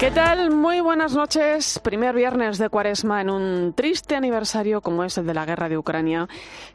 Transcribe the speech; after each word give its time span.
¿Qué 0.00 0.10
tal? 0.10 0.50
Muy 0.50 0.80
buenas 0.80 1.12
noches. 1.12 1.78
Primer 1.78 2.14
viernes 2.14 2.56
de 2.56 2.70
Cuaresma 2.70 3.20
en 3.20 3.28
un 3.28 3.74
triste 3.74 4.16
aniversario 4.16 4.80
como 4.80 5.04
es 5.04 5.18
el 5.18 5.26
de 5.26 5.34
la 5.34 5.44
guerra 5.44 5.68
de 5.68 5.76
Ucrania, 5.76 6.26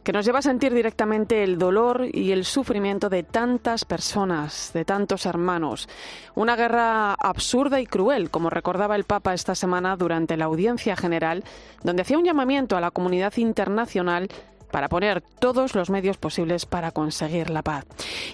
que 0.03 0.13
nos 0.13 0.27
lleva 0.27 0.37
a 0.37 0.43
sentir 0.43 0.75
directamente 0.75 1.43
el 1.43 1.57
dolor 1.57 2.05
y 2.13 2.33
el 2.33 2.45
sufrimiento 2.45 3.09
de 3.09 3.23
tantas 3.23 3.83
personas, 3.83 4.69
de 4.75 4.85
tantos 4.85 5.25
hermanos. 5.25 5.89
Una 6.35 6.55
guerra 6.55 7.13
absurda 7.13 7.81
y 7.81 7.87
cruel, 7.87 8.29
como 8.29 8.51
recordaba 8.51 8.95
el 8.95 9.05
Papa 9.05 9.33
esta 9.33 9.55
semana 9.55 9.95
durante 9.95 10.37
la 10.37 10.45
audiencia 10.45 10.95
general, 10.95 11.43
donde 11.81 12.03
hacía 12.03 12.19
un 12.19 12.25
llamamiento 12.25 12.77
a 12.77 12.81
la 12.81 12.91
comunidad 12.91 13.35
internacional 13.37 14.29
para 14.69 14.87
poner 14.87 15.21
todos 15.21 15.73
los 15.73 15.89
medios 15.89 16.17
posibles 16.17 16.67
para 16.67 16.91
conseguir 16.91 17.49
la 17.49 17.63
paz. 17.63 17.85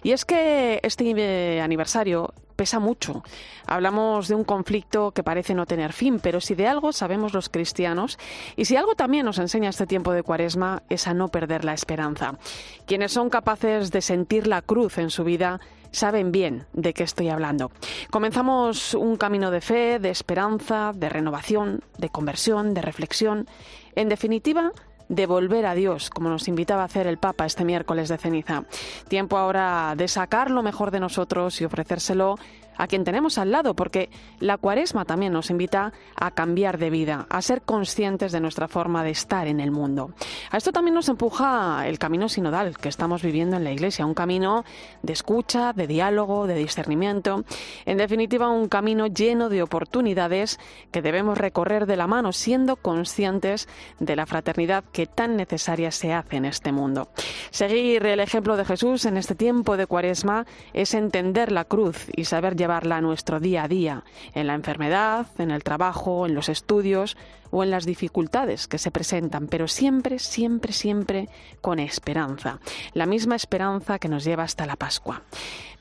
Y 0.04 0.12
es 0.12 0.26
que 0.26 0.82
este 0.84 1.62
aniversario 1.62 2.34
pesa 2.62 2.78
mucho. 2.78 3.24
Hablamos 3.66 4.28
de 4.28 4.36
un 4.36 4.44
conflicto 4.44 5.14
que 5.14 5.24
parece 5.24 5.56
no 5.56 5.66
tener 5.66 5.94
fin, 5.94 6.20
pero 6.20 6.40
si 6.40 6.54
de 6.54 6.68
algo 6.68 6.94
sabemos 6.94 7.34
los 7.34 7.50
cristianos 7.50 8.20
y 8.56 8.66
si 8.66 8.76
algo 8.76 8.94
también 8.94 9.26
nos 9.26 9.40
enseña 9.40 9.72
este 9.72 9.88
tiempo 9.88 10.14
de 10.14 10.22
cuaresma 10.22 10.84
es 10.88 11.08
a 11.08 11.16
no 11.16 11.30
perder 11.30 11.66
la 11.66 11.74
esperanza. 11.74 12.38
Quienes 12.86 13.14
son 13.14 13.32
capaces 13.32 13.90
de 13.90 14.02
sentir 14.02 14.46
la 14.46 14.62
cruz 14.62 15.00
en 15.00 15.10
su 15.10 15.24
vida 15.24 15.60
saben 15.90 16.32
bien 16.32 16.68
de 16.74 16.94
qué 16.94 17.02
estoy 17.02 17.30
hablando. 17.30 17.72
Comenzamos 18.12 18.94
un 18.94 19.18
camino 19.18 19.50
de 19.50 19.62
fe, 19.62 19.98
de 19.98 20.12
esperanza, 20.12 20.92
de 20.94 21.10
renovación, 21.10 21.82
de 21.98 22.10
conversión, 22.10 22.76
de 22.76 22.84
reflexión. 22.84 23.48
En 23.96 24.08
definitiva, 24.08 24.72
de 25.12 25.26
volver 25.26 25.66
a 25.66 25.76
Dios, 25.76 26.10
como 26.10 26.30
nos 26.30 26.48
invitaba 26.48 26.84
a 26.84 26.86
hacer 26.86 27.06
el 27.06 27.18
Papa 27.18 27.46
este 27.46 27.66
miércoles 27.66 28.08
de 28.08 28.18
ceniza. 28.18 28.64
Tiempo 29.10 29.38
ahora 29.38 29.94
de 29.98 30.08
sacar 30.08 30.50
lo 30.50 30.64
mejor 30.64 30.90
de 30.90 31.02
nosotros 31.02 31.60
y 31.60 31.66
ofrecérselo 31.66 32.40
a 32.82 32.88
quien 32.88 33.04
tenemos 33.04 33.38
al 33.38 33.52
lado, 33.52 33.76
porque 33.76 34.10
la 34.40 34.58
cuaresma 34.58 35.06
también 35.06 35.32
nos 35.34 35.52
invita 35.52 35.94
a 36.16 36.32
cambiar 36.32 36.80
de 36.80 36.90
vida, 36.90 37.28
a 37.30 37.40
ser 37.44 37.62
conscientes 37.62 38.32
de 38.32 38.40
nuestra 38.40 38.68
forma 38.68 39.04
de 39.04 39.12
estar 39.12 39.46
en 39.46 39.60
el 39.60 39.70
mundo. 39.70 40.16
A 40.50 40.58
esto 40.58 40.72
también 40.72 40.96
nos 40.96 41.08
empuja 41.08 41.88
el 41.88 42.00
camino 42.00 42.28
sinodal 42.28 42.76
que 42.76 42.90
estamos 42.90 43.22
viviendo 43.22 43.58
en 43.58 43.66
la 43.66 43.72
Iglesia, 43.72 44.08
un 44.08 44.16
camino 44.16 44.66
de 45.04 45.14
escucha, 45.14 45.74
de 45.74 45.86
diálogo, 45.86 46.48
de 46.48 46.56
discernimiento, 46.56 47.46
en 47.86 48.00
definitiva 48.00 48.50
un 48.50 48.68
camino 48.68 49.06
lleno 49.06 49.50
de 49.50 49.62
oportunidades 49.62 50.60
que 50.92 51.04
debemos 51.04 51.38
recorrer 51.38 51.86
de 51.86 51.98
la 51.98 52.08
mano, 52.08 52.32
siendo 52.32 52.78
conscientes 52.78 53.70
de 54.00 54.16
la 54.16 54.26
fraternidad 54.26 54.86
que 54.92 55.06
tan 55.06 55.36
necesaria 55.36 55.92
se 55.92 56.14
hace 56.14 56.38
en 56.38 56.46
este 56.46 56.72
mundo. 56.72 57.10
Seguir 57.52 58.08
el 58.08 58.22
ejemplo 58.22 58.58
de 58.58 58.66
Jesús 58.66 59.06
en 59.06 59.18
este 59.18 59.36
tiempo 59.36 59.78
de 59.78 59.86
cuaresma 59.86 60.48
es 60.74 60.96
entender 60.96 61.52
la 61.52 61.66
cruz 61.66 62.08
y 62.16 62.26
saber 62.26 62.56
llevarla 62.72 62.98
a 62.98 63.02
nuestro 63.02 63.42
día 63.42 63.64
a 63.64 63.68
día, 63.68 64.06
en 64.34 64.48
la 64.48 64.54
enfermedad, 64.54 65.28
en 65.38 65.52
el 65.52 65.62
trabajo, 65.62 66.26
en 66.26 66.34
los 66.34 66.48
estudios 66.48 67.18
o 67.50 67.64
en 67.64 67.70
las 67.70 67.86
dificultades 67.86 68.70
que 68.70 68.78
se 68.78 68.92
presentan, 68.92 69.48
pero 69.48 69.68
siempre, 69.68 70.20
siempre, 70.20 70.72
siempre 70.72 71.28
con 71.60 71.80
esperanza. 71.80 72.62
La 72.94 73.06
misma 73.06 73.36
esperanza 73.36 74.00
que 74.00 74.08
nos 74.08 74.24
lleva 74.24 74.44
hasta 74.44 74.66
la 74.66 74.78
Pascua. 74.78 75.24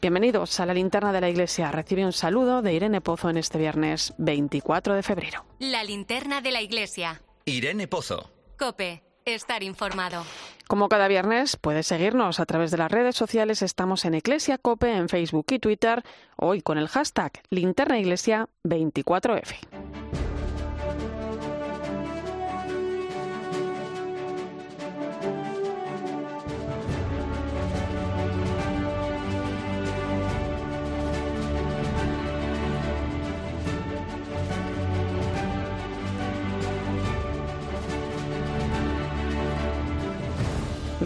Bienvenidos 0.03 0.59
a 0.59 0.67
la 0.67 0.75
linterna 0.75 1.13
de 1.13 1.21
la 1.21 1.29
Iglesia. 1.29 1.71
Recibe 1.71 2.05
un 2.05 2.13
saludo 2.13 2.61
de 2.61 2.75
Irene 2.75 3.01
Pozo 3.01 3.31
en 3.31 3.37
este 3.37 3.59
viernes 3.59 4.13
24 4.19 4.95
de 4.97 5.05
febrero. 5.05 5.45
La 5.61 5.85
linterna 5.85 6.41
de 6.41 6.51
la 6.51 6.61
Iglesia. 6.61 7.23
Irene 7.45 7.87
Pozo. 7.87 8.33
Cope. 8.59 9.10
Estar 9.25 9.63
informado. 9.63 10.25
Como 10.67 10.89
cada 10.89 11.09
viernes, 11.09 11.57
puedes 11.57 11.87
seguirnos 11.87 12.41
a 12.41 12.47
través 12.47 12.71
de 12.71 12.79
las 12.79 12.91
redes 12.91 13.17
sociales. 13.17 13.61
Estamos 13.61 14.05
en 14.05 14.15
Iglesia 14.15 14.57
Cope 14.57 14.93
en 14.93 15.09
Facebook 15.09 15.47
y 15.51 15.59
Twitter, 15.59 16.03
hoy 16.37 16.63
con 16.63 16.79
el 16.79 16.89
hashtag 16.89 17.33
Linterna 17.51 17.99
Iglesia 17.99 18.49
24F. 18.65 19.57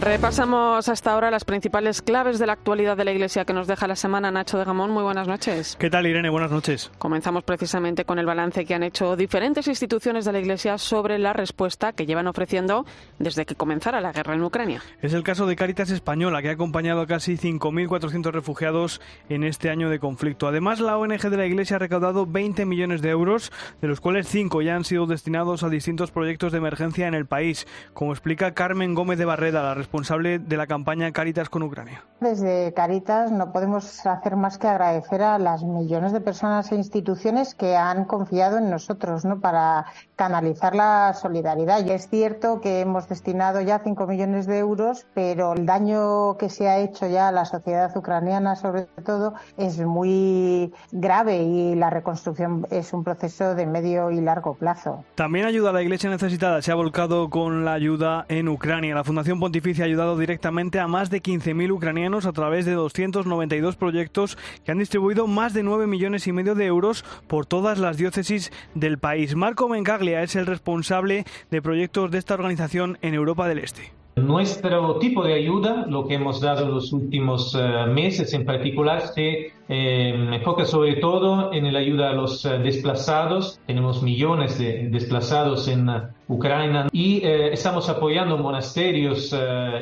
Repasamos 0.05 0.87
hasta 0.87 1.11
ahora 1.11 1.31
las 1.31 1.45
principales 1.45 2.03
claves 2.03 2.37
de 2.37 2.45
la 2.45 2.53
actualidad 2.53 2.95
de 2.95 3.05
la 3.05 3.11
Iglesia 3.11 3.43
que 3.43 3.53
nos 3.53 3.65
deja 3.65 3.87
la 3.87 3.95
semana 3.95 4.29
Nacho 4.29 4.59
de 4.59 4.63
Gamón. 4.63 4.91
Muy 4.91 5.01
buenas 5.01 5.27
noches. 5.27 5.75
¿Qué 5.79 5.89
tal, 5.89 6.05
Irene? 6.05 6.29
Buenas 6.29 6.51
noches. 6.51 6.91
Comenzamos 6.99 7.43
precisamente 7.43 8.05
con 8.05 8.19
el 8.19 8.27
balance 8.27 8.65
que 8.65 8.75
han 8.75 8.83
hecho 8.83 9.15
diferentes 9.15 9.67
instituciones 9.67 10.23
de 10.23 10.31
la 10.31 10.39
Iglesia 10.39 10.77
sobre 10.77 11.17
la 11.17 11.33
respuesta 11.33 11.91
que 11.91 12.05
llevan 12.05 12.27
ofreciendo 12.27 12.85
desde 13.17 13.47
que 13.47 13.55
comenzara 13.55 13.99
la 13.99 14.11
guerra 14.11 14.35
en 14.35 14.43
Ucrania. 14.43 14.83
Es 15.01 15.13
el 15.13 15.23
caso 15.23 15.47
de 15.47 15.55
Caritas 15.55 15.89
Española, 15.89 16.43
que 16.43 16.49
ha 16.49 16.53
acompañado 16.53 17.01
a 17.01 17.07
casi 17.07 17.35
5.400 17.35 18.31
refugiados 18.31 19.01
en 19.27 19.43
este 19.43 19.71
año 19.71 19.89
de 19.89 19.97
conflicto. 19.97 20.47
Además, 20.47 20.81
la 20.81 20.99
ONG 20.99 21.31
de 21.31 21.37
la 21.37 21.47
Iglesia 21.47 21.77
ha 21.77 21.79
recaudado 21.79 22.27
20 22.27 22.67
millones 22.67 23.01
de 23.01 23.09
euros, 23.09 23.51
de 23.81 23.87
los 23.87 24.01
cuales 24.01 24.27
5 24.27 24.61
ya 24.61 24.75
han 24.75 24.83
sido 24.83 25.07
destinados 25.07 25.63
a 25.63 25.69
distintos 25.69 26.11
proyectos 26.11 26.51
de 26.51 26.59
emergencia 26.59 27.07
en 27.07 27.15
el 27.15 27.25
país, 27.25 27.65
como 27.95 28.11
explica 28.11 28.53
Carmen 28.53 28.93
Gómez 28.93 29.17
de 29.17 29.25
Barreda, 29.25 29.63
la 29.63 29.73
responsable 29.73 29.94
de 29.95 30.57
la 30.57 30.67
campaña 30.67 31.11
Caritas 31.11 31.49
con 31.49 31.63
Ucrania. 31.63 32.03
Desde 32.19 32.73
Caritas 32.73 33.31
no 33.31 33.53
podemos 33.53 34.05
hacer 34.05 34.35
más 34.35 34.57
que 34.57 34.67
agradecer 34.67 35.21
a 35.21 35.39
las 35.39 35.63
millones 35.63 36.11
de 36.11 36.19
personas 36.19 36.71
e 36.71 36.75
instituciones 36.75 37.55
que 37.55 37.77
han 37.77 38.05
confiado 38.05 38.57
en 38.57 38.69
nosotros 38.69 39.23
¿no? 39.23 39.39
para 39.39 39.85
canalizar 40.15 40.75
la 40.75 41.13
solidaridad. 41.13 41.85
Y 41.85 41.91
es 41.91 42.09
cierto 42.09 42.59
que 42.59 42.81
hemos 42.81 43.07
destinado 43.07 43.61
ya 43.61 43.79
5 43.79 44.05
millones 44.07 44.47
de 44.47 44.59
euros, 44.59 45.05
pero 45.13 45.53
el 45.53 45.65
daño 45.65 46.37
que 46.37 46.49
se 46.49 46.67
ha 46.67 46.79
hecho 46.79 47.07
ya 47.07 47.29
a 47.29 47.31
la 47.31 47.45
sociedad 47.45 47.95
ucraniana, 47.95 48.55
sobre 48.55 48.87
todo, 49.05 49.33
es 49.57 49.79
muy 49.79 50.73
grave 50.91 51.43
y 51.43 51.75
la 51.75 51.89
reconstrucción 51.89 52.67
es 52.69 52.91
un 52.91 53.03
proceso 53.03 53.55
de 53.55 53.65
medio 53.65 54.11
y 54.11 54.19
largo 54.19 54.55
plazo. 54.55 55.03
También 55.15 55.45
ayuda 55.45 55.69
a 55.69 55.73
la 55.73 55.81
Iglesia 55.81 56.09
necesitada. 56.09 56.61
Se 56.61 56.71
ha 56.71 56.75
volcado 56.75 57.29
con 57.29 57.63
la 57.63 57.73
ayuda 57.73 58.25
en 58.27 58.49
Ucrania. 58.49 58.93
La 58.95 59.03
Fundación 59.03 59.39
Pontificia 59.39 59.84
ha 59.85 59.87
ayudado 59.87 60.17
directamente 60.17 60.79
a 60.79 60.87
más 60.87 61.11
de 61.11 61.21
15.000 61.21 61.71
ucranianos 61.71 62.25
a 62.25 62.33
través 62.33 62.65
de 62.65 62.73
292 62.73 63.75
proyectos 63.75 64.35
que 64.63 64.71
han 64.71 64.79
distribuido 64.79 65.27
más 65.27 65.53
de 65.53 65.61
9 65.61 65.85
millones 65.85 66.25
y 66.25 66.31
medio 66.31 66.55
de 66.55 66.65
euros 66.65 67.05
por 67.27 67.45
todas 67.45 67.77
las 67.77 67.97
diócesis 67.97 68.51
del 68.73 68.97
país. 68.97 69.35
Marco 69.35 69.69
Mencaglia 69.69 70.23
es 70.23 70.35
el 70.35 70.47
responsable 70.47 71.23
de 71.51 71.61
proyectos 71.61 72.09
de 72.09 72.17
esta 72.17 72.33
organización 72.33 72.97
en 73.01 73.13
Europa 73.13 73.47
del 73.47 73.59
Este. 73.59 74.04
Nuestro 74.15 74.97
tipo 74.99 75.25
de 75.25 75.33
ayuda, 75.33 75.85
lo 75.89 76.07
que 76.07 76.13
hemos 76.13 76.39
dado 76.39 76.69
los 76.69 76.93
últimos 76.93 77.53
uh, 77.53 77.85
meses 77.91 78.33
en 78.33 78.45
particular, 78.45 79.01
se 79.07 79.51
eh, 79.67 80.29
enfoca 80.31 80.63
sobre 80.63 80.95
todo 80.95 81.51
en 81.51 81.73
la 81.73 81.79
ayuda 81.79 82.11
a 82.11 82.13
los 82.13 82.45
uh, 82.45 82.51
desplazados. 82.51 83.59
Tenemos 83.67 84.01
millones 84.01 84.57
de 84.57 84.87
desplazados 84.87 85.67
en 85.67 85.89
uh, 85.89 86.03
Ucrania 86.29 86.87
y 86.93 87.23
estamos 87.25 87.89
apoyando 87.89 88.37
monasterios, 88.37 89.35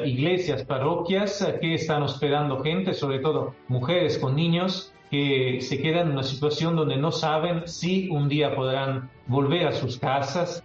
iglesias, 0.04 0.64
parroquias 0.64 1.48
que 1.62 1.76
están 1.76 2.02
hospedando 2.02 2.62
gente, 2.64 2.94
sobre 2.94 3.20
todo 3.20 3.54
mujeres 3.68 4.18
con 4.18 4.36
niños 4.36 4.92
que 5.12 5.60
se 5.62 5.80
quedan 5.80 6.08
en 6.08 6.14
una 6.14 6.24
situación 6.24 6.76
donde 6.76 6.98
no 6.98 7.12
saben 7.12 7.68
si 7.68 8.10
un 8.10 8.28
día 8.28 8.56
podrán 8.56 9.12
volver 9.28 9.68
a 9.68 9.74
sus 9.74 10.00
casas. 10.00 10.64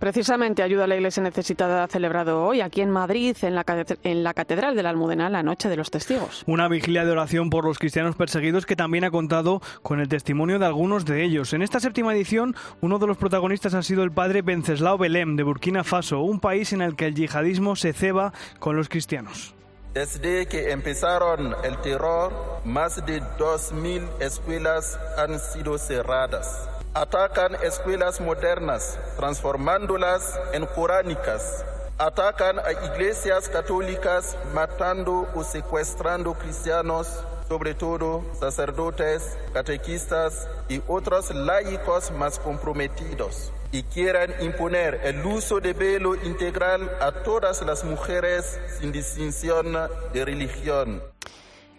Precisamente 0.00 0.62
Ayuda 0.62 0.84
a 0.84 0.86
la 0.86 0.96
Iglesia 0.96 1.22
Necesitada 1.22 1.84
ha 1.84 1.86
celebrado 1.86 2.42
hoy 2.42 2.62
aquí 2.62 2.80
en 2.80 2.90
Madrid, 2.90 3.36
en 3.42 3.54
la, 3.54 3.66
en 4.02 4.24
la 4.24 4.32
Catedral 4.32 4.74
de 4.74 4.82
la 4.82 4.88
Almudena, 4.88 5.28
la 5.28 5.42
Noche 5.42 5.68
de 5.68 5.76
los 5.76 5.90
Testigos. 5.90 6.42
Una 6.46 6.68
vigilia 6.68 7.04
de 7.04 7.12
oración 7.12 7.50
por 7.50 7.66
los 7.66 7.78
cristianos 7.78 8.16
perseguidos 8.16 8.64
que 8.64 8.76
también 8.76 9.04
ha 9.04 9.10
contado 9.10 9.60
con 9.82 10.00
el 10.00 10.08
testimonio 10.08 10.58
de 10.58 10.64
algunos 10.64 11.04
de 11.04 11.22
ellos. 11.22 11.52
En 11.52 11.60
esta 11.60 11.80
séptima 11.80 12.14
edición, 12.14 12.56
uno 12.80 12.98
de 12.98 13.08
los 13.08 13.18
protagonistas 13.18 13.74
ha 13.74 13.82
sido 13.82 14.02
el 14.02 14.10
padre 14.10 14.40
Benceslao 14.40 14.96
Belém, 14.96 15.36
de 15.36 15.42
Burkina 15.42 15.84
Faso, 15.84 16.20
un 16.20 16.40
país 16.40 16.72
en 16.72 16.80
el 16.80 16.96
que 16.96 17.04
el 17.04 17.14
yihadismo 17.14 17.76
se 17.76 17.92
ceba 17.92 18.32
con 18.58 18.76
los 18.76 18.88
cristianos. 18.88 19.54
Desde 19.92 20.46
que 20.46 20.70
empezaron 20.70 21.54
el 21.62 21.76
terror, 21.82 22.32
más 22.64 23.04
de 23.04 23.20
2.000 23.20 24.08
escuelas 24.22 24.98
han 25.18 25.38
sido 25.38 25.76
cerradas 25.76 26.70
atacan 26.94 27.54
escuelas 27.62 28.20
modernas, 28.20 28.98
transformándolas 29.16 30.38
en 30.52 30.66
coránicas. 30.66 31.64
Atacan 31.98 32.58
a 32.58 32.72
iglesias 32.72 33.48
católicas 33.48 34.36
matando 34.54 35.28
o 35.34 35.44
secuestrando 35.44 36.34
cristianos 36.34 37.24
sobre 37.50 37.74
todo 37.74 38.22
sacerdotes, 38.38 39.36
catequistas 39.52 40.46
y 40.68 40.80
otros 40.86 41.34
laicos 41.34 42.12
más 42.12 42.38
comprometidos, 42.38 43.52
y 43.72 43.82
quieran 43.82 44.32
imponer 44.40 45.00
el 45.02 45.26
uso 45.26 45.58
de 45.58 45.72
velo 45.72 46.14
integral 46.14 46.88
a 47.00 47.10
todas 47.10 47.60
las 47.62 47.82
mujeres 47.82 48.60
sin 48.78 48.92
distinción 48.92 49.76
de 50.12 50.24
religión. 50.24 51.02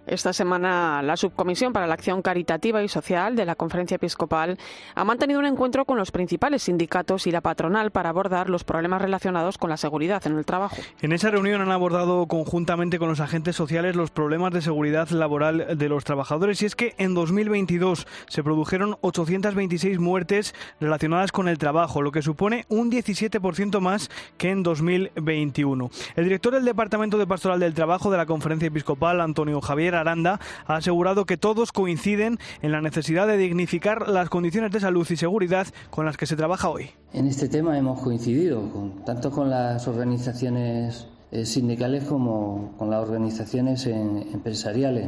Esta 0.07 0.33
semana 0.33 1.03
la 1.03 1.15
Subcomisión 1.15 1.73
para 1.73 1.85
la 1.85 1.93
Acción 1.93 2.23
Caritativa 2.23 2.81
y 2.81 2.87
Social 2.87 3.35
de 3.35 3.45
la 3.45 3.53
Conferencia 3.55 3.95
Episcopal 3.95 4.57
ha 4.95 5.03
mantenido 5.03 5.39
un 5.39 5.45
encuentro 5.45 5.85
con 5.85 5.97
los 5.97 6.09
principales 6.11 6.63
sindicatos 6.63 7.27
y 7.27 7.31
la 7.31 7.41
patronal 7.41 7.91
para 7.91 8.09
abordar 8.09 8.49
los 8.49 8.63
problemas 8.63 9.01
relacionados 9.01 9.59
con 9.59 9.69
la 9.69 9.77
seguridad 9.77 10.25
en 10.25 10.37
el 10.37 10.45
trabajo. 10.45 10.77
En 11.01 11.11
esa 11.11 11.29
reunión 11.29 11.61
han 11.61 11.71
abordado 11.71 12.25
conjuntamente 12.25 12.97
con 12.97 13.09
los 13.09 13.19
agentes 13.19 13.55
sociales 13.55 13.95
los 13.95 14.09
problemas 14.09 14.51
de 14.53 14.61
seguridad 14.61 15.07
laboral 15.09 15.77
de 15.77 15.89
los 15.89 16.03
trabajadores 16.03 16.63
y 16.63 16.65
es 16.65 16.75
que 16.75 16.95
en 16.97 17.13
2022 17.13 18.07
se 18.27 18.43
produjeron 18.43 18.97
826 19.01 19.99
muertes 19.99 20.55
relacionadas 20.79 21.31
con 21.31 21.47
el 21.47 21.59
trabajo, 21.59 22.01
lo 22.01 22.11
que 22.11 22.23
supone 22.23 22.65
un 22.69 22.91
17% 22.91 23.79
más 23.79 24.09
que 24.39 24.49
en 24.49 24.63
2021. 24.63 25.91
El 26.15 26.23
director 26.23 26.53
del 26.53 26.65
Departamento 26.65 27.19
de 27.19 27.27
Pastoral 27.27 27.59
del 27.59 27.75
Trabajo 27.75 28.09
de 28.09 28.17
la 28.17 28.25
Conferencia 28.25 28.67
Episcopal, 28.67 29.21
Antonio 29.21 29.61
Javier 29.61 29.90
Aranda 29.95 30.39
ha 30.65 30.75
asegurado 30.75 31.25
que 31.25 31.37
todos 31.37 31.71
coinciden 31.71 32.39
en 32.61 32.71
la 32.71 32.81
necesidad 32.81 33.27
de 33.27 33.37
dignificar 33.37 34.07
las 34.07 34.29
condiciones 34.29 34.71
de 34.71 34.79
salud 34.79 35.07
y 35.09 35.17
seguridad 35.17 35.67
con 35.89 36.05
las 36.05 36.17
que 36.17 36.25
se 36.25 36.35
trabaja 36.35 36.69
hoy. 36.69 36.91
En 37.13 37.27
este 37.27 37.49
tema 37.49 37.77
hemos 37.77 38.01
coincidido 38.01 38.63
tanto 39.05 39.31
con 39.31 39.49
las 39.49 39.87
organizaciones 39.87 41.07
eh, 41.31 41.45
sindicales 41.45 42.03
como 42.03 42.73
con 42.77 42.89
las 42.89 43.01
organizaciones 43.01 43.85
empresariales, 43.85 45.07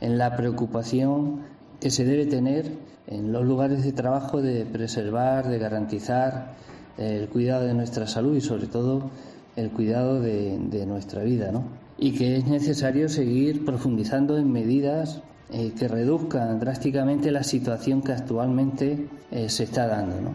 en 0.00 0.18
la 0.18 0.36
preocupación 0.36 1.40
que 1.80 1.90
se 1.90 2.04
debe 2.04 2.26
tener 2.26 2.72
en 3.06 3.32
los 3.32 3.44
lugares 3.44 3.84
de 3.84 3.92
trabajo 3.92 4.40
de 4.40 4.64
preservar, 4.64 5.48
de 5.48 5.58
garantizar 5.58 6.54
el 6.96 7.28
cuidado 7.28 7.66
de 7.66 7.74
nuestra 7.74 8.06
salud 8.06 8.36
y 8.36 8.40
sobre 8.40 8.66
todo 8.66 9.10
el 9.56 9.70
cuidado 9.70 10.20
de, 10.20 10.58
de 10.58 10.86
nuestra 10.86 11.22
vida. 11.22 11.52
¿no? 11.52 11.64
Y 12.02 12.10
que 12.10 12.36
es 12.36 12.46
necesario 12.46 13.08
seguir 13.08 13.64
profundizando 13.64 14.36
en 14.36 14.50
medidas 14.50 15.22
eh, 15.52 15.72
que 15.78 15.86
reduzcan 15.86 16.58
drásticamente 16.58 17.30
la 17.30 17.44
situación 17.44 18.02
que 18.02 18.10
actualmente 18.10 19.06
eh, 19.30 19.48
se 19.48 19.62
está 19.62 19.86
dando. 19.86 20.32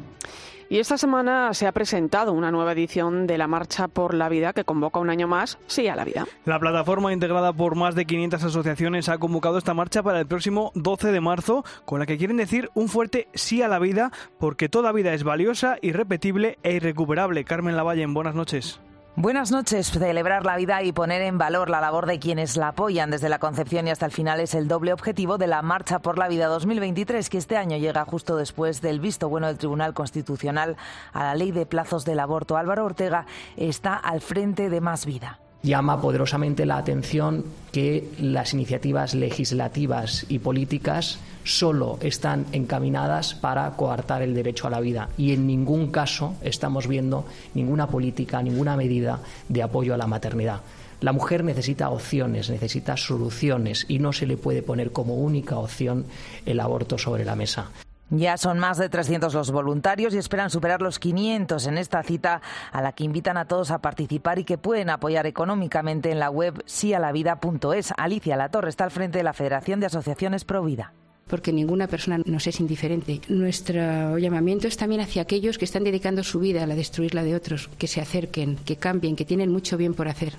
Y 0.70 0.80
esta 0.80 0.98
semana 0.98 1.54
se 1.54 1.68
ha 1.68 1.74
presentado 1.74 2.32
una 2.32 2.52
nueva 2.52 2.72
edición 2.72 3.28
de 3.28 3.38
la 3.38 3.48
Marcha 3.48 3.90
por 3.90 4.14
la 4.14 4.30
Vida 4.30 4.54
que 4.54 4.64
convoca 4.64 5.02
un 5.02 5.10
año 5.10 5.28
más 5.28 5.58
Sí 5.68 5.90
a 5.90 5.98
la 5.98 6.06
Vida. 6.06 6.26
La 6.46 6.58
plataforma 6.58 7.12
integrada 7.12 7.52
por 7.52 7.76
más 7.76 7.96
de 7.96 8.06
500 8.06 8.46
asociaciones 8.46 9.10
ha 9.10 9.18
convocado 9.18 9.58
esta 9.58 9.74
marcha 9.74 10.02
para 10.02 10.22
el 10.22 10.26
próximo 10.26 10.72
12 10.76 11.12
de 11.12 11.20
marzo, 11.20 11.66
con 11.84 12.00
la 12.00 12.06
que 12.06 12.18
quieren 12.18 12.38
decir 12.38 12.70
un 12.76 12.88
fuerte 12.88 13.28
sí 13.34 13.62
a 13.62 13.68
la 13.68 13.80
vida, 13.80 14.14
porque 14.40 14.70
toda 14.70 14.94
vida 14.94 15.14
es 15.14 15.26
valiosa, 15.26 15.78
irrepetible 15.82 16.60
e 16.64 16.76
irrecuperable. 16.76 17.44
Carmen 17.44 17.76
Lavalle, 17.76 18.06
buenas 18.08 18.36
noches. 18.36 18.80
Buenas 19.20 19.50
noches. 19.50 19.90
Celebrar 19.90 20.46
la 20.46 20.58
vida 20.58 20.84
y 20.84 20.92
poner 20.92 21.24
en 21.24 21.40
valor 21.40 21.72
la 21.72 21.82
labor 21.82 22.06
de 22.06 22.20
quienes 22.20 22.56
la 22.56 22.68
apoyan 22.68 23.10
desde 23.10 23.30
la 23.30 23.40
concepción 23.40 23.88
y 23.88 23.90
hasta 23.90 24.06
el 24.06 24.12
final 24.12 24.40
es 24.40 24.54
el 24.54 24.68
doble 24.68 24.94
objetivo 24.94 25.40
de 25.40 25.48
la 25.48 25.64
Marcha 25.64 25.98
por 25.98 26.20
la 26.20 26.28
Vida 26.28 26.46
2023, 26.46 27.28
que 27.28 27.40
este 27.40 27.58
año 27.58 27.78
llega 27.78 28.06
justo 28.06 28.38
después 28.38 28.80
del 28.80 29.00
visto 29.00 29.28
bueno 29.28 29.48
del 29.48 29.58
Tribunal 29.58 29.96
Constitucional 29.96 30.78
a 31.14 31.24
la 31.24 31.34
ley 31.34 31.50
de 31.50 31.66
plazos 31.66 32.06
del 32.06 32.20
aborto. 32.20 32.58
Álvaro 32.58 32.86
Ortega 32.86 33.26
está 33.56 33.96
al 33.96 34.22
frente 34.22 34.70
de 34.70 34.82
Más 34.82 35.08
Vida 35.08 35.40
llama 35.64 36.02
poderosamente 36.02 36.66
la 36.66 36.78
atención 36.78 37.46
que 37.72 38.10
las 38.20 38.54
iniciativas 38.54 39.14
legislativas 39.14 40.26
y 40.30 40.40
políticas 40.40 41.20
solo 41.44 41.98
están 42.02 42.46
encaminadas 42.52 43.34
para 43.34 43.70
coartar 43.72 44.22
el 44.22 44.34
derecho 44.34 44.68
a 44.68 44.70
la 44.70 44.80
vida 44.80 45.10
y 45.18 45.34
en 45.34 45.48
ningún 45.48 45.92
caso 45.92 46.36
estamos 46.42 46.88
viendo 46.88 47.26
ninguna 47.54 47.88
política, 47.88 48.42
ninguna 48.42 48.76
medida 48.76 49.20
de 49.50 49.64
apoyo 49.64 49.94
a 49.94 49.98
la 49.98 50.08
maternidad. 50.08 50.62
La 51.00 51.12
mujer 51.12 51.44
necesita 51.44 51.90
opciones, 51.92 52.50
necesita 52.50 52.98
soluciones 52.98 53.86
y 53.88 54.00
no 54.00 54.14
se 54.14 54.26
le 54.26 54.36
puede 54.36 54.64
poner 54.64 54.92
como 54.92 55.16
única 55.16 55.58
opción 55.58 56.06
el 56.46 56.60
aborto 56.60 56.98
sobre 56.98 57.24
la 57.24 57.36
mesa. 57.36 57.70
Ya 58.10 58.38
son 58.38 58.58
más 58.58 58.78
de 58.78 58.88
300 58.88 59.34
los 59.34 59.52
voluntarios 59.52 60.14
y 60.14 60.18
esperan 60.18 60.50
superar 60.50 60.82
los 60.82 60.98
500 60.98 61.68
en 61.68 61.78
esta 61.78 62.02
cita 62.04 62.42
a 62.72 62.82
la 62.82 62.94
que 62.94 63.04
invitan 63.04 63.36
a 63.36 63.46
todos 63.46 63.70
a 63.72 63.80
participar 63.80 64.40
y 64.40 64.46
que 64.46 64.58
pueden 64.58 64.90
apoyar 64.90 65.26
económicamente 65.26 66.10
en 66.12 66.20
la 66.20 66.30
web 66.30 66.64
sialavida.es. 66.66 67.94
Alicia 67.98 68.38
Latorre 68.38 68.70
está 68.70 68.86
al 68.86 68.92
frente 68.92 69.18
de 69.18 69.26
la 69.26 69.34
Federación 69.34 69.82
de 69.82 69.88
Asociaciones 69.88 70.46
Provida 70.46 70.94
porque 71.28 71.52
ninguna 71.52 71.88
persona 71.88 72.20
nos 72.26 72.48
es 72.48 72.62
indiferente. 72.62 73.20
Nuestro 73.28 74.18
llamamiento 74.18 74.70
es 74.70 74.78
también 74.78 75.02
hacia 75.02 75.24
aquellos 75.24 75.58
que 75.58 75.66
están 75.66 75.84
dedicando 75.84 76.24
su 76.24 76.40
vida 76.40 76.64
a 76.64 76.68
la 76.68 76.76
destruir 76.76 77.14
la 77.14 77.24
de 77.24 77.36
otros, 77.36 77.70
que 77.78 77.88
se 77.88 78.00
acerquen, 78.00 78.56
que 78.56 78.78
cambien, 78.78 79.18
que 79.18 79.26
tienen 79.26 79.52
mucho 79.52 79.76
bien 79.76 79.94
por 79.94 80.08
hacer. 80.08 80.36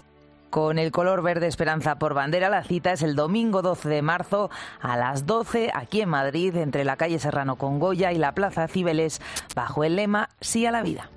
Con 0.50 0.78
el 0.78 0.92
color 0.92 1.22
verde 1.22 1.46
Esperanza 1.46 1.98
por 1.98 2.14
bandera, 2.14 2.48
la 2.48 2.64
cita 2.64 2.92
es 2.92 3.02
el 3.02 3.14
domingo 3.14 3.60
12 3.60 3.88
de 3.88 4.02
marzo 4.02 4.50
a 4.80 4.96
las 4.96 5.26
12 5.26 5.70
aquí 5.74 6.00
en 6.00 6.08
Madrid, 6.08 6.56
entre 6.56 6.84
la 6.84 6.96
calle 6.96 7.18
Serrano 7.18 7.56
con 7.56 7.78
Goya 7.78 8.12
y 8.12 8.18
la 8.18 8.32
Plaza 8.32 8.66
Cibeles, 8.66 9.20
bajo 9.54 9.84
el 9.84 9.96
lema 9.96 10.30
Sí 10.40 10.64
a 10.64 10.70
la 10.70 10.82
vida. 10.82 11.10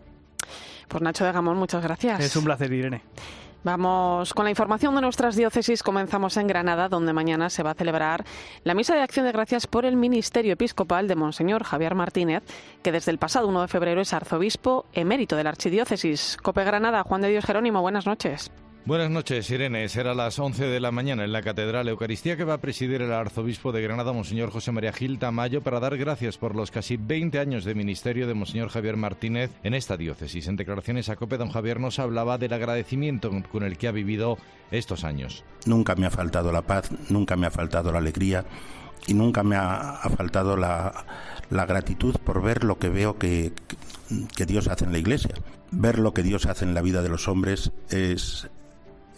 Pues 0.89 1.01
Nacho 1.01 1.23
de 1.23 1.31
Gamón, 1.31 1.57
muchas 1.57 1.81
gracias. 1.81 2.19
Es 2.19 2.35
un 2.35 2.43
placer, 2.43 2.73
Irene. 2.73 3.03
Vamos 3.63 4.33
con 4.33 4.43
la 4.43 4.49
información 4.49 4.95
de 4.95 5.01
nuestras 5.01 5.35
diócesis. 5.35 5.83
Comenzamos 5.83 6.35
en 6.35 6.47
Granada, 6.47 6.89
donde 6.89 7.13
mañana 7.13 7.49
se 7.49 7.63
va 7.63 7.71
a 7.71 7.75
celebrar 7.75 8.25
la 8.63 8.73
misa 8.73 8.95
de 8.95 9.01
acción 9.01 9.25
de 9.25 9.31
gracias 9.31 9.67
por 9.67 9.85
el 9.85 9.95
Ministerio 9.95 10.53
Episcopal 10.53 11.07
de 11.07 11.15
Monseñor 11.15 11.63
Javier 11.63 11.95
Martínez, 11.95 12.43
que 12.81 12.91
desde 12.91 13.11
el 13.11 13.19
pasado 13.19 13.47
1 13.47 13.61
de 13.61 13.67
febrero 13.67 14.01
es 14.01 14.13
arzobispo 14.13 14.87
emérito 14.93 15.35
de 15.35 15.43
la 15.43 15.51
Archidiócesis. 15.51 16.37
Cope 16.41 16.63
Granada, 16.63 17.03
Juan 17.03 17.21
de 17.21 17.29
Dios 17.29 17.45
Jerónimo, 17.45 17.81
buenas 17.81 18.07
noches. 18.07 18.51
Buenas 18.83 19.11
noches, 19.11 19.47
Irene. 19.51 19.87
Será 19.89 20.15
las 20.15 20.39
11 20.39 20.65
de 20.65 20.79
la 20.79 20.89
mañana 20.89 21.23
en 21.23 21.31
la 21.31 21.43
Catedral 21.43 21.87
Eucaristía 21.87 22.35
que 22.35 22.43
va 22.43 22.55
a 22.55 22.61
presidir 22.61 23.03
el 23.03 23.13
arzobispo 23.13 23.71
de 23.71 23.83
Granada, 23.83 24.11
Monseñor 24.11 24.49
José 24.49 24.71
María 24.71 24.91
Gil 24.91 25.19
Tamayo, 25.19 25.61
para 25.61 25.79
dar 25.79 25.95
gracias 25.97 26.39
por 26.39 26.55
los 26.55 26.71
casi 26.71 26.97
20 26.97 27.37
años 27.37 27.63
de 27.63 27.75
ministerio 27.75 28.25
de 28.25 28.33
Monseñor 28.33 28.69
Javier 28.69 28.97
Martínez 28.97 29.51
en 29.61 29.75
esta 29.75 29.97
diócesis. 29.97 30.47
En 30.47 30.55
declaraciones 30.55 31.09
a 31.09 31.15
COPE, 31.15 31.37
don 31.37 31.51
Javier 31.51 31.79
nos 31.79 31.99
hablaba 31.99 32.39
del 32.39 32.53
agradecimiento 32.53 33.29
con 33.51 33.61
el 33.61 33.77
que 33.77 33.87
ha 33.87 33.91
vivido 33.91 34.39
estos 34.71 35.03
años. 35.03 35.43
Nunca 35.67 35.93
me 35.93 36.07
ha 36.07 36.11
faltado 36.11 36.51
la 36.51 36.63
paz, 36.63 36.89
nunca 37.09 37.35
me 37.35 37.45
ha 37.45 37.51
faltado 37.51 37.91
la 37.91 37.99
alegría 37.99 38.45
y 39.05 39.13
nunca 39.13 39.43
me 39.43 39.57
ha, 39.57 39.99
faltado 40.17 40.57
la, 40.57 41.05
la, 41.51 41.67
gratitud 41.67 42.15
por 42.23 42.41
ver 42.41 42.63
lo 42.63 42.79
que 42.79 42.89
veo 42.89 43.19
que, 43.19 43.53
que 44.35 44.47
Dios 44.47 44.67
hace 44.69 44.85
en 44.85 44.91
la 44.91 44.97
Iglesia. 44.97 45.35
Ver 45.69 45.99
lo 45.99 46.15
que 46.15 46.23
Dios 46.23 46.47
hace 46.47 46.65
en 46.65 46.73
la 46.73 46.81
vida 46.81 47.03
de 47.03 47.09
los 47.09 47.27
hombres 47.27 47.71
es 47.89 48.49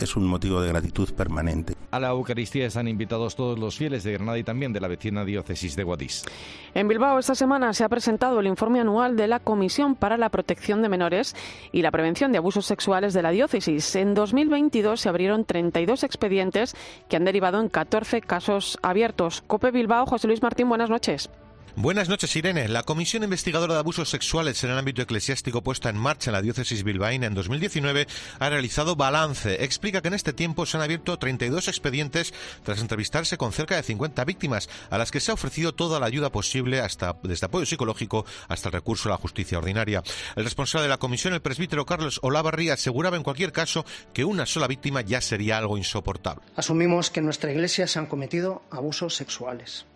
es 0.03 0.15
un 0.15 0.25
motivo 0.25 0.61
de 0.61 0.69
gratitud 0.69 1.09
permanente. 1.13 1.75
A 1.91 1.99
la 1.99 2.09
Eucaristía 2.09 2.65
están 2.65 2.87
invitados 2.87 3.35
todos 3.35 3.57
los 3.57 3.77
fieles 3.77 4.03
de 4.03 4.13
Granada 4.13 4.37
y 4.37 4.43
también 4.43 4.73
de 4.73 4.79
la 4.79 4.87
vecina 4.87 5.25
diócesis 5.25 5.75
de 5.75 5.83
Guadix. 5.83 6.25
En 6.73 6.87
Bilbao 6.87 7.19
esta 7.19 7.35
semana 7.35 7.73
se 7.73 7.83
ha 7.83 7.89
presentado 7.89 8.39
el 8.39 8.47
informe 8.47 8.79
anual 8.79 9.15
de 9.15 9.27
la 9.27 9.39
Comisión 9.39 9.95
para 9.95 10.17
la 10.17 10.29
Protección 10.29 10.81
de 10.81 10.89
Menores 10.89 11.35
y 11.71 11.81
la 11.81 11.91
Prevención 11.91 12.31
de 12.31 12.37
Abusos 12.39 12.65
Sexuales 12.65 13.13
de 13.13 13.21
la 13.21 13.31
diócesis. 13.31 13.95
En 13.95 14.13
2022 14.13 14.99
se 14.99 15.09
abrieron 15.09 15.45
32 15.45 16.03
expedientes 16.03 16.75
que 17.09 17.15
han 17.15 17.25
derivado 17.25 17.59
en 17.59 17.69
14 17.69 18.21
casos 18.21 18.77
abiertos. 18.81 19.43
Cope 19.47 19.71
Bilbao, 19.71 20.05
José 20.05 20.27
Luis 20.27 20.41
Martín, 20.41 20.69
buenas 20.69 20.89
noches. 20.89 21.29
Buenas 21.75 22.07
noches, 22.07 22.35
Irene. 22.35 22.67
La 22.67 22.83
Comisión 22.83 23.23
Investigadora 23.23 23.73
de 23.73 23.79
Abusos 23.79 24.07
Sexuales 24.07 24.63
en 24.63 24.69
el 24.69 24.77
ámbito 24.77 25.01
eclesiástico 25.01 25.63
puesta 25.63 25.89
en 25.89 25.97
marcha 25.97 26.29
en 26.29 26.33
la 26.33 26.43
diócesis 26.43 26.83
bilbaína 26.83 27.25
en 27.25 27.33
2019 27.33 28.05
ha 28.37 28.49
realizado 28.49 28.95
balance. 28.95 29.63
Explica 29.63 29.99
que 29.99 30.09
en 30.09 30.13
este 30.13 30.33
tiempo 30.33 30.67
se 30.67 30.77
han 30.77 30.83
abierto 30.83 31.17
32 31.17 31.67
expedientes 31.67 32.31
tras 32.61 32.79
entrevistarse 32.79 33.37
con 33.37 33.53
cerca 33.53 33.75
de 33.75 33.81
50 33.81 34.23
víctimas, 34.23 34.69
a 34.91 34.99
las 34.99 35.09
que 35.09 35.19
se 35.19 35.31
ha 35.31 35.33
ofrecido 35.33 35.73
toda 35.73 35.99
la 35.99 36.05
ayuda 36.05 36.31
posible, 36.31 36.79
hasta 36.79 37.17
desde 37.23 37.47
apoyo 37.47 37.65
psicológico 37.65 38.23
hasta 38.49 38.69
el 38.69 38.73
recurso 38.73 39.09
a 39.09 39.13
la 39.13 39.17
justicia 39.17 39.57
ordinaria. 39.57 40.03
El 40.35 40.43
responsable 40.43 40.83
de 40.83 40.89
la 40.89 40.99
comisión, 40.99 41.33
el 41.33 41.41
presbítero 41.41 41.87
Carlos 41.87 42.19
Olavarri, 42.21 42.69
aseguraba 42.69 43.17
en 43.17 43.23
cualquier 43.23 43.51
caso 43.51 43.83
que 44.13 44.25
una 44.25 44.45
sola 44.45 44.67
víctima 44.67 45.01
ya 45.01 45.21
sería 45.21 45.57
algo 45.57 45.79
insoportable. 45.79 46.43
Asumimos 46.55 47.09
que 47.09 47.19
en 47.19 47.25
nuestra 47.25 47.51
iglesia 47.51 47.87
se 47.87 47.97
han 47.97 48.05
cometido 48.05 48.61
abusos 48.69 49.15
sexuales 49.15 49.87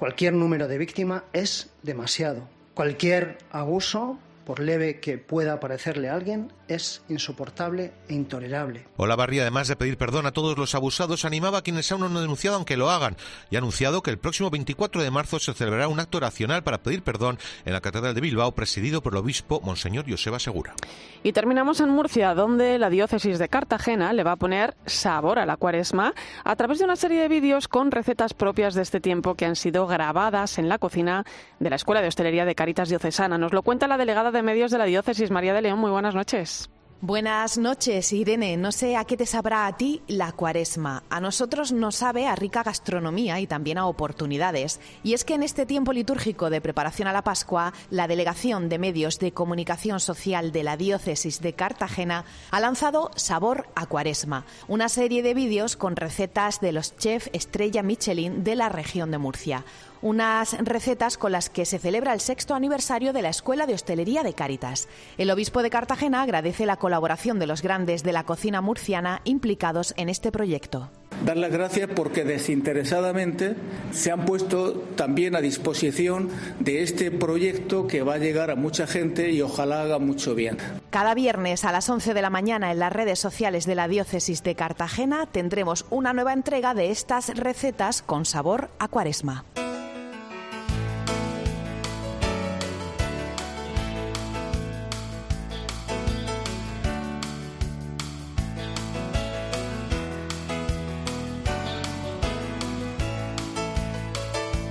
Cualquier 0.00 0.32
número 0.32 0.66
de 0.66 0.78
víctima 0.78 1.24
es 1.34 1.68
demasiado. 1.82 2.48
Cualquier 2.72 3.36
abuso 3.52 4.18
por 4.46 4.58
leve 4.58 4.98
que 4.98 5.18
pueda 5.18 5.60
parecerle 5.60 6.08
a 6.08 6.14
alguien, 6.14 6.50
es 6.70 7.02
insoportable 7.08 7.92
e 8.08 8.14
intolerable. 8.14 8.86
Olavarría, 8.96 9.42
además 9.42 9.68
de 9.68 9.76
pedir 9.76 9.98
perdón 9.98 10.26
a 10.26 10.32
todos 10.32 10.56
los 10.56 10.74
abusados, 10.74 11.24
animaba 11.24 11.58
a 11.58 11.62
quienes 11.62 11.90
aún 11.90 12.00
no 12.00 12.06
han 12.06 12.14
denunciado 12.14 12.56
aunque 12.56 12.76
lo 12.76 12.90
hagan 12.90 13.16
y 13.50 13.56
ha 13.56 13.58
anunciado 13.58 14.02
que 14.02 14.10
el 14.10 14.18
próximo 14.18 14.50
24 14.50 15.02
de 15.02 15.10
marzo 15.10 15.38
se 15.38 15.52
celebrará 15.52 15.88
un 15.88 16.00
acto 16.00 16.18
oracional 16.18 16.62
para 16.62 16.78
pedir 16.78 17.02
perdón 17.02 17.38
en 17.64 17.72
la 17.72 17.80
Catedral 17.80 18.14
de 18.14 18.20
Bilbao, 18.20 18.52
presidido 18.52 19.02
por 19.02 19.14
el 19.14 19.18
obispo 19.18 19.60
Monseñor 19.62 20.08
Joseba 20.08 20.38
Segura. 20.38 20.74
Y 21.22 21.32
terminamos 21.32 21.80
en 21.80 21.90
Murcia, 21.90 22.34
donde 22.34 22.78
la 22.78 22.88
diócesis 22.88 23.38
de 23.38 23.48
Cartagena 23.48 24.12
le 24.12 24.24
va 24.24 24.32
a 24.32 24.36
poner 24.36 24.76
sabor 24.86 25.38
a 25.38 25.46
la 25.46 25.56
cuaresma 25.56 26.14
a 26.44 26.56
través 26.56 26.78
de 26.78 26.84
una 26.84 26.96
serie 26.96 27.20
de 27.20 27.28
vídeos 27.28 27.68
con 27.68 27.90
recetas 27.90 28.32
propias 28.32 28.74
de 28.74 28.82
este 28.82 29.00
tiempo 29.00 29.34
que 29.34 29.44
han 29.44 29.56
sido 29.56 29.86
grabadas 29.86 30.58
en 30.58 30.68
la 30.68 30.78
cocina 30.78 31.24
de 31.58 31.70
la 31.70 31.76
Escuela 31.76 32.00
de 32.00 32.08
Hostelería 32.08 32.44
de 32.44 32.54
Caritas 32.54 32.88
Diocesana. 32.88 33.38
Nos 33.38 33.52
lo 33.52 33.62
cuenta 33.62 33.88
la 33.88 33.98
delegada 33.98 34.30
de 34.30 34.42
medios 34.42 34.70
de 34.70 34.78
la 34.78 34.84
diócesis, 34.84 35.30
María 35.30 35.54
de 35.54 35.62
León. 35.62 35.78
Muy 35.78 35.90
buenas 35.90 36.14
noches. 36.14 36.59
Buenas 37.02 37.56
noches, 37.56 38.12
Irene. 38.12 38.58
No 38.58 38.72
sé 38.72 38.94
a 38.94 39.06
qué 39.06 39.16
te 39.16 39.24
sabrá 39.24 39.66
a 39.66 39.74
ti 39.74 40.02
la 40.06 40.32
cuaresma. 40.32 41.02
A 41.08 41.18
nosotros 41.18 41.72
nos 41.72 41.96
sabe 41.96 42.26
a 42.26 42.36
rica 42.36 42.62
gastronomía 42.62 43.40
y 43.40 43.46
también 43.46 43.78
a 43.78 43.86
oportunidades. 43.86 44.80
Y 45.02 45.14
es 45.14 45.24
que 45.24 45.32
en 45.32 45.42
este 45.42 45.64
tiempo 45.64 45.94
litúrgico 45.94 46.50
de 46.50 46.60
preparación 46.60 47.08
a 47.08 47.14
la 47.14 47.24
Pascua, 47.24 47.72
la 47.88 48.06
Delegación 48.06 48.68
de 48.68 48.78
Medios 48.78 49.18
de 49.18 49.32
Comunicación 49.32 49.98
Social 49.98 50.52
de 50.52 50.62
la 50.62 50.76
Diócesis 50.76 51.40
de 51.40 51.54
Cartagena 51.54 52.26
ha 52.50 52.60
lanzado 52.60 53.10
Sabor 53.16 53.66
a 53.74 53.86
Cuaresma, 53.86 54.44
una 54.68 54.90
serie 54.90 55.22
de 55.22 55.32
vídeos 55.32 55.76
con 55.76 55.96
recetas 55.96 56.60
de 56.60 56.72
los 56.72 56.98
chefs 56.98 57.30
estrella 57.32 57.82
Michelin 57.82 58.44
de 58.44 58.56
la 58.56 58.68
región 58.68 59.10
de 59.10 59.16
Murcia 59.16 59.64
unas 60.02 60.56
recetas 60.58 61.16
con 61.16 61.32
las 61.32 61.50
que 61.50 61.64
se 61.64 61.78
celebra 61.78 62.12
el 62.12 62.20
sexto 62.20 62.54
aniversario 62.54 63.12
de 63.12 63.22
la 63.22 63.28
Escuela 63.28 63.66
de 63.66 63.74
Hostelería 63.74 64.22
de 64.22 64.34
Cáritas. 64.34 64.88
El 65.18 65.30
obispo 65.30 65.62
de 65.62 65.70
Cartagena 65.70 66.22
agradece 66.22 66.66
la 66.66 66.76
colaboración 66.76 67.38
de 67.38 67.46
los 67.46 67.62
grandes 67.62 68.02
de 68.02 68.12
la 68.12 68.24
cocina 68.24 68.60
murciana 68.60 69.20
implicados 69.24 69.94
en 69.96 70.08
este 70.08 70.32
proyecto. 70.32 70.90
Dar 71.24 71.36
las 71.36 71.52
gracias 71.52 71.90
porque 71.94 72.24
desinteresadamente 72.24 73.54
se 73.92 74.10
han 74.10 74.24
puesto 74.24 74.72
también 74.96 75.36
a 75.36 75.42
disposición 75.42 76.30
de 76.60 76.82
este 76.82 77.10
proyecto 77.10 77.86
que 77.86 78.02
va 78.02 78.14
a 78.14 78.18
llegar 78.18 78.50
a 78.50 78.56
mucha 78.56 78.86
gente 78.86 79.30
y 79.30 79.42
ojalá 79.42 79.82
haga 79.82 79.98
mucho 79.98 80.34
bien. 80.34 80.56
Cada 80.88 81.14
viernes 81.14 81.64
a 81.64 81.72
las 81.72 81.90
11 81.90 82.14
de 82.14 82.22
la 82.22 82.30
mañana 82.30 82.72
en 82.72 82.78
las 82.78 82.92
redes 82.92 83.18
sociales 83.18 83.66
de 83.66 83.74
la 83.74 83.86
diócesis 83.86 84.42
de 84.42 84.54
Cartagena 84.54 85.26
tendremos 85.26 85.84
una 85.90 86.14
nueva 86.14 86.32
entrega 86.32 86.72
de 86.72 86.90
estas 86.90 87.36
recetas 87.36 88.00
con 88.00 88.24
sabor 88.24 88.70
a 88.78 88.88
cuaresma. 88.88 89.44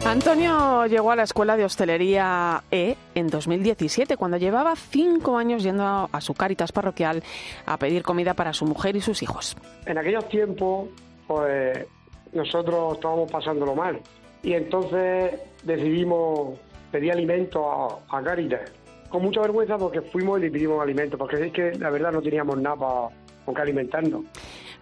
Antonio 0.10 0.88
llegó 0.88 1.12
a 1.12 1.16
la 1.16 1.22
Escuela 1.22 1.56
de 1.56 1.66
Hostelería 1.66 2.64
E 2.72 2.96
en 3.14 3.28
2017, 3.28 4.18
cuando 4.18 4.38
llevaba 4.38 4.76
cinco 4.76 5.38
años 5.38 5.62
yendo 5.62 6.10
a 6.12 6.20
su 6.20 6.34
Caritas 6.34 6.72
parroquial 6.72 7.22
a 7.68 7.78
pedir 7.78 8.02
comida 8.02 8.34
para 8.34 8.52
su 8.54 8.66
mujer 8.66 8.96
y 8.96 9.02
sus 9.02 9.22
hijos. 9.22 9.56
En 9.86 10.00
aquellos 10.00 10.28
tiempos, 10.28 10.90
pues 11.28 11.86
nosotros 12.34 12.96
estábamos 12.96 13.32
pasándolo 13.32 13.76
mal 13.76 14.00
y 14.42 14.54
entonces 14.54 15.42
decidimos 15.62 16.58
pedir 16.92 17.12
alimento 17.12 17.72
a, 17.72 18.18
a 18.18 18.24
Caritas. 18.24 18.62
Con 19.10 19.22
mucha 19.22 19.42
vergüenza 19.42 19.78
porque 19.78 20.02
fuimos 20.02 20.40
y 20.40 20.42
le 20.42 20.52
pedimos 20.52 20.82
alimento, 20.82 21.20
porque 21.20 21.46
es 21.46 21.54
que 21.54 21.74
la 21.78 21.92
verdad 21.92 22.12
no 22.12 22.22
teníamos 22.24 22.58
nada 22.58 23.10
con 23.46 23.54
qué 23.54 23.62
alimentarnos. 23.62 24.26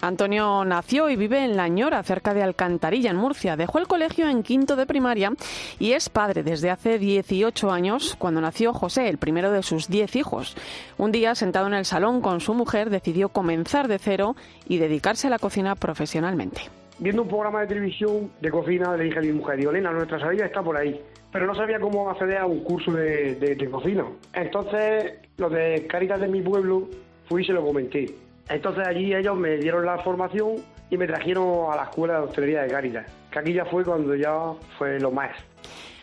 Antonio 0.01 0.63
nació 0.63 1.09
y 1.09 1.15
vive 1.15 1.43
en 1.43 1.57
La 1.57 1.67
Ñora, 1.67 2.03
cerca 2.03 2.33
de 2.33 2.43
Alcantarilla, 2.43 3.09
en 3.09 3.17
Murcia. 3.17 3.57
Dejó 3.57 3.79
el 3.79 3.87
colegio 3.87 4.29
en 4.29 4.43
quinto 4.43 4.75
de 4.75 4.85
primaria 4.85 5.31
y 5.79 5.93
es 5.93 6.09
padre 6.09 6.43
desde 6.43 6.69
hace 6.69 6.99
18 6.99 7.71
años, 7.71 8.15
cuando 8.17 8.39
nació 8.39 8.73
José, 8.73 9.09
el 9.09 9.17
primero 9.17 9.51
de 9.51 9.63
sus 9.63 9.87
10 9.87 10.15
hijos. 10.15 10.55
Un 10.97 11.11
día, 11.11 11.33
sentado 11.33 11.67
en 11.67 11.73
el 11.73 11.85
salón 11.85 12.21
con 12.21 12.41
su 12.41 12.53
mujer, 12.53 12.89
decidió 12.89 13.29
comenzar 13.29 13.87
de 13.87 13.97
cero 13.97 14.35
y 14.67 14.77
dedicarse 14.77 15.27
a 15.27 15.31
la 15.31 15.39
cocina 15.39 15.75
profesionalmente. 15.75 16.61
Viendo 16.99 17.23
un 17.23 17.27
programa 17.27 17.61
de 17.61 17.67
televisión 17.67 18.31
de 18.39 18.51
cocina, 18.51 18.95
le 18.95 19.05
dije 19.05 19.19
a 19.19 19.21
mi 19.21 19.31
mujer, 19.31 19.57
digo, 19.57 19.71
nuestra 19.71 20.19
salida 20.19 20.45
está 20.45 20.61
por 20.61 20.77
ahí. 20.77 20.99
Pero 21.31 21.45
no 21.45 21.55
sabía 21.55 21.79
cómo 21.79 22.09
acceder 22.09 22.37
a 22.37 22.45
un 22.45 22.63
curso 22.63 22.91
de, 22.91 23.35
de 23.35 23.69
cocina. 23.69 24.05
Entonces, 24.33 25.13
los 25.37 25.51
de 25.51 25.85
Caritas 25.87 26.19
de 26.21 26.27
mi 26.27 26.41
pueblo, 26.41 26.87
fui 27.27 27.43
y 27.43 27.45
se 27.45 27.53
lo 27.53 27.63
comenté 27.63 28.26
entonces 28.49 28.87
allí 28.87 29.13
ellos 29.13 29.37
me 29.37 29.57
dieron 29.57 29.85
la 29.85 29.97
formación 29.99 30.55
y 30.89 30.97
me 30.97 31.07
trajeron 31.07 31.71
a 31.71 31.75
la 31.75 31.83
escuela 31.83 32.15
de 32.15 32.19
hostelería 32.21 32.61
de 32.63 32.69
Cáritas, 32.69 33.05
que 33.31 33.39
aquí 33.39 33.53
ya 33.53 33.65
fue 33.65 33.83
cuando 33.83 34.15
ya 34.15 34.53
fue 34.77 34.99
lo 34.99 35.11
más. 35.11 35.31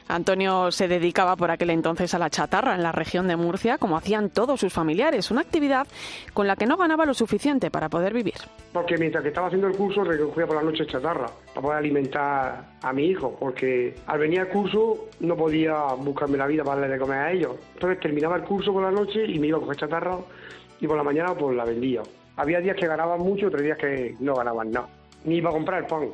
Antonio 0.07 0.71
se 0.71 0.87
dedicaba 0.87 1.35
por 1.35 1.51
aquel 1.51 1.71
entonces 1.71 2.13
a 2.13 2.19
la 2.19 2.29
chatarra 2.29 2.75
en 2.75 2.83
la 2.83 2.93
región 2.93 3.27
de 3.27 3.37
Murcia, 3.37 3.79
como 3.79 3.97
hacían 3.97 4.29
todos 4.29 4.61
sus 4.61 4.73
familiares, 4.73 5.31
una 5.31 5.41
actividad 5.41 5.87
con 6.35 6.47
la 6.47 6.57
que 6.57 6.67
no 6.67 6.77
ganaba 6.77 7.07
lo 7.07 7.15
suficiente 7.15 7.71
para 7.71 7.89
poder 7.89 8.13
vivir. 8.13 8.35
Porque 8.73 8.99
mientras 8.99 9.23
que 9.23 9.29
estaba 9.29 9.47
haciendo 9.47 9.67
el 9.67 9.77
curso 9.77 10.05
recogía 10.05 10.47
por 10.47 10.57
la 10.57 10.63
noche 10.63 10.87
chatarra 10.87 11.27
para 11.55 11.63
poder 11.63 11.79
alimentar 11.79 12.65
a 12.83 12.93
mi 12.93 13.07
hijo, 13.07 13.35
porque 13.41 13.95
al 14.07 14.19
venir 14.19 14.41
al 14.41 14.49
curso 14.49 15.09
no 15.21 15.37
podía 15.37 15.75
buscarme 15.95 16.37
la 16.37 16.47
vida 16.47 16.65
para 16.65 16.81
darle 16.81 16.95
de 16.95 17.01
comer 17.01 17.19
a 17.19 17.33
ellos. 17.33 17.53
Entonces 17.73 18.01
terminaba 18.01 18.37
el 18.37 18.43
curso 18.43 18.73
por 18.75 18.83
la 18.83 18.91
noche 18.91 19.25
y 19.27 19.39
me 19.39 19.47
iba 19.47 19.57
a 19.57 19.61
coger 19.61 19.77
chatarra 19.77 20.19
y 20.81 20.87
por 20.87 20.99
la 20.99 21.03
mañana 21.03 21.35
pues 21.35 21.57
la 21.57 21.65
vendía. 21.65 22.03
Había 22.37 22.61
días 22.61 22.77
que 22.77 22.87
ganaban 22.87 23.21
mucho, 23.21 23.47
otros 23.47 23.63
días 23.63 23.79
que 23.79 24.15
no 24.21 24.35
ganaban 24.35 24.71
nada, 24.71 24.89
ni 25.25 25.37
iba 25.37 25.51
a 25.51 25.53
comprar 25.53 25.83
el 25.83 25.87
pan. 25.87 26.09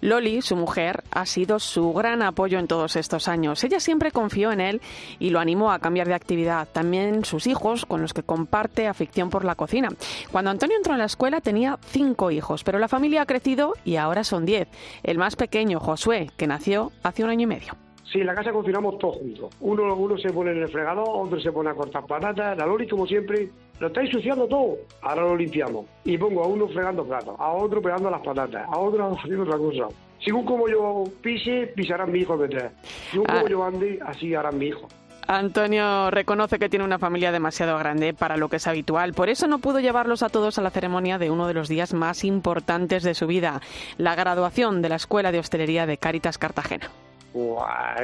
Loli, 0.00 0.42
su 0.42 0.54
mujer, 0.54 1.02
ha 1.10 1.26
sido 1.26 1.58
su 1.58 1.92
gran 1.92 2.22
apoyo 2.22 2.60
en 2.60 2.68
todos 2.68 2.94
estos 2.94 3.26
años. 3.26 3.64
Ella 3.64 3.80
siempre 3.80 4.12
confió 4.12 4.52
en 4.52 4.60
él 4.60 4.80
y 5.18 5.30
lo 5.30 5.40
animó 5.40 5.72
a 5.72 5.80
cambiar 5.80 6.06
de 6.06 6.14
actividad. 6.14 6.68
También 6.70 7.24
sus 7.24 7.48
hijos, 7.48 7.84
con 7.84 8.00
los 8.00 8.14
que 8.14 8.22
comparte 8.22 8.86
afición 8.86 9.28
por 9.28 9.44
la 9.44 9.56
cocina. 9.56 9.88
Cuando 10.30 10.52
Antonio 10.52 10.76
entró 10.76 10.92
en 10.92 11.00
la 11.00 11.06
escuela 11.06 11.40
tenía 11.40 11.78
cinco 11.82 12.30
hijos, 12.30 12.62
pero 12.62 12.78
la 12.78 12.86
familia 12.86 13.22
ha 13.22 13.26
crecido 13.26 13.74
y 13.84 13.96
ahora 13.96 14.22
son 14.22 14.46
diez. 14.46 14.68
El 15.02 15.18
más 15.18 15.34
pequeño, 15.34 15.80
Josué, 15.80 16.30
que 16.36 16.46
nació 16.46 16.92
hace 17.02 17.24
un 17.24 17.30
año 17.30 17.42
y 17.42 17.46
medio. 17.46 17.72
Sí, 18.04 18.20
en 18.20 18.26
la 18.26 18.34
casa 18.34 18.52
cocinamos 18.52 18.98
todos 18.98 19.16
juntos. 19.16 19.54
Uno, 19.60 19.94
uno 19.94 20.16
se 20.16 20.32
pone 20.32 20.52
en 20.52 20.62
el 20.62 20.68
fregador, 20.68 21.08
otro 21.08 21.40
se 21.40 21.52
pone 21.52 21.70
a 21.70 21.74
cortar 21.74 22.06
patatas. 22.06 22.56
La 22.56 22.64
Loli, 22.64 22.88
como 22.88 23.06
siempre, 23.06 23.50
lo 23.80 23.86
está 23.88 24.00
ensuciando 24.02 24.46
todo. 24.46 24.76
Ahora 25.02 25.22
lo 25.22 25.36
limpiamos. 25.36 25.86
Y 26.04 26.16
pongo 26.18 26.44
a 26.44 26.46
uno 26.46 26.68
fregando 26.68 27.04
platos, 27.04 27.34
a 27.38 27.52
otro 27.52 27.80
pegando 27.80 28.10
las 28.10 28.20
patatas, 28.22 28.66
a 28.68 28.78
otro 28.78 29.12
haciendo 29.12 29.42
otra 29.42 29.58
cosa. 29.58 29.88
Según 30.24 30.44
como 30.44 30.68
yo 30.68 31.04
pise, 31.22 31.72
pisarán 31.74 32.10
mi 32.12 32.20
hijo 32.20 32.36
detrás. 32.36 32.72
Según 33.10 33.26
como 33.26 33.46
ah. 33.46 33.48
yo 33.48 33.64
ande, 33.64 33.98
así 34.04 34.34
harán 34.34 34.58
mi 34.58 34.66
hijo. 34.66 34.88
Antonio 35.26 36.10
reconoce 36.10 36.58
que 36.58 36.70
tiene 36.70 36.86
una 36.86 36.98
familia 36.98 37.30
demasiado 37.30 37.76
grande 37.78 38.14
para 38.14 38.38
lo 38.38 38.48
que 38.48 38.56
es 38.56 38.66
habitual. 38.66 39.12
Por 39.12 39.28
eso 39.28 39.46
no 39.46 39.58
pudo 39.58 39.78
llevarlos 39.78 40.22
a 40.22 40.30
todos 40.30 40.58
a 40.58 40.62
la 40.62 40.70
ceremonia 40.70 41.18
de 41.18 41.30
uno 41.30 41.46
de 41.46 41.54
los 41.54 41.68
días 41.68 41.92
más 41.92 42.24
importantes 42.24 43.02
de 43.02 43.14
su 43.14 43.26
vida, 43.26 43.60
la 43.98 44.14
graduación 44.14 44.80
de 44.80 44.88
la 44.88 44.96
Escuela 44.96 45.30
de 45.30 45.38
Hostelería 45.38 45.84
de 45.84 45.98
Cáritas 45.98 46.38
Cartagena 46.38 46.88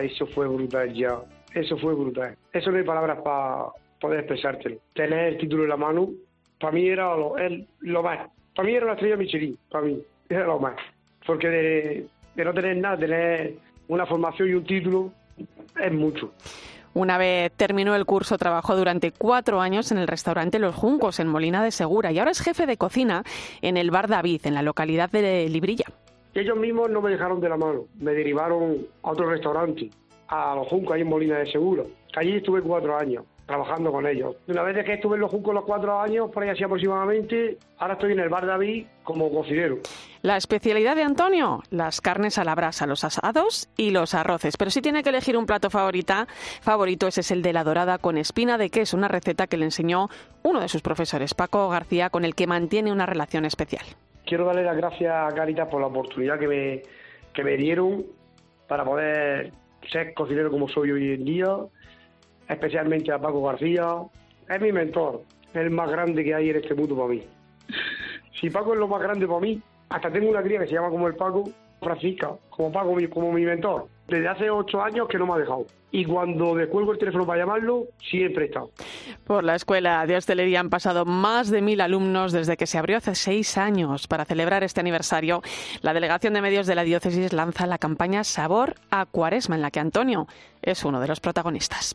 eso 0.02 0.26
fue 0.26 0.46
brutal 0.46 0.92
ya. 0.92 1.18
Eso 1.54 1.76
fue 1.78 1.94
brutal. 1.94 2.36
Eso 2.52 2.70
no 2.70 2.78
hay 2.78 2.84
palabras 2.84 3.18
para 3.22 3.66
poder 4.04 4.20
expresártelo. 4.20 4.76
Tener 4.92 5.32
el 5.32 5.38
título 5.38 5.62
en 5.62 5.70
la 5.70 5.78
mano, 5.78 6.10
para 6.60 6.72
mí 6.72 6.86
era 6.86 7.16
lo, 7.16 7.36
lo 7.80 8.02
más. 8.02 8.28
Para 8.54 8.68
mí 8.68 8.74
era 8.74 8.86
la 8.86 8.92
estrella 8.92 9.16
Michelin, 9.16 9.58
para 9.70 9.86
mí. 9.86 9.98
Era 10.28 10.44
lo 10.44 10.58
más. 10.58 10.76
Porque 11.26 11.48
de, 11.48 12.06
de 12.34 12.44
no 12.44 12.52
tener 12.52 12.76
nada, 12.76 12.98
tener 12.98 13.54
una 13.88 14.04
formación 14.04 14.50
y 14.50 14.52
un 14.52 14.64
título, 14.64 15.10
es 15.80 15.92
mucho. 15.92 16.34
Una 16.92 17.16
vez 17.16 17.50
terminó 17.52 17.94
el 17.94 18.04
curso, 18.04 18.36
trabajó 18.36 18.76
durante 18.76 19.10
cuatro 19.10 19.62
años 19.62 19.90
en 19.90 19.96
el 19.96 20.06
restaurante 20.06 20.58
Los 20.58 20.74
Juncos, 20.74 21.18
en 21.18 21.28
Molina 21.28 21.64
de 21.64 21.70
Segura, 21.70 22.12
y 22.12 22.18
ahora 22.18 22.32
es 22.32 22.42
jefe 22.42 22.66
de 22.66 22.76
cocina 22.76 23.24
en 23.62 23.78
el 23.78 23.90
Bar 23.90 24.08
David, 24.08 24.42
en 24.44 24.52
la 24.52 24.62
localidad 24.62 25.10
de 25.10 25.48
Librilla 25.48 25.86
ellos 26.34 26.56
mismos 26.56 26.90
no 26.90 27.00
me 27.00 27.10
dejaron 27.10 27.40
de 27.40 27.48
la 27.48 27.56
mano, 27.56 27.84
me 28.00 28.12
derivaron 28.12 28.88
a 29.04 29.12
otro 29.12 29.30
restaurante, 29.30 29.88
a 30.26 30.56
Los 30.56 30.66
Juncos, 30.66 30.92
ahí 30.92 31.02
en 31.02 31.08
Molina 31.08 31.38
de 31.38 31.46
Seguro. 31.46 31.86
Allí 32.16 32.32
estuve 32.32 32.60
cuatro 32.60 32.96
años 32.98 33.24
trabajando 33.46 33.92
con 33.92 34.06
ellos. 34.06 34.36
Una 34.48 34.62
vez 34.62 34.84
que 34.84 34.94
estuve 34.94 35.16
en 35.16 35.20
Los 35.20 35.30
Juncos 35.30 35.54
los 35.54 35.64
cuatro 35.64 36.00
años, 36.00 36.30
por 36.30 36.42
ahí 36.42 36.50
así 36.50 36.64
aproximadamente, 36.64 37.58
ahora 37.78 37.94
estoy 37.94 38.12
en 38.12 38.20
el 38.20 38.28
Bar 38.28 38.46
David 38.46 38.86
como 39.02 39.30
cocinero. 39.30 39.78
La 40.22 40.36
especialidad 40.36 40.96
de 40.96 41.02
Antonio, 41.02 41.62
las 41.70 42.00
carnes 42.00 42.38
a 42.38 42.44
la 42.44 42.54
brasa, 42.54 42.86
los 42.86 43.04
asados 43.04 43.68
y 43.76 43.90
los 43.90 44.14
arroces. 44.14 44.56
Pero 44.56 44.70
si 44.70 44.80
tiene 44.80 45.02
que 45.02 45.10
elegir 45.10 45.36
un 45.36 45.46
plato 45.46 45.68
favorita, 45.68 46.26
favorito, 46.62 47.06
ese 47.06 47.20
es 47.20 47.30
el 47.30 47.42
de 47.42 47.52
la 47.52 47.64
dorada 47.64 47.98
con 47.98 48.16
espina 48.16 48.56
de 48.56 48.70
queso, 48.70 48.96
una 48.96 49.08
receta 49.08 49.46
que 49.46 49.58
le 49.58 49.66
enseñó 49.66 50.08
uno 50.42 50.60
de 50.60 50.68
sus 50.68 50.80
profesores, 50.80 51.34
Paco 51.34 51.68
García, 51.68 52.10
con 52.10 52.24
el 52.24 52.34
que 52.34 52.46
mantiene 52.46 52.92
una 52.92 53.06
relación 53.06 53.44
especial 53.44 53.84
quiero 54.26 54.46
darle 54.46 54.64
las 54.64 54.76
gracias 54.76 55.12
a 55.12 55.34
Caritas 55.34 55.68
por 55.68 55.80
la 55.80 55.88
oportunidad 55.88 56.38
que 56.38 56.48
me, 56.48 56.82
que 57.32 57.44
me 57.44 57.56
dieron 57.56 58.04
para 58.66 58.84
poder 58.84 59.52
ser 59.90 60.14
cocinero 60.14 60.50
como 60.50 60.68
soy 60.68 60.90
hoy 60.90 61.12
en 61.12 61.24
día 61.24 61.56
especialmente 62.48 63.12
a 63.12 63.18
Paco 63.18 63.42
García. 63.42 63.96
Es 64.48 64.60
mi 64.60 64.72
mentor, 64.72 65.22
el 65.54 65.70
más 65.70 65.90
grande 65.90 66.24
que 66.24 66.34
hay 66.34 66.50
en 66.50 66.56
este 66.56 66.74
mundo 66.74 66.96
para 66.96 67.08
mí. 67.08 67.22
Si 68.40 68.50
Paco 68.50 68.74
es 68.74 68.80
lo 68.80 68.88
más 68.88 69.00
grande 69.00 69.26
para 69.26 69.40
mí, 69.40 69.60
hasta 69.88 70.10
tengo 70.10 70.30
una 70.30 70.42
cría 70.42 70.60
que 70.60 70.66
se 70.66 70.74
llama 70.74 70.90
como 70.90 71.06
el 71.06 71.14
Paco, 71.14 71.44
Francisca, 71.80 72.32
como 72.50 72.72
Paco, 72.72 72.96
como 73.12 73.32
mi 73.32 73.44
mentor. 73.44 73.86
Desde 74.08 74.28
hace 74.28 74.50
ocho 74.50 74.82
años 74.82 75.08
que 75.08 75.18
no 75.18 75.26
me 75.26 75.34
ha 75.34 75.38
dejado. 75.38 75.66
Y 75.90 76.04
cuando 76.04 76.54
descuelgo 76.54 76.92
el 76.92 76.98
teléfono 76.98 77.24
para 77.24 77.38
llamarlo, 77.40 77.84
siempre 78.00 78.46
está. 78.46 78.64
Por 79.24 79.44
la 79.44 79.54
Escuela 79.54 80.04
de 80.06 80.16
Hostelería 80.16 80.60
han 80.60 80.68
pasado 80.68 81.04
más 81.04 81.50
de 81.50 81.62
mil 81.62 81.80
alumnos 81.80 82.32
desde 82.32 82.56
que 82.56 82.66
se 82.66 82.78
abrió 82.78 82.98
hace 82.98 83.14
seis 83.14 83.56
años. 83.56 84.08
Para 84.08 84.24
celebrar 84.24 84.64
este 84.64 84.80
aniversario, 84.80 85.40
la 85.82 85.94
Delegación 85.94 86.34
de 86.34 86.42
Medios 86.42 86.66
de 86.66 86.74
la 86.74 86.82
Diócesis 86.82 87.32
lanza 87.32 87.66
la 87.66 87.78
campaña 87.78 88.24
Sabor 88.24 88.74
a 88.90 89.06
Cuaresma, 89.06 89.54
en 89.54 89.62
la 89.62 89.70
que 89.70 89.80
Antonio 89.80 90.26
es 90.62 90.84
uno 90.84 91.00
de 91.00 91.08
los 91.08 91.20
protagonistas. 91.20 91.94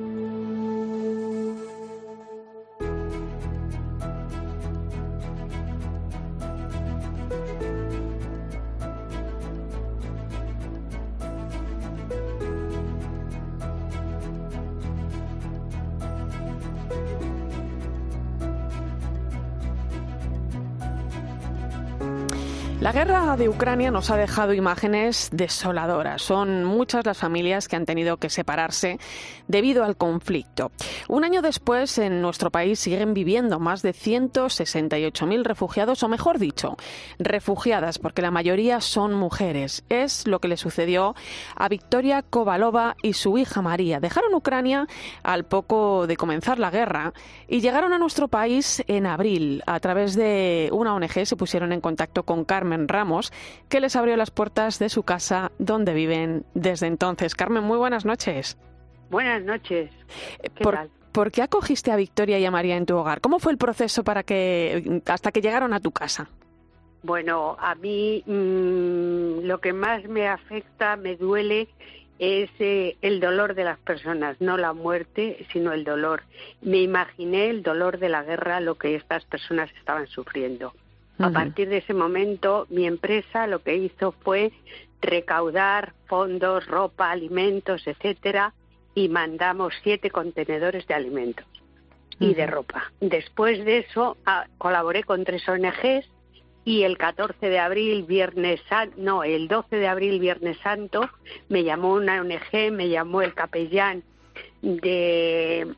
La 22.91 23.05
guerra 23.05 23.37
de 23.37 23.47
Ucrania 23.47 23.89
nos 23.89 24.11
ha 24.11 24.17
dejado 24.17 24.53
imágenes 24.53 25.29
desoladoras. 25.31 26.21
Son 26.21 26.65
muchas 26.65 27.05
las 27.05 27.17
familias 27.17 27.69
que 27.69 27.77
han 27.77 27.85
tenido 27.85 28.17
que 28.17 28.29
separarse 28.29 28.99
debido 29.47 29.85
al 29.85 29.95
conflicto. 29.95 30.73
Un 31.07 31.23
año 31.23 31.41
después, 31.41 31.97
en 31.99 32.21
nuestro 32.21 32.51
país 32.51 32.81
siguen 32.81 33.13
viviendo 33.13 33.61
más 33.61 33.81
de 33.81 33.93
168.000 33.93 35.43
refugiados, 35.45 36.03
o 36.03 36.09
mejor 36.09 36.37
dicho, 36.37 36.75
refugiadas, 37.17 37.97
porque 37.97 38.21
la 38.21 38.29
mayoría 38.29 38.81
son 38.81 39.13
mujeres. 39.13 39.85
Es 39.87 40.27
lo 40.27 40.39
que 40.39 40.49
le 40.49 40.57
sucedió 40.57 41.15
a 41.55 41.69
Victoria 41.69 42.23
Kovalova 42.23 42.97
y 43.01 43.13
su 43.13 43.37
hija 43.37 43.61
María. 43.61 44.01
Dejaron 44.01 44.33
Ucrania 44.33 44.85
al 45.23 45.45
poco 45.45 46.07
de 46.07 46.17
comenzar 46.17 46.59
la 46.59 46.71
guerra 46.71 47.13
y 47.47 47.61
llegaron 47.61 47.93
a 47.93 47.99
nuestro 47.99 48.27
país 48.27 48.83
en 48.87 49.05
abril. 49.05 49.63
A 49.65 49.79
través 49.79 50.13
de 50.13 50.67
una 50.73 50.93
ONG 50.93 51.25
se 51.25 51.37
pusieron 51.37 51.71
en 51.71 51.79
contacto 51.79 52.23
con 52.23 52.43
Carmen 52.43 52.80
Ramos, 52.87 53.31
que 53.69 53.79
les 53.79 53.95
abrió 53.95 54.15
las 54.17 54.31
puertas 54.31 54.79
de 54.79 54.89
su 54.89 55.03
casa 55.03 55.51
donde 55.59 55.93
viven 55.93 56.45
desde 56.53 56.87
entonces. 56.87 57.35
Carmen, 57.35 57.63
muy 57.63 57.77
buenas 57.77 58.05
noches. 58.05 58.57
Buenas 59.09 59.43
noches. 59.43 59.91
¿Qué 60.41 60.63
¿Por, 60.63 60.75
tal? 60.75 60.89
¿Por 61.11 61.31
qué 61.31 61.41
acogiste 61.41 61.91
a 61.91 61.97
Victoria 61.97 62.39
y 62.39 62.45
a 62.45 62.51
María 62.51 62.77
en 62.77 62.85
tu 62.85 62.95
hogar? 62.95 63.19
¿Cómo 63.19 63.39
fue 63.39 63.51
el 63.51 63.57
proceso 63.57 64.03
para 64.03 64.23
que 64.23 65.01
hasta 65.05 65.31
que 65.31 65.41
llegaron 65.41 65.73
a 65.73 65.79
tu 65.79 65.91
casa? 65.91 66.29
Bueno, 67.03 67.57
a 67.59 67.75
mí 67.75 68.23
mm, 68.25 69.45
lo 69.45 69.59
que 69.59 69.73
más 69.73 70.05
me 70.05 70.27
afecta, 70.27 70.95
me 70.95 71.15
duele, 71.15 71.67
es 72.19 72.51
eh, 72.59 72.97
el 73.01 73.19
dolor 73.19 73.55
de 73.55 73.63
las 73.63 73.79
personas, 73.79 74.39
no 74.39 74.55
la 74.55 74.73
muerte, 74.73 75.45
sino 75.51 75.73
el 75.73 75.83
dolor. 75.83 76.21
Me 76.61 76.77
imaginé 76.77 77.49
el 77.49 77.63
dolor 77.63 77.97
de 77.97 78.09
la 78.09 78.23
guerra, 78.23 78.59
lo 78.59 78.75
que 78.75 78.95
estas 78.95 79.25
personas 79.25 79.71
estaban 79.79 80.05
sufriendo. 80.05 80.73
A 81.21 81.29
partir 81.31 81.69
de 81.69 81.77
ese 81.77 81.93
momento, 81.93 82.65
mi 82.69 82.85
empresa 82.85 83.47
lo 83.47 83.61
que 83.61 83.75
hizo 83.75 84.11
fue 84.11 84.51
recaudar 85.01 85.93
fondos, 86.07 86.65
ropa, 86.67 87.11
alimentos, 87.11 87.85
etcétera, 87.87 88.53
y 88.93 89.09
mandamos 89.09 89.73
siete 89.83 90.09
contenedores 90.09 90.85
de 90.87 90.93
alimentos 90.93 91.45
y 92.19 92.33
de 92.33 92.45
ropa. 92.45 92.91
Después 92.99 93.63
de 93.65 93.79
eso, 93.79 94.17
colaboré 94.57 95.03
con 95.03 95.23
tres 95.23 95.47
ONGs 95.47 96.07
y 96.63 96.83
el 96.83 96.97
14 96.97 97.49
de 97.49 97.59
abril, 97.59 98.03
Viernes 98.03 98.61
no, 98.97 99.23
el 99.23 99.47
12 99.47 99.77
de 99.77 99.87
abril, 99.87 100.19
Viernes 100.19 100.57
Santo, 100.59 101.09
me 101.49 101.63
llamó 101.63 101.93
una 101.93 102.21
ONG, 102.21 102.71
me 102.71 102.89
llamó 102.89 103.21
el 103.21 103.33
capellán 103.33 104.03
de 104.61 105.73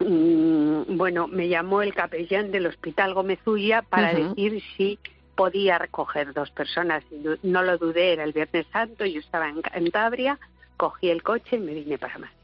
bueno, 0.00 1.26
me 1.28 1.48
llamó 1.48 1.82
el 1.82 1.94
capellán 1.94 2.50
del 2.50 2.66
Hospital 2.66 3.14
Gómezulla 3.14 3.82
para 3.82 4.14
decir 4.14 4.62
si 4.76 4.98
podía 5.34 5.78
recoger 5.78 6.32
dos 6.32 6.50
personas. 6.50 7.04
No 7.42 7.62
lo 7.62 7.78
dudé, 7.78 8.12
era 8.12 8.24
el 8.24 8.32
Viernes 8.32 8.66
Santo, 8.72 9.04
yo 9.04 9.20
estaba 9.20 9.48
en 9.48 9.62
Cantabria, 9.62 10.38
cogí 10.76 11.10
el 11.10 11.22
coche 11.22 11.56
y 11.56 11.60
me 11.60 11.74
vine 11.74 11.98
para 11.98 12.18
Madrid. 12.18 12.34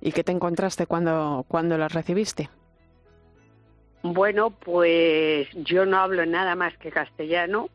¿Y 0.00 0.12
qué 0.12 0.22
te 0.22 0.32
encontraste 0.32 0.86
cuando, 0.86 1.44
cuando 1.48 1.78
las 1.78 1.92
recibiste? 1.92 2.48
Bueno, 4.02 4.50
pues 4.50 5.48
yo 5.54 5.84
no 5.86 5.98
hablo 5.98 6.26
nada 6.26 6.54
más 6.54 6.76
que 6.78 6.90
castellano 6.92 7.68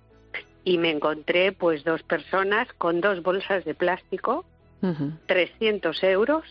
y 0.64 0.78
me 0.78 0.92
encontré 0.92 1.52
pues 1.52 1.84
dos 1.84 2.04
personas 2.04 2.68
con 2.78 3.02
dos 3.02 3.22
bolsas 3.24 3.66
de 3.66 3.74
plástico, 3.74 4.46
Ujú. 4.82 5.12
300 5.26 6.04
euros, 6.04 6.44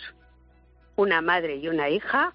una 0.97 1.23
madre 1.23 1.57
y 1.57 1.69
una 1.69 1.89
hija, 1.89 2.35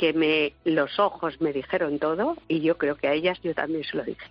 que 0.00 0.14
me 0.14 0.54
los 0.64 0.98
ojos 0.98 1.38
me 1.42 1.52
dijeron 1.52 1.98
todo 1.98 2.34
y 2.48 2.62
yo 2.62 2.78
creo 2.78 2.96
que 2.96 3.06
a 3.06 3.12
ellas 3.12 3.38
yo 3.42 3.54
también 3.54 3.84
se 3.84 3.98
lo 3.98 4.02
dije. 4.02 4.26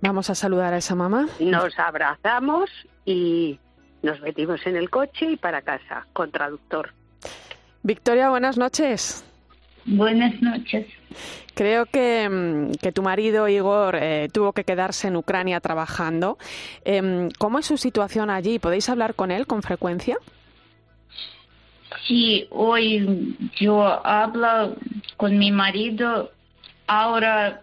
Vamos 0.00 0.30
a 0.30 0.34
saludar 0.34 0.72
a 0.72 0.78
esa 0.78 0.94
mamá. 0.94 1.28
Nos 1.38 1.78
abrazamos 1.78 2.70
y 3.04 3.60
nos 4.02 4.18
metimos 4.22 4.66
en 4.66 4.76
el 4.76 4.88
coche 4.88 5.32
y 5.32 5.36
para 5.36 5.60
casa 5.60 6.06
con 6.14 6.30
traductor. 6.30 6.94
Victoria, 7.82 8.30
buenas 8.30 8.56
noches. 8.56 9.22
Buenas 9.84 10.40
noches. 10.40 10.86
Creo 11.52 11.84
que, 11.84 12.26
mm, 12.30 12.72
que 12.80 12.90
tu 12.90 13.02
marido, 13.02 13.48
Igor, 13.48 13.96
eh, 13.96 14.30
tuvo 14.32 14.54
que 14.54 14.64
quedarse 14.64 15.08
en 15.08 15.16
Ucrania 15.16 15.60
trabajando. 15.60 16.38
Em, 16.86 17.28
¿Cómo 17.36 17.58
es 17.58 17.66
su 17.66 17.76
situación 17.76 18.30
allí? 18.30 18.58
¿Podéis 18.58 18.88
hablar 18.88 19.14
con 19.14 19.30
él 19.30 19.46
con 19.46 19.62
frecuencia? 19.62 20.16
Sí, 22.06 22.46
hoy 22.50 23.36
yo 23.58 24.06
hablo 24.06 24.76
con 25.16 25.38
mi 25.38 25.50
marido, 25.50 26.30
ahora 26.86 27.62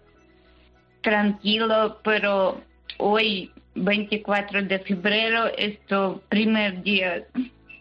tranquilo, 1.02 2.00
pero 2.04 2.62
hoy 2.98 3.52
24 3.76 4.64
de 4.64 4.80
febrero, 4.80 5.48
esto 5.58 6.24
primer 6.30 6.82
día 6.82 7.26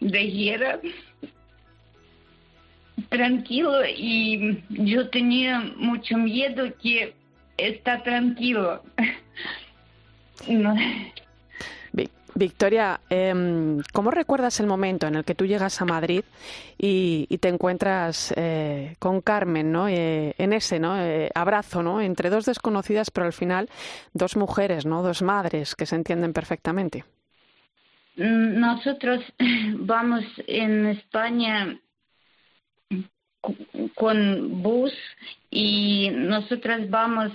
de 0.01 0.23
guerra, 0.27 0.79
tranquilo 3.09 3.83
y 3.85 4.63
yo 4.69 5.09
tenía 5.09 5.59
mucho 5.77 6.17
miedo 6.17 6.71
que 6.81 7.15
está 7.57 8.03
tranquilo. 8.03 8.83
No. 10.49 10.75
Vi- 12.35 12.45
Victoria, 12.45 12.99
em, 13.09 13.81
¿cómo 13.93 14.11
recuerdas 14.11 14.59
el 14.59 14.67
momento 14.67 15.07
en 15.07 15.15
el 15.15 15.23
que 15.25 15.35
tú 15.35 15.45
llegas 15.45 15.81
a 15.81 15.85
Madrid 15.85 16.23
y, 16.77 17.25
y 17.29 17.37
te 17.39 17.47
encuentras 17.49 18.33
eh, 18.37 18.95
con 18.99 19.21
Carmen, 19.21 19.71
¿no? 19.71 19.87
Eh, 19.87 20.33
en 20.37 20.53
ese, 20.53 20.79
¿no? 20.79 20.97
Eh, 20.99 21.29
abrazo, 21.35 21.81
¿no? 21.83 22.01
Entre 22.01 22.29
dos 22.29 22.45
desconocidas, 22.45 23.11
pero 23.11 23.25
al 23.25 23.33
final 23.33 23.69
dos 24.13 24.35
mujeres, 24.37 24.85
¿no? 24.85 25.03
Dos 25.03 25.21
madres 25.21 25.75
que 25.75 25.85
se 25.85 25.95
entienden 25.95 26.33
perfectamente. 26.33 27.03
Mm, 28.17 28.59
Nosotros 28.59 29.21
vamos 29.79 30.23
en 30.47 30.85
España 30.87 31.77
con 33.95 34.61
bus 34.63 34.93
y 35.51 36.09
nosotras 36.11 36.89
vamos 36.89 37.31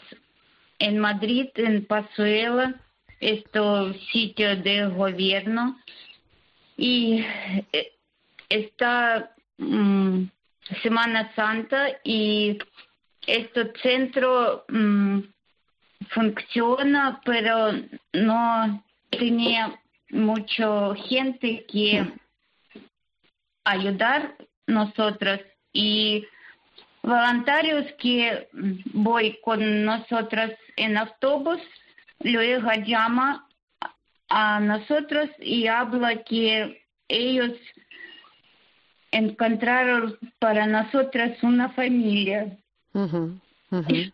en 0.79 0.99
Madrid, 0.99 1.49
en 1.57 1.85
Pazuela, 1.85 2.75
esto 3.21 3.93
sitio 4.13 4.57
de 4.57 4.87
gobierno 4.87 5.79
y 6.77 7.25
eh, 7.73 7.93
está 8.49 9.35
mm, 9.59 10.25
Semana 10.83 11.33
Santa 11.35 11.89
y 12.05 12.59
este 13.27 13.73
centro 13.83 14.65
mm, 14.69 15.21
funciona, 16.09 17.21
pero 17.25 17.73
no 18.13 18.83
tenía 19.11 19.79
mucha 20.11 20.95
gente 21.09 21.67
que 21.71 22.07
ayudar 23.65 24.37
nosotros 24.67 25.41
y 25.73 26.25
voluntarios 27.03 27.87
que 27.99 28.49
voy 28.93 29.39
con 29.45 29.85
nosotros 29.85 30.51
en 30.77 30.97
autobús 30.97 31.61
luego 32.21 32.71
llama 32.87 33.47
a 34.29 34.61
nosotros 34.61 35.29
y 35.41 35.67
habla 35.67 36.23
que 36.23 36.83
ellos 37.09 37.53
encontraron 39.11 40.17
para 40.39 40.67
nosotros 40.67 41.31
una 41.43 41.71
familia. 41.71 42.57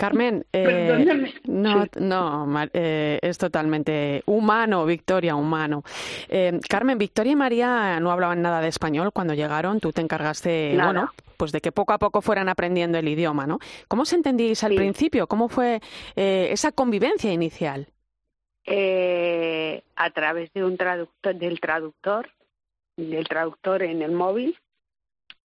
Carmen, 0.00 0.46
eh, 0.54 1.34
no, 1.44 1.84
no, 1.98 2.68
eh, 2.72 3.18
es 3.20 3.36
totalmente 3.36 4.22
humano, 4.24 4.86
Victoria, 4.86 5.36
humano. 5.36 5.84
Eh, 6.26 6.58
Carmen, 6.66 6.96
Victoria 6.96 7.32
y 7.32 7.36
María 7.36 8.00
no 8.00 8.10
hablaban 8.10 8.40
nada 8.40 8.62
de 8.62 8.68
español 8.68 9.12
cuando 9.12 9.34
llegaron. 9.34 9.78
Tú 9.78 9.92
te 9.92 10.00
encargaste, 10.00 10.74
bueno, 10.82 11.12
pues 11.40 11.52
de 11.52 11.62
que 11.62 11.72
poco 11.72 11.94
a 11.94 11.98
poco 11.98 12.20
fueran 12.20 12.50
aprendiendo 12.50 12.98
el 12.98 13.08
idioma, 13.08 13.46
¿no? 13.46 13.60
¿Cómo 13.88 14.02
os 14.02 14.12
entendíais 14.12 14.62
al 14.62 14.74
principio? 14.74 15.26
¿Cómo 15.26 15.48
fue 15.48 15.80
esa 16.14 16.70
convivencia 16.70 17.32
inicial? 17.32 17.88
a 19.96 20.10
través 20.10 20.52
de 20.52 20.64
un 20.64 20.76
traductor, 20.76 21.34
del 21.34 21.60
traductor, 21.60 22.30
del 22.96 23.26
traductor 23.26 23.82
en 23.82 24.02
el 24.02 24.12
móvil, 24.12 24.58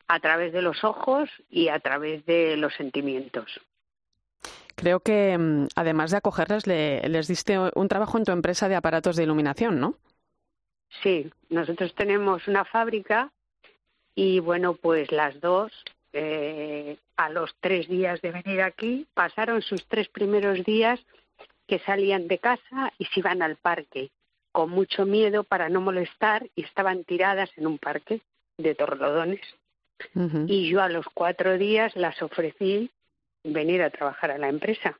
a 0.08 0.18
través 0.20 0.52
de 0.52 0.60
los 0.60 0.84
ojos 0.84 1.30
y 1.48 1.68
a 1.68 1.78
través 1.78 2.26
de 2.26 2.56
los 2.56 2.74
sentimientos. 2.74 3.60
Creo 4.74 5.00
que 5.00 5.38
mm, 5.38 5.68
además 5.76 6.10
de 6.10 6.16
acogerles, 6.18 6.66
les 6.66 7.28
diste 7.28 7.58
un 7.58 7.88
trabajo 7.88 8.18
en 8.18 8.24
tu 8.24 8.32
empresa 8.32 8.68
de 8.68 8.74
aparatos 8.74 9.16
de 9.16 9.22
iluminación, 9.22 9.80
¿no? 9.80 9.94
Sí, 11.02 11.30
nosotros 11.48 11.94
tenemos 11.94 12.46
una 12.48 12.64
fábrica 12.64 13.32
y 14.16 14.40
bueno, 14.40 14.74
pues 14.74 15.12
las 15.12 15.38
dos, 15.40 15.70
eh, 16.14 16.96
a 17.16 17.28
los 17.28 17.54
tres 17.60 17.86
días 17.86 18.20
de 18.22 18.32
venir 18.32 18.62
aquí, 18.62 19.06
pasaron 19.12 19.60
sus 19.60 19.86
tres 19.86 20.08
primeros 20.08 20.64
días 20.64 20.98
que 21.68 21.78
salían 21.80 22.26
de 22.26 22.38
casa 22.38 22.92
y 22.98 23.04
se 23.04 23.20
iban 23.20 23.42
al 23.42 23.56
parque 23.56 24.10
con 24.52 24.70
mucho 24.70 25.04
miedo 25.04 25.44
para 25.44 25.68
no 25.68 25.82
molestar 25.82 26.48
y 26.56 26.64
estaban 26.64 27.04
tiradas 27.04 27.50
en 27.58 27.66
un 27.66 27.76
parque 27.78 28.22
de 28.56 28.74
torlodones. 28.74 29.42
Y 30.46 30.70
yo 30.70 30.80
a 30.80 30.88
los 30.88 31.04
cuatro 31.12 31.58
días 31.58 31.94
las 31.94 32.20
ofrecí 32.22 32.90
venir 33.44 33.82
a 33.82 33.90
trabajar 33.90 34.30
a 34.30 34.38
la 34.38 34.48
empresa. 34.48 34.98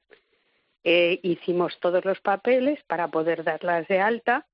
Eh, 0.84 1.20
hicimos 1.22 1.78
todos 1.80 2.04
los 2.04 2.20
papeles 2.20 2.82
para 2.86 3.08
poder 3.08 3.44
darlas 3.44 3.88
de 3.88 3.98
alta 3.98 4.46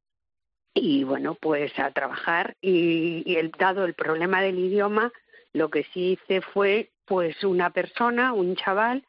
y 0.75 1.05
bueno, 1.05 1.35
pues 1.35 1.79
a 1.79 1.91
trabajar 1.91 2.57
y, 2.61 3.37
el, 3.37 3.51
dado 3.51 3.85
el 3.85 3.95
problema 3.95 4.41
del 4.41 4.59
idioma, 4.59 5.13
lo 5.53 5.71
que 5.71 5.85
sí 5.93 6.13
hice 6.13 6.41
fue 6.41 6.91
pues 7.05 7.45
una 7.45 7.71
persona, 7.71 8.33
un 8.33 8.57
chaval, 8.57 9.05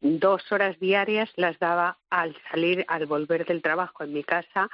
dos 0.00 0.50
horas 0.50 0.78
diarias 0.80 1.30
las 1.36 1.58
daba 1.58 1.98
al 2.10 2.36
salir, 2.50 2.84
al 2.88 3.06
volver 3.06 3.46
del 3.46 3.62
trabajo 3.62 4.02
en 4.02 4.12
mi 4.12 4.24
casa, 4.24 4.68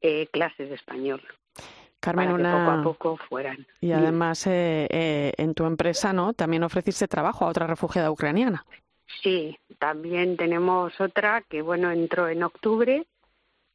eh, 0.00 0.26
clases 0.32 0.68
de 0.68 0.74
español. 0.74 1.22
Carmen, 1.98 2.32
una... 2.32 2.52
poco 2.52 2.70
a 2.70 2.82
poco 2.82 3.16
fueran. 3.28 3.66
Y 3.80 3.92
además, 3.92 4.46
eh, 4.46 4.86
eh, 4.90 5.32
en 5.36 5.54
tu 5.54 5.66
empresa, 5.66 6.12
¿no? 6.12 6.32
También 6.32 6.62
ofreciste 6.62 7.06
trabajo 7.08 7.44
a 7.44 7.48
otra 7.48 7.66
refugiada 7.66 8.10
ucraniana. 8.10 8.64
Sí, 9.22 9.58
también 9.78 10.36
tenemos 10.36 10.98
otra 11.00 11.42
que, 11.42 11.62
bueno, 11.62 11.90
entró 11.90 12.28
en 12.28 12.42
octubre 12.42 13.06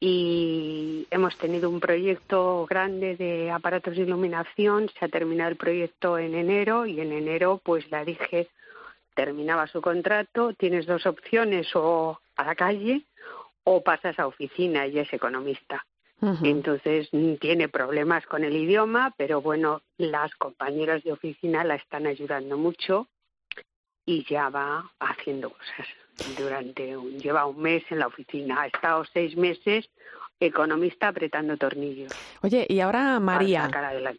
y 0.08 1.08
hemos 1.10 1.36
tenido 1.40 1.68
un 1.68 1.80
proyecto 1.80 2.68
grande 2.70 3.16
de 3.16 3.50
aparatos 3.50 3.96
de 3.96 4.04
iluminación. 4.04 4.88
Se 5.00 5.06
ha 5.06 5.08
terminado 5.08 5.50
el 5.50 5.56
proyecto 5.56 6.20
en 6.20 6.36
enero 6.36 6.86
y 6.86 7.02
en 7.02 7.12
enero, 7.12 7.60
pues 7.64 7.90
la 7.90 8.06
dije, 8.06 8.48
terminaba 9.16 9.66
su 9.66 9.82
contrato, 9.82 10.54
tienes 10.54 10.86
dos 10.86 11.08
opciones, 11.08 11.76
o 11.76 12.20
a 12.36 12.46
la 12.46 12.54
calle 12.54 13.02
o 13.64 13.82
pasas 13.82 14.20
a 14.20 14.28
oficina, 14.28 14.86
y 14.86 15.00
es 15.00 15.12
economista. 15.12 15.84
Entonces 16.44 17.10
mm, 17.12 17.36
tiene 17.36 17.68
problemas 17.68 18.28
con 18.28 18.44
el 18.44 18.56
idioma, 18.56 19.12
pero 19.18 19.42
bueno, 19.42 19.82
las 19.98 20.34
compañeras 20.36 21.04
de 21.04 21.14
oficina 21.14 21.64
la 21.64 21.76
están 21.76 22.06
ayudando 22.06 22.58
mucho 22.60 23.08
y 24.06 24.26
ya 24.26 24.50
va 24.50 24.92
haciendo 25.00 25.50
cosas. 25.50 25.88
Durante 26.38 26.96
un, 26.96 27.18
lleva 27.20 27.46
un 27.46 27.62
mes 27.62 27.84
en 27.90 28.00
la 28.00 28.08
oficina, 28.08 28.62
ha 28.62 28.68
estado 28.68 29.04
seis 29.14 29.36
meses 29.36 29.90
economista 30.40 31.10
apretando 31.10 31.58
tornillos. 31.58 32.12
Oye, 32.42 32.66
y 32.70 32.80
ahora 32.80 33.20
María, 33.20 33.70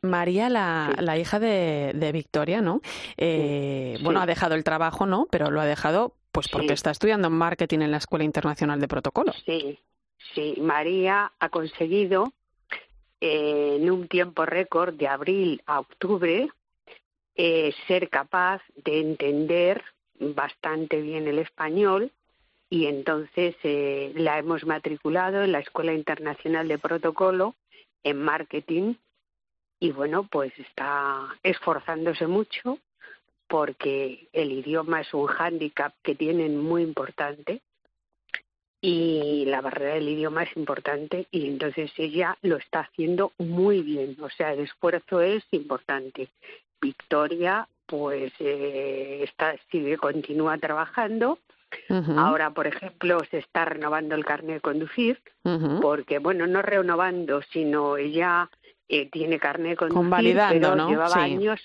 María, 0.03 0.49
la, 0.49 0.95
la 0.99 1.19
hija 1.19 1.39
de, 1.39 1.93
de, 1.95 2.13
Victoria, 2.13 2.61
¿no? 2.61 2.81
Eh, 3.17 3.99
bueno, 4.03 4.21
ha 4.21 4.27
dejado 4.27 4.55
el 4.55 4.65
trabajo, 4.65 5.07
¿no? 5.07 5.27
Pero 5.31 5.51
lo 5.51 5.61
ha 5.61 5.67
dejado 5.67 6.15
pues 6.33 6.49
porque 6.49 6.75
está 6.75 6.91
estudiando 6.91 7.31
marketing 7.31 7.81
en 7.81 7.91
la 7.91 7.97
Escuela 7.97 8.25
Internacional 8.25 8.79
de 8.79 8.89
Protocolo. 8.89 9.33
Sí, 9.47 9.79
sí. 10.35 10.57
María 10.61 11.33
ha 11.39 11.49
conseguido 11.49 12.33
eh, 13.21 13.79
en 13.81 13.91
un 13.91 14.07
tiempo 14.07 14.45
récord 14.45 14.95
de 14.95 15.09
abril 15.09 15.63
a 15.65 15.81
octubre 15.81 16.51
eh, 17.37 17.75
ser 17.87 18.09
capaz 18.09 18.63
de 18.77 19.01
entender 19.01 19.85
bastante 20.19 21.01
bien 21.01 21.29
el 21.29 21.39
español 21.39 22.11
y 22.71 22.87
entonces 22.87 23.55
eh, 23.63 24.13
la 24.17 24.39
hemos 24.39 24.65
matriculado 24.65 25.43
en 25.43 25.53
la 25.53 25.61
Escuela 25.61 25.93
Internacional 25.93 26.67
de 26.67 26.79
Protocolo 26.79 27.55
en 28.03 28.23
marketing 28.23 28.95
y 29.79 29.93
bueno, 29.93 30.27
pues 30.31 30.53
está 30.59 31.29
esforzándose 31.43 32.27
mucho 32.27 32.79
porque 33.47 34.29
el 34.33 34.53
idioma 34.53 35.03
es 35.03 35.13
un 35.13 35.27
hándicap 35.27 35.93
que 36.03 36.15
tienen 36.15 36.59
muy 36.59 36.83
importante 36.83 37.61
y 38.81 39.45
la 39.47 39.61
barrera 39.61 39.95
del 39.95 40.09
idioma 40.09 40.45
es 40.45 40.57
importante 40.57 41.27
y 41.31 41.49
entonces 41.49 41.91
ella 41.97 42.37
lo 42.43 42.57
está 42.57 42.81
haciendo 42.81 43.33
muy 43.39 43.83
bien, 43.83 44.17
o 44.21 44.31
sea, 44.31 44.53
el 44.53 44.61
esfuerzo 44.61 45.21
es 45.21 45.45
importante. 45.51 46.31
Victoria 46.87 47.67
pues 47.87 48.33
eh, 48.41 49.21
está 49.23 49.57
sigue 49.71 49.97
continúa 49.97 50.59
trabajando. 50.59 51.39
Ahora, 52.17 52.51
por 52.51 52.67
ejemplo, 52.67 53.21
se 53.31 53.39
está 53.39 53.65
renovando 53.65 54.15
el 54.15 54.25
carnet 54.25 54.57
de 54.57 54.61
conducir, 54.61 55.21
porque, 55.83 56.19
bueno, 56.21 56.47
no 56.47 56.63
renovando, 56.63 57.43
sino 57.53 57.97
ella 57.97 58.49
eh, 58.89 59.11
tiene 59.11 59.39
carnet 59.39 59.71
de 59.71 59.77
conducir, 59.77 60.03
Convalidando, 60.03 60.71
pero 60.73 60.89
llevaba 60.89 61.23
años 61.23 61.61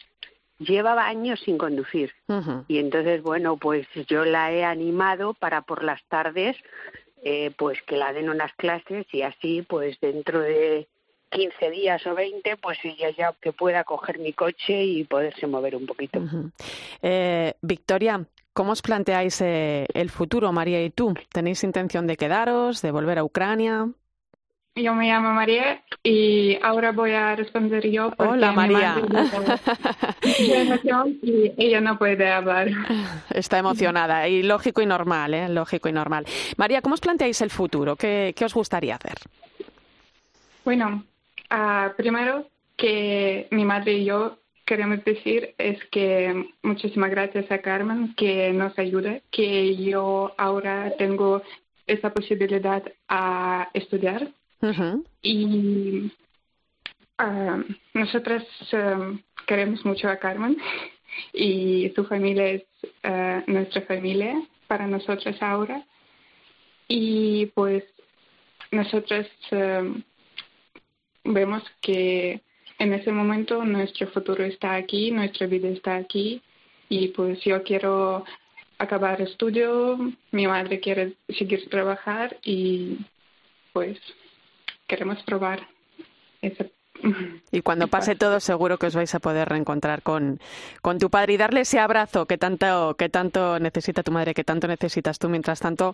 llevaba 0.59 1.07
años 1.07 1.39
sin 1.39 1.57
conducir. 1.57 2.11
Y 2.67 2.77
entonces, 2.79 3.21
bueno, 3.23 3.57
pues 3.57 3.87
yo 4.07 4.25
la 4.25 4.51
he 4.51 4.63
animado 4.63 5.33
para 5.33 5.61
por 5.61 5.83
las 5.83 6.03
tardes, 6.05 6.55
eh, 7.23 7.51
pues 7.57 7.81
que 7.83 7.97
la 7.97 8.13
den 8.13 8.29
unas 8.29 8.53
clases 8.53 9.05
y 9.11 9.21
así, 9.23 9.63
pues 9.63 9.99
dentro 9.99 10.39
de 10.39 10.87
15 11.31 11.69
días 11.71 12.05
o 12.05 12.13
20, 12.13 12.57
pues 12.57 12.77
ella 12.83 13.09
ya 13.17 13.33
que 13.41 13.53
pueda 13.53 13.83
coger 13.83 14.19
mi 14.19 14.33
coche 14.33 14.83
y 14.83 15.03
poderse 15.05 15.47
mover 15.47 15.75
un 15.75 15.85
poquito. 15.85 16.21
eh, 17.01 17.53
Victoria, 17.61 18.25
¿Cómo 18.53 18.73
os 18.73 18.81
planteáis 18.81 19.39
eh, 19.41 19.87
el 19.93 20.09
futuro, 20.09 20.51
María 20.51 20.83
y 20.83 20.89
tú? 20.89 21.13
¿Tenéis 21.31 21.63
intención 21.63 22.05
de 22.05 22.17
quedaros, 22.17 22.81
de 22.81 22.91
volver 22.91 23.17
a 23.17 23.23
Ucrania? 23.23 23.87
Yo 24.75 24.93
me 24.93 25.07
llamo 25.07 25.33
María 25.33 25.83
y 26.03 26.57
ahora 26.61 26.91
voy 26.91 27.11
a 27.11 27.35
responder 27.35 27.89
yo. 27.89 28.11
Hola, 28.17 28.51
María. 28.51 28.95
y 31.21 31.53
ella 31.57 31.81
no 31.81 31.97
puede 31.97 32.29
hablar. 32.29 32.69
Está 33.29 33.57
emocionada 33.57 34.27
y 34.27 34.43
lógico 34.43 34.81
y 34.81 34.85
normal, 34.85 35.33
¿eh? 35.33 35.49
Lógico 35.49 35.89
y 35.89 35.93
normal. 35.93 36.25
María, 36.57 36.81
¿cómo 36.81 36.93
os 36.93 37.01
planteáis 37.01 37.41
el 37.41 37.49
futuro? 37.49 37.95
¿Qué, 37.95 38.33
qué 38.35 38.45
os 38.45 38.53
gustaría 38.53 38.95
hacer? 38.95 39.15
Bueno, 40.63 41.03
uh, 41.51 41.95
primero 41.95 42.47
que 42.77 43.47
mi 43.51 43.65
madre 43.65 43.93
y 43.93 44.05
yo 44.05 44.37
queremos 44.65 45.03
decir 45.03 45.53
es 45.57 45.83
que 45.91 46.49
muchísimas 46.63 47.11
gracias 47.11 47.51
a 47.51 47.59
Carmen 47.59 48.13
que 48.15 48.53
nos 48.53 48.77
ayuda, 48.79 49.19
que 49.29 49.75
yo 49.75 50.33
ahora 50.37 50.93
tengo 50.97 51.41
esa 51.87 52.13
posibilidad 52.13 52.81
a 53.09 53.69
estudiar. 53.73 54.29
Y 55.21 56.11
uh, 57.19 57.63
nosotras 57.93 58.43
um, 58.71 59.19
queremos 59.45 59.83
mucho 59.85 60.07
a 60.07 60.17
Carmen 60.17 60.55
y 61.33 61.91
su 61.95 62.05
familia 62.05 62.47
es 62.47 62.63
uh, 63.03 63.51
nuestra 63.51 63.81
familia 63.81 64.41
para 64.67 64.87
nosotras 64.87 65.35
ahora. 65.41 65.83
Y 66.87 67.47
pues 67.47 67.83
nosotras 68.71 69.27
um, 69.51 70.01
vemos 71.23 71.63
que 71.81 72.41
en 72.79 72.93
ese 72.93 73.11
momento 73.11 73.63
nuestro 73.63 74.07
futuro 74.07 74.43
está 74.43 74.75
aquí, 74.75 75.11
nuestra 75.11 75.47
vida 75.47 75.69
está 75.69 75.95
aquí 75.95 76.41
y 76.89 77.09
pues 77.09 77.39
yo 77.43 77.63
quiero 77.63 78.25
acabar 78.77 79.21
estudio, 79.21 79.97
mi 80.31 80.47
madre 80.47 80.79
quiere 80.79 81.13
seguir 81.29 81.69
trabajar 81.69 82.37
y 82.43 82.97
pues 83.73 83.99
queremos 84.87 85.21
probar 85.23 85.67
ese 86.41 86.71
y 87.51 87.61
cuando 87.61 87.87
pase 87.95 88.15
todo, 88.15 88.39
seguro 88.39 88.77
que 88.77 88.87
os 88.87 88.95
vais 88.95 89.13
a 89.15 89.19
poder 89.19 89.49
reencontrar 89.49 90.01
con, 90.01 90.39
con 90.81 90.99
tu 90.99 91.09
padre 91.09 91.33
y 91.33 91.37
darle 91.37 91.61
ese 91.61 91.79
abrazo 91.79 92.25
que 92.25 92.37
tanto, 92.37 92.95
que 92.95 93.09
tanto 93.09 93.59
necesita 93.59 94.03
tu 94.03 94.11
madre, 94.11 94.33
que 94.33 94.43
tanto 94.43 94.67
necesitas 94.67 95.19
tú. 95.19 95.29
Mientras 95.29 95.59
tanto, 95.59 95.93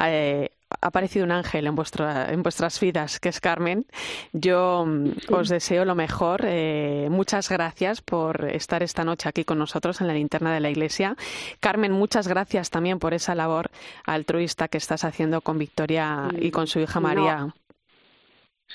eh, 0.00 0.50
ha 0.70 0.86
aparecido 0.86 1.24
un 1.24 1.32
ángel 1.32 1.66
en, 1.66 1.74
vuestra, 1.74 2.32
en 2.32 2.42
vuestras 2.42 2.78
vidas, 2.80 3.20
que 3.20 3.28
es 3.28 3.40
Carmen. 3.40 3.86
Yo 4.32 4.84
mm, 4.86 5.32
os 5.32 5.48
deseo 5.48 5.84
lo 5.84 5.94
mejor. 5.94 6.42
Eh, 6.44 7.08
muchas 7.10 7.48
gracias 7.48 8.02
por 8.02 8.44
estar 8.44 8.82
esta 8.82 9.04
noche 9.04 9.28
aquí 9.28 9.44
con 9.44 9.58
nosotros 9.58 10.00
en 10.00 10.06
la 10.06 10.14
linterna 10.14 10.52
de 10.52 10.60
la 10.60 10.70
iglesia. 10.70 11.16
Carmen, 11.60 11.92
muchas 11.92 12.28
gracias 12.28 12.70
también 12.70 12.98
por 12.98 13.14
esa 13.14 13.34
labor 13.34 13.70
altruista 14.04 14.68
que 14.68 14.78
estás 14.78 15.04
haciendo 15.04 15.40
con 15.40 15.58
Victoria 15.58 16.28
y 16.38 16.50
con 16.50 16.66
su 16.66 16.80
hija 16.80 17.00
María. 17.00 17.54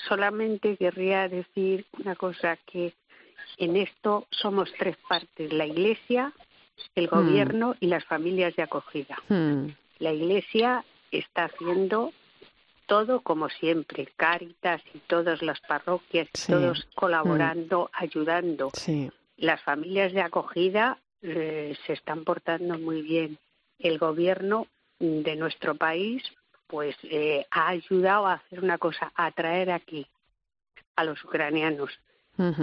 solamente 0.08 0.76
querría 0.76 1.28
decir 1.28 1.86
una 1.98 2.16
cosa, 2.16 2.58
que 2.66 2.92
en 3.58 3.76
esto 3.76 4.26
somos 4.30 4.72
tres 4.78 4.96
partes, 5.08 5.52
la 5.52 5.66
iglesia, 5.66 6.32
el 6.94 7.06
hmm. 7.06 7.10
gobierno 7.10 7.76
y 7.80 7.86
las 7.86 8.04
familias 8.04 8.54
de 8.56 8.62
acogida. 8.62 9.16
La 9.98 10.12
iglesia 10.12 10.84
está 11.18 11.44
haciendo 11.44 12.12
todo 12.86 13.20
como 13.22 13.48
siempre, 13.48 14.08
Cáritas 14.16 14.82
y 14.92 14.98
todas 14.98 15.42
las 15.42 15.60
parroquias, 15.60 16.28
todos 16.46 16.86
colaborando, 16.94 17.90
hmm. 17.92 18.02
ayudando. 18.04 18.70
Las 19.36 19.62
familias 19.62 20.12
de 20.12 20.20
acogida 20.20 20.98
eh, 21.22 21.76
se 21.86 21.94
están 21.94 22.24
portando 22.24 22.78
muy 22.78 23.02
bien. 23.02 23.38
El 23.78 23.98
gobierno 23.98 24.66
de 24.98 25.36
nuestro 25.36 25.74
país 25.74 26.22
pues 26.66 26.96
eh, 27.04 27.46
ha 27.50 27.68
ayudado 27.68 28.26
a 28.26 28.34
hacer 28.34 28.62
una 28.62 28.78
cosa, 28.78 29.12
a 29.14 29.30
traer 29.32 29.70
aquí 29.70 30.06
a 30.96 31.04
los 31.04 31.22
ucranianos. 31.24 31.90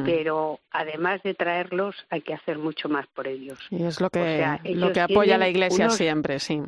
Pero 0.03 0.59
además 0.69 1.23
de 1.23 1.33
traerlos, 1.33 1.95
hay 2.09 2.21
que 2.23 2.33
hacer 2.33 2.57
mucho 2.57 2.89
más 2.89 3.07
por 3.07 3.25
ellos. 3.25 3.57
Y 3.69 3.83
es 3.83 4.01
lo 4.01 4.09
que, 4.09 4.59
lo 4.65 4.91
que 4.91 4.99
apoya 4.99 5.37
la 5.37 5.47
Iglesia 5.47 5.89
siempre, 5.89 6.39
sí. 6.39 6.61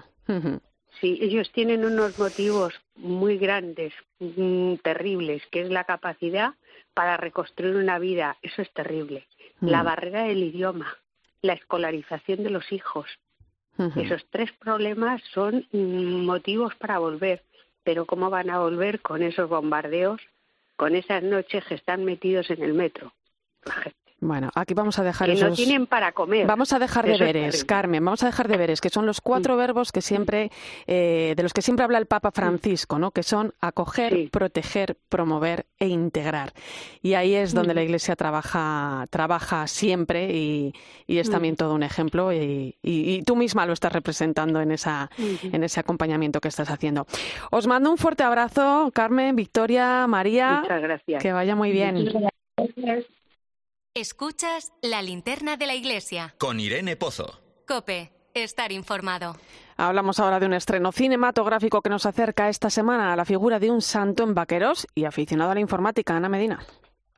Sí, 0.99 1.17
ellos 1.21 1.51
tienen 1.51 1.85
unos 1.85 2.17
motivos 2.17 2.73
muy 2.95 3.37
grandes, 3.37 3.93
mm, 4.19 4.75
terribles, 4.75 5.41
que 5.51 5.61
es 5.61 5.69
la 5.69 5.83
capacidad 5.83 6.53
para 6.93 7.17
reconstruir 7.17 7.75
una 7.75 7.99
vida. 7.99 8.37
Eso 8.41 8.61
es 8.61 8.71
terrible. 8.71 9.27
La 9.61 9.81
barrera 9.81 10.23
del 10.23 10.43
idioma, 10.43 10.97
la 11.41 11.53
escolarización 11.53 12.43
de 12.43 12.49
los 12.49 12.71
hijos. 12.71 13.07
Esos 13.95 14.25
tres 14.29 14.51
problemas 14.53 15.21
son 15.33 15.65
mm, 15.71 16.25
motivos 16.25 16.75
para 16.75 16.99
volver. 16.99 17.43
Pero 17.83 18.05
¿cómo 18.05 18.29
van 18.29 18.49
a 18.49 18.59
volver 18.59 19.01
con 19.01 19.23
esos 19.23 19.49
bombardeos, 19.49 20.21
con 20.75 20.95
esas 20.95 21.23
noches 21.23 21.65
que 21.65 21.75
están 21.75 22.05
metidos 22.05 22.49
en 22.49 22.61
el 22.61 22.73
metro? 22.73 23.13
Bueno, 24.23 24.49
aquí 24.55 24.73
vamos 24.73 24.97
a 24.99 25.03
dejar 25.03 25.27
que 25.27 25.33
esos... 25.33 25.49
no 25.49 25.55
tienen 25.55 25.85
para 25.85 26.13
comer. 26.13 26.47
Vamos 26.47 26.71
a 26.71 26.79
dejar 26.79 27.05
deberes, 27.05 27.65
Carmen. 27.65 28.03
Vamos 28.03 28.23
a 28.23 28.27
dejar 28.27 28.47
deberes, 28.47 28.79
que 28.79 28.89
son 28.89 29.05
los 29.05 29.19
cuatro 29.19 29.57
verbos 29.57 29.91
que 29.91 30.01
siempre, 30.01 30.49
eh, 30.87 31.33
de 31.35 31.43
los 31.43 31.53
que 31.53 31.61
siempre 31.61 31.83
habla 31.83 31.97
el 31.97 32.05
Papa 32.05 32.31
Francisco, 32.31 32.97
¿no? 32.99 33.11
Que 33.11 33.23
son 33.23 33.53
acoger, 33.59 34.29
proteger, 34.31 34.97
promover 35.09 35.65
e 35.77 35.87
integrar. 35.87 36.53
Y 37.01 37.15
ahí 37.15 37.35
es 37.35 37.53
donde 37.53 37.73
la 37.73 37.83
Iglesia 37.83 38.15
trabaja, 38.15 39.05
trabaja 39.09 39.67
siempre 39.67 40.33
y, 40.33 40.73
es 41.07 41.29
también 41.29 41.55
todo 41.55 41.73
un 41.75 41.83
ejemplo. 41.83 42.31
Y, 42.31 43.23
tú 43.25 43.35
misma 43.35 43.65
lo 43.65 43.73
estás 43.73 43.91
representando 43.91 44.61
en 44.61 44.71
esa, 44.71 45.09
en 45.17 45.63
ese 45.63 45.79
acompañamiento 45.79 46.39
que 46.39 46.47
estás 46.47 46.69
haciendo. 46.69 47.05
Os 47.51 47.67
mando 47.67 47.91
un 47.91 47.97
fuerte 47.97 48.23
abrazo, 48.23 48.89
Carmen, 48.93 49.35
Victoria, 49.35 50.07
María. 50.07 50.61
Muchas 50.61 50.81
gracias. 50.81 51.21
Que 51.21 51.33
vaya 51.33 51.55
muy 51.55 51.71
bien. 51.71 52.09
Escuchas 53.95 54.73
la 54.81 55.03
linterna 55.03 55.55
de 55.55 55.67
la 55.67 55.75
iglesia. 55.75 56.33
Con 56.39 56.59
Irene 56.59 56.95
Pozo. 56.95 57.39
Cope, 57.67 58.11
estar 58.33 58.71
informado. 58.71 59.37
Hablamos 59.77 60.19
ahora 60.19 60.39
de 60.39 60.47
un 60.47 60.55
estreno 60.55 60.91
cinematográfico 60.91 61.83
que 61.83 61.91
nos 61.91 62.07
acerca 62.07 62.49
esta 62.49 62.71
semana 62.71 63.13
a 63.13 63.15
la 63.15 63.23
figura 63.23 63.59
de 63.59 63.69
un 63.69 63.83
santo 63.83 64.23
en 64.23 64.33
vaqueros 64.33 64.87
y 64.95 65.05
aficionado 65.05 65.51
a 65.51 65.53
la 65.53 65.59
informática, 65.59 66.17
Ana 66.17 66.27
Medina. 66.27 66.65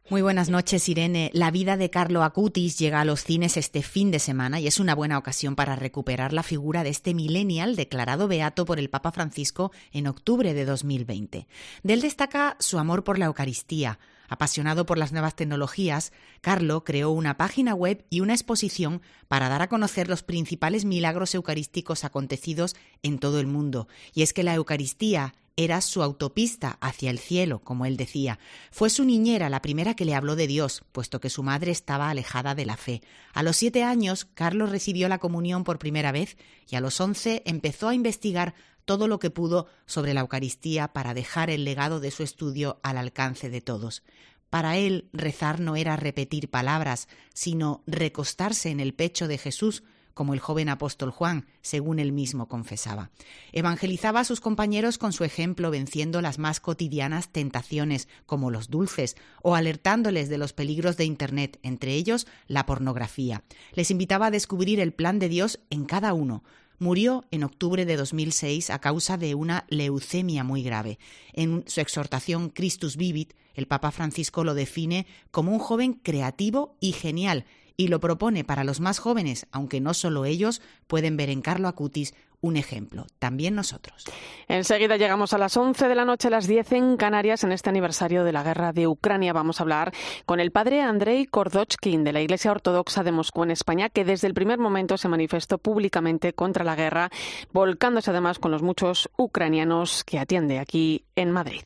Muy 0.10 0.22
buenas 0.22 0.50
noches, 0.50 0.90
Irene. 0.90 1.32
La 1.34 1.50
vida 1.50 1.78
de 1.78 1.90
Carlo 1.90 2.24
Acutis 2.24 2.78
llega 2.78 3.00
a 3.00 3.06
los 3.06 3.24
cines 3.24 3.56
este 3.56 3.82
fin 3.82 4.12
de 4.12 4.20
semana 4.20 4.60
y 4.60 4.68
es 4.68 4.78
una 4.78 4.96
buena 4.96 5.18
ocasión 5.18 5.56
para 5.56 5.78
recuperar 5.78 6.34
la 6.34 6.44
figura 6.44 6.84
de 6.84 6.90
este 6.90 7.14
millennial 7.14 7.78
declarado 7.78 8.28
beato 8.28 8.66
por 8.66 8.80
el 8.80 8.90
Papa 8.90 9.14
Francisco 9.14 9.72
en 9.94 10.08
octubre 10.08 10.54
de 10.54 10.66
2020. 10.66 11.48
De 11.84 11.94
él 11.94 12.02
destaca 12.02 12.58
su 12.60 12.80
amor 12.80 13.06
por 13.06 13.18
la 13.18 13.28
Eucaristía. 13.28 13.98
Apasionado 14.28 14.86
por 14.86 14.98
las 14.98 15.12
nuevas 15.12 15.36
tecnologías, 15.36 16.12
Carlo 16.42 16.84
creó 16.84 17.12
una 17.12 17.38
página 17.38 17.74
web 17.74 18.06
y 18.10 18.22
una 18.22 18.34
exposición 18.34 19.02
para 19.28 19.50
dar 19.50 19.62
a 19.62 19.70
conocer 19.70 20.10
los 20.10 20.24
principales 20.24 20.86
milagros 20.86 21.36
eucarísticos 21.36 22.04
acontecidos 22.04 22.76
en 23.04 23.20
todo 23.20 23.40
el 23.40 23.48
mundo. 23.48 23.88
Y 24.14 24.22
es 24.24 24.34
que 24.34 24.44
la 24.44 24.56
Eucaristía 24.56 25.34
era 25.58 25.80
su 25.80 26.04
autopista 26.04 26.78
hacia 26.82 27.10
el 27.10 27.20
cielo, 27.20 27.60
como 27.60 27.86
él 27.86 27.96
decía. 27.96 28.40
Fue 28.72 28.90
su 28.90 29.06
niñera 29.06 29.50
la 29.50 29.62
primera 29.62 29.96
que 29.96 30.04
le 30.04 30.14
habló 30.14 30.36
de 30.36 30.48
Dios, 30.48 30.84
puesto 30.92 31.22
que 31.22 31.30
su 31.30 31.44
madre 31.44 31.72
estaba 31.72 32.10
alejada 32.10 32.56
de 32.56 32.66
la 32.66 32.76
fe. 32.76 33.02
A 33.34 33.42
los 33.42 33.56
siete 33.56 33.84
años, 33.84 34.26
Carlos 34.26 34.70
recibió 34.70 35.08
la 35.08 35.20
comunión 35.20 35.64
por 35.64 35.80
primera 35.80 36.12
vez 36.12 36.38
y 36.70 36.76
a 36.76 36.82
los 36.82 37.00
once 37.00 37.42
empezó 37.46 37.88
a 37.88 37.96
investigar 37.96 38.54
todo 38.86 39.08
lo 39.08 39.20
que 39.20 39.30
pudo 39.30 39.68
sobre 39.86 40.14
la 40.14 40.22
Eucaristía 40.22 40.94
para 40.94 41.14
dejar 41.14 41.50
el 41.50 41.66
legado 41.66 42.00
de 42.00 42.12
su 42.12 42.24
estudio 42.24 42.80
al 42.84 42.98
alcance 42.98 43.50
de 43.50 43.62
todos. 43.62 44.04
Para 44.50 44.78
él, 44.78 45.10
rezar 45.12 45.60
no 45.60 45.76
era 45.76 45.98
repetir 45.98 46.50
palabras, 46.50 47.10
sino 47.34 47.84
recostarse 47.88 48.70
en 48.70 48.80
el 48.80 48.94
pecho 48.94 49.28
de 49.28 49.38
Jesús, 49.38 49.84
como 50.16 50.34
el 50.34 50.40
joven 50.40 50.70
apóstol 50.70 51.12
Juan, 51.12 51.46
según 51.62 52.00
él 52.00 52.14
mismo 52.14 52.48
confesaba. 52.48 53.12
Evangelizaba 53.52 54.22
a 54.22 54.24
sus 54.24 54.40
compañeros 54.40 54.98
con 54.98 55.12
su 55.12 55.26
ejemplo, 55.26 55.72
venciendo 55.72 56.22
las 56.22 56.40
más 56.40 56.62
cotidianas 56.62 57.34
tentaciones, 57.34 58.08
como 58.26 58.50
los 58.50 58.70
dulces, 58.70 59.18
o 59.44 59.56
alertándoles 59.56 60.30
de 60.30 60.38
los 60.38 60.54
peligros 60.54 60.96
de 60.96 61.04
Internet, 61.04 61.60
entre 61.64 61.96
ellos 61.96 62.28
la 62.48 62.66
pornografía. 62.66 63.44
Les 63.74 63.92
invitaba 63.92 64.28
a 64.28 64.32
descubrir 64.32 64.80
el 64.80 64.94
plan 64.94 65.20
de 65.20 65.28
Dios 65.28 65.60
en 65.70 65.84
cada 65.84 66.14
uno, 66.14 66.46
murió 66.80 67.26
en 67.32 67.44
octubre 67.44 67.86
de 67.86 67.96
2006 67.96 68.70
a 68.70 68.80
causa 68.80 69.18
de 69.18 69.36
una 69.36 69.66
leucemia 69.70 70.44
muy 70.44 70.64
grave. 70.64 71.00
En 71.34 71.64
su 71.68 71.82
exhortación 71.82 72.50
Christus 72.50 72.98
Vivit, 72.98 73.34
el 73.54 73.68
Papa 73.68 73.92
Francisco 73.92 74.44
lo 74.44 74.54
define 74.54 75.08
como 75.32 75.52
un 75.52 75.60
joven 75.60 75.94
creativo 75.94 76.76
y 76.80 76.92
genial 76.92 77.46
y 77.78 77.88
lo 77.88 78.00
propone 78.00 78.44
para 78.44 78.64
los 78.64 78.80
más 78.80 79.00
jóvenes, 79.00 79.48
aunque 79.52 79.82
no 79.82 79.94
solo 79.94 80.26
ellos 80.26 80.62
pueden 80.88 81.18
ver 81.18 81.30
en 81.30 81.42
Carlo 81.42 81.68
Acutis 81.68 82.14
un 82.46 82.58
ejemplo, 82.58 83.08
también 83.18 83.56
nosotros. 83.56 84.06
Enseguida 84.48 84.98
llegamos 84.98 85.34
a 85.34 85.40
las 85.40 85.58
11 85.58 85.88
de 85.88 85.96
la 85.96 86.06
noche, 86.06 86.28
a 86.28 86.32
las 86.32 86.46
10 86.46 86.74
en 86.74 86.98
Canarias, 86.98 87.44
en 87.44 87.52
este 87.52 87.70
aniversario 87.70 88.24
de 88.24 88.32
la 88.32 88.44
guerra 88.44 88.72
de 88.72 88.88
Ucrania. 88.88 89.34
Vamos 89.34 89.60
a 89.60 89.64
hablar 89.64 89.92
con 90.28 90.40
el 90.40 90.52
padre 90.52 90.82
Andrei 90.82 91.26
Kordochkin 91.26 92.04
de 92.04 92.14
la 92.14 92.22
Iglesia 92.22 92.52
Ortodoxa 92.52 93.04
de 93.04 93.12
Moscú 93.12 93.44
en 93.44 93.52
España, 93.52 93.90
que 93.90 94.06
desde 94.06 94.28
el 94.28 94.36
primer 94.36 94.60
momento 94.60 94.98
se 94.98 95.10
manifestó 95.10 95.58
públicamente 95.58 96.34
contra 96.34 96.64
la 96.64 96.76
guerra, 96.76 97.10
volcándose 97.52 98.12
además 98.12 98.38
con 98.38 98.52
los 98.52 98.62
muchos 98.62 99.10
ucranianos 99.18 100.04
que 100.04 100.20
atiende 100.20 100.60
aquí 100.60 101.06
en 101.16 101.32
Madrid. 101.32 101.64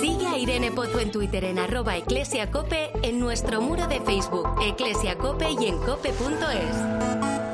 Sigue 0.00 0.26
a 0.26 0.36
Irene 0.36 0.70
Pozo 0.70 1.00
en 1.00 1.10
Twitter 1.10 1.44
en 1.44 1.58
arroba 1.58 1.96
eclesiacope, 1.96 2.90
en 3.02 3.18
nuestro 3.20 3.62
muro 3.62 3.86
de 3.86 4.00
Facebook, 4.00 4.48
eclesiacope 4.62 5.50
y 5.50 5.66
en 5.66 5.78
cope.es. 5.78 7.53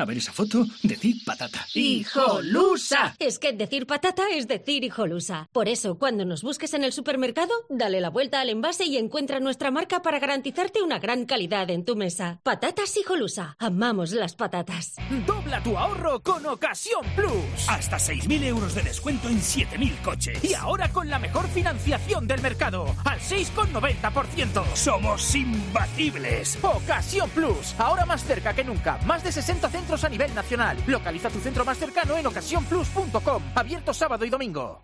A 0.00 0.04
ver 0.04 0.18
esa 0.18 0.32
foto, 0.32 0.64
decir 0.84 1.24
patata. 1.24 1.66
¡Hijolusa! 1.74 3.16
Es 3.18 3.40
que 3.40 3.52
decir 3.52 3.84
patata 3.84 4.22
es 4.32 4.46
decir 4.46 4.84
hijolusa. 4.84 5.48
Por 5.50 5.68
eso, 5.68 5.98
cuando 5.98 6.24
nos 6.24 6.44
busques 6.44 6.72
en 6.74 6.84
el 6.84 6.92
supermercado, 6.92 7.52
dale 7.68 8.00
la 8.00 8.08
vuelta 8.08 8.40
al 8.40 8.48
envase 8.48 8.84
y 8.84 8.96
encuentra 8.96 9.40
nuestra 9.40 9.72
marca 9.72 10.00
para 10.00 10.20
garantizarte 10.20 10.82
una 10.82 11.00
gran 11.00 11.26
calidad 11.26 11.68
en 11.70 11.84
tu 11.84 11.96
mesa. 11.96 12.38
Patatas 12.44 12.96
hijolusa. 12.96 13.56
Amamos 13.58 14.12
las 14.12 14.36
patatas. 14.36 14.94
Dobla 15.26 15.60
tu 15.64 15.76
ahorro 15.76 16.22
con 16.22 16.46
Ocasión 16.46 17.04
Plus. 17.16 17.68
Hasta 17.68 17.96
6.000 17.96 18.44
euros 18.44 18.76
de 18.76 18.82
descuento 18.82 19.28
en 19.28 19.40
7.000 19.40 20.02
coches. 20.02 20.44
Y 20.44 20.54
ahora 20.54 20.92
con 20.92 21.10
la 21.10 21.18
mejor 21.18 21.48
financiación 21.48 22.28
del 22.28 22.40
mercado, 22.40 22.94
al 23.04 23.18
6,90%. 23.18 24.64
Somos 24.76 25.34
imbatibles. 25.34 26.56
Ocasión 26.62 27.28
Plus. 27.30 27.74
Ahora 27.78 28.06
más 28.06 28.22
cerca 28.22 28.54
que 28.54 28.62
nunca. 28.62 29.00
Más 29.04 29.24
de 29.24 29.32
60 29.32 29.68
centros 29.68 29.87
a 29.94 30.08
nivel 30.08 30.34
nacional. 30.34 30.76
Localiza 30.86 31.30
tu 31.30 31.40
centro 31.40 31.64
más 31.64 31.78
cercano 31.78 32.16
en 32.16 32.26
ocasiónplus.com. 32.26 33.42
Abierto 33.54 33.94
sábado 33.94 34.24
y 34.24 34.30
domingo. 34.30 34.82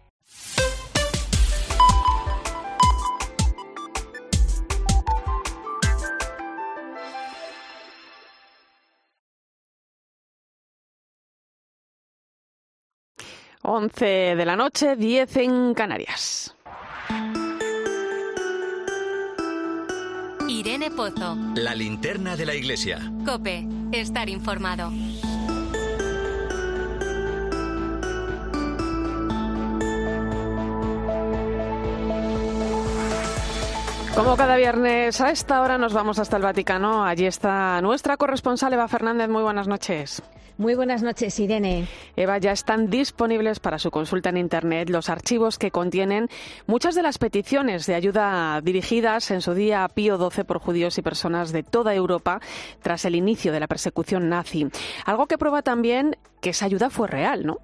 Once 13.66 14.04
de 14.04 14.44
la 14.44 14.56
noche, 14.56 14.94
diez 14.94 15.36
en 15.36 15.72
Canarias. 15.72 16.54
Irene 20.48 20.90
Pozo. 20.90 21.36
La 21.56 21.74
linterna 21.74 22.36
de 22.36 22.44
la 22.44 22.54
iglesia. 22.54 23.10
Cope, 23.24 23.66
estar 24.00 24.28
informado. 24.28 24.90
Como 34.14 34.36
cada 34.36 34.56
viernes 34.56 35.20
a 35.20 35.30
esta 35.30 35.60
hora 35.60 35.76
nos 35.76 35.92
vamos 35.92 36.20
hasta 36.20 36.36
el 36.36 36.42
Vaticano. 36.44 37.04
Allí 37.04 37.26
está 37.26 37.80
nuestra 37.82 38.16
corresponsal 38.16 38.72
Eva 38.72 38.86
Fernández. 38.86 39.28
Muy 39.28 39.42
buenas 39.42 39.66
noches. 39.66 40.22
Muy 40.56 40.76
buenas 40.76 41.02
noches, 41.02 41.40
Irene. 41.40 41.88
Eva, 42.14 42.38
ya 42.38 42.52
están 42.52 42.88
disponibles 42.88 43.58
para 43.58 43.80
su 43.80 43.90
consulta 43.90 44.28
en 44.28 44.36
Internet 44.36 44.88
los 44.88 45.08
archivos 45.08 45.58
que 45.58 45.72
contienen 45.72 46.28
muchas 46.68 46.94
de 46.94 47.02
las 47.02 47.18
peticiones 47.18 47.86
de 47.86 47.96
ayuda 47.96 48.60
dirigidas 48.62 49.32
en 49.32 49.40
su 49.40 49.52
día 49.54 49.82
a 49.82 49.88
Pío 49.88 50.16
XII 50.16 50.44
por 50.44 50.60
judíos 50.60 50.96
y 50.96 51.02
personas 51.02 51.50
de 51.50 51.64
toda 51.64 51.92
Europa 51.92 52.40
tras 52.82 53.04
el 53.04 53.16
inicio 53.16 53.50
de 53.50 53.58
la 53.58 53.66
persecución 53.66 54.28
nazi. 54.28 54.68
Algo 55.04 55.26
que 55.26 55.38
prueba 55.38 55.62
también 55.62 56.16
que 56.40 56.50
esa 56.50 56.66
ayuda 56.66 56.88
fue 56.88 57.08
real, 57.08 57.44
¿no? 57.44 57.58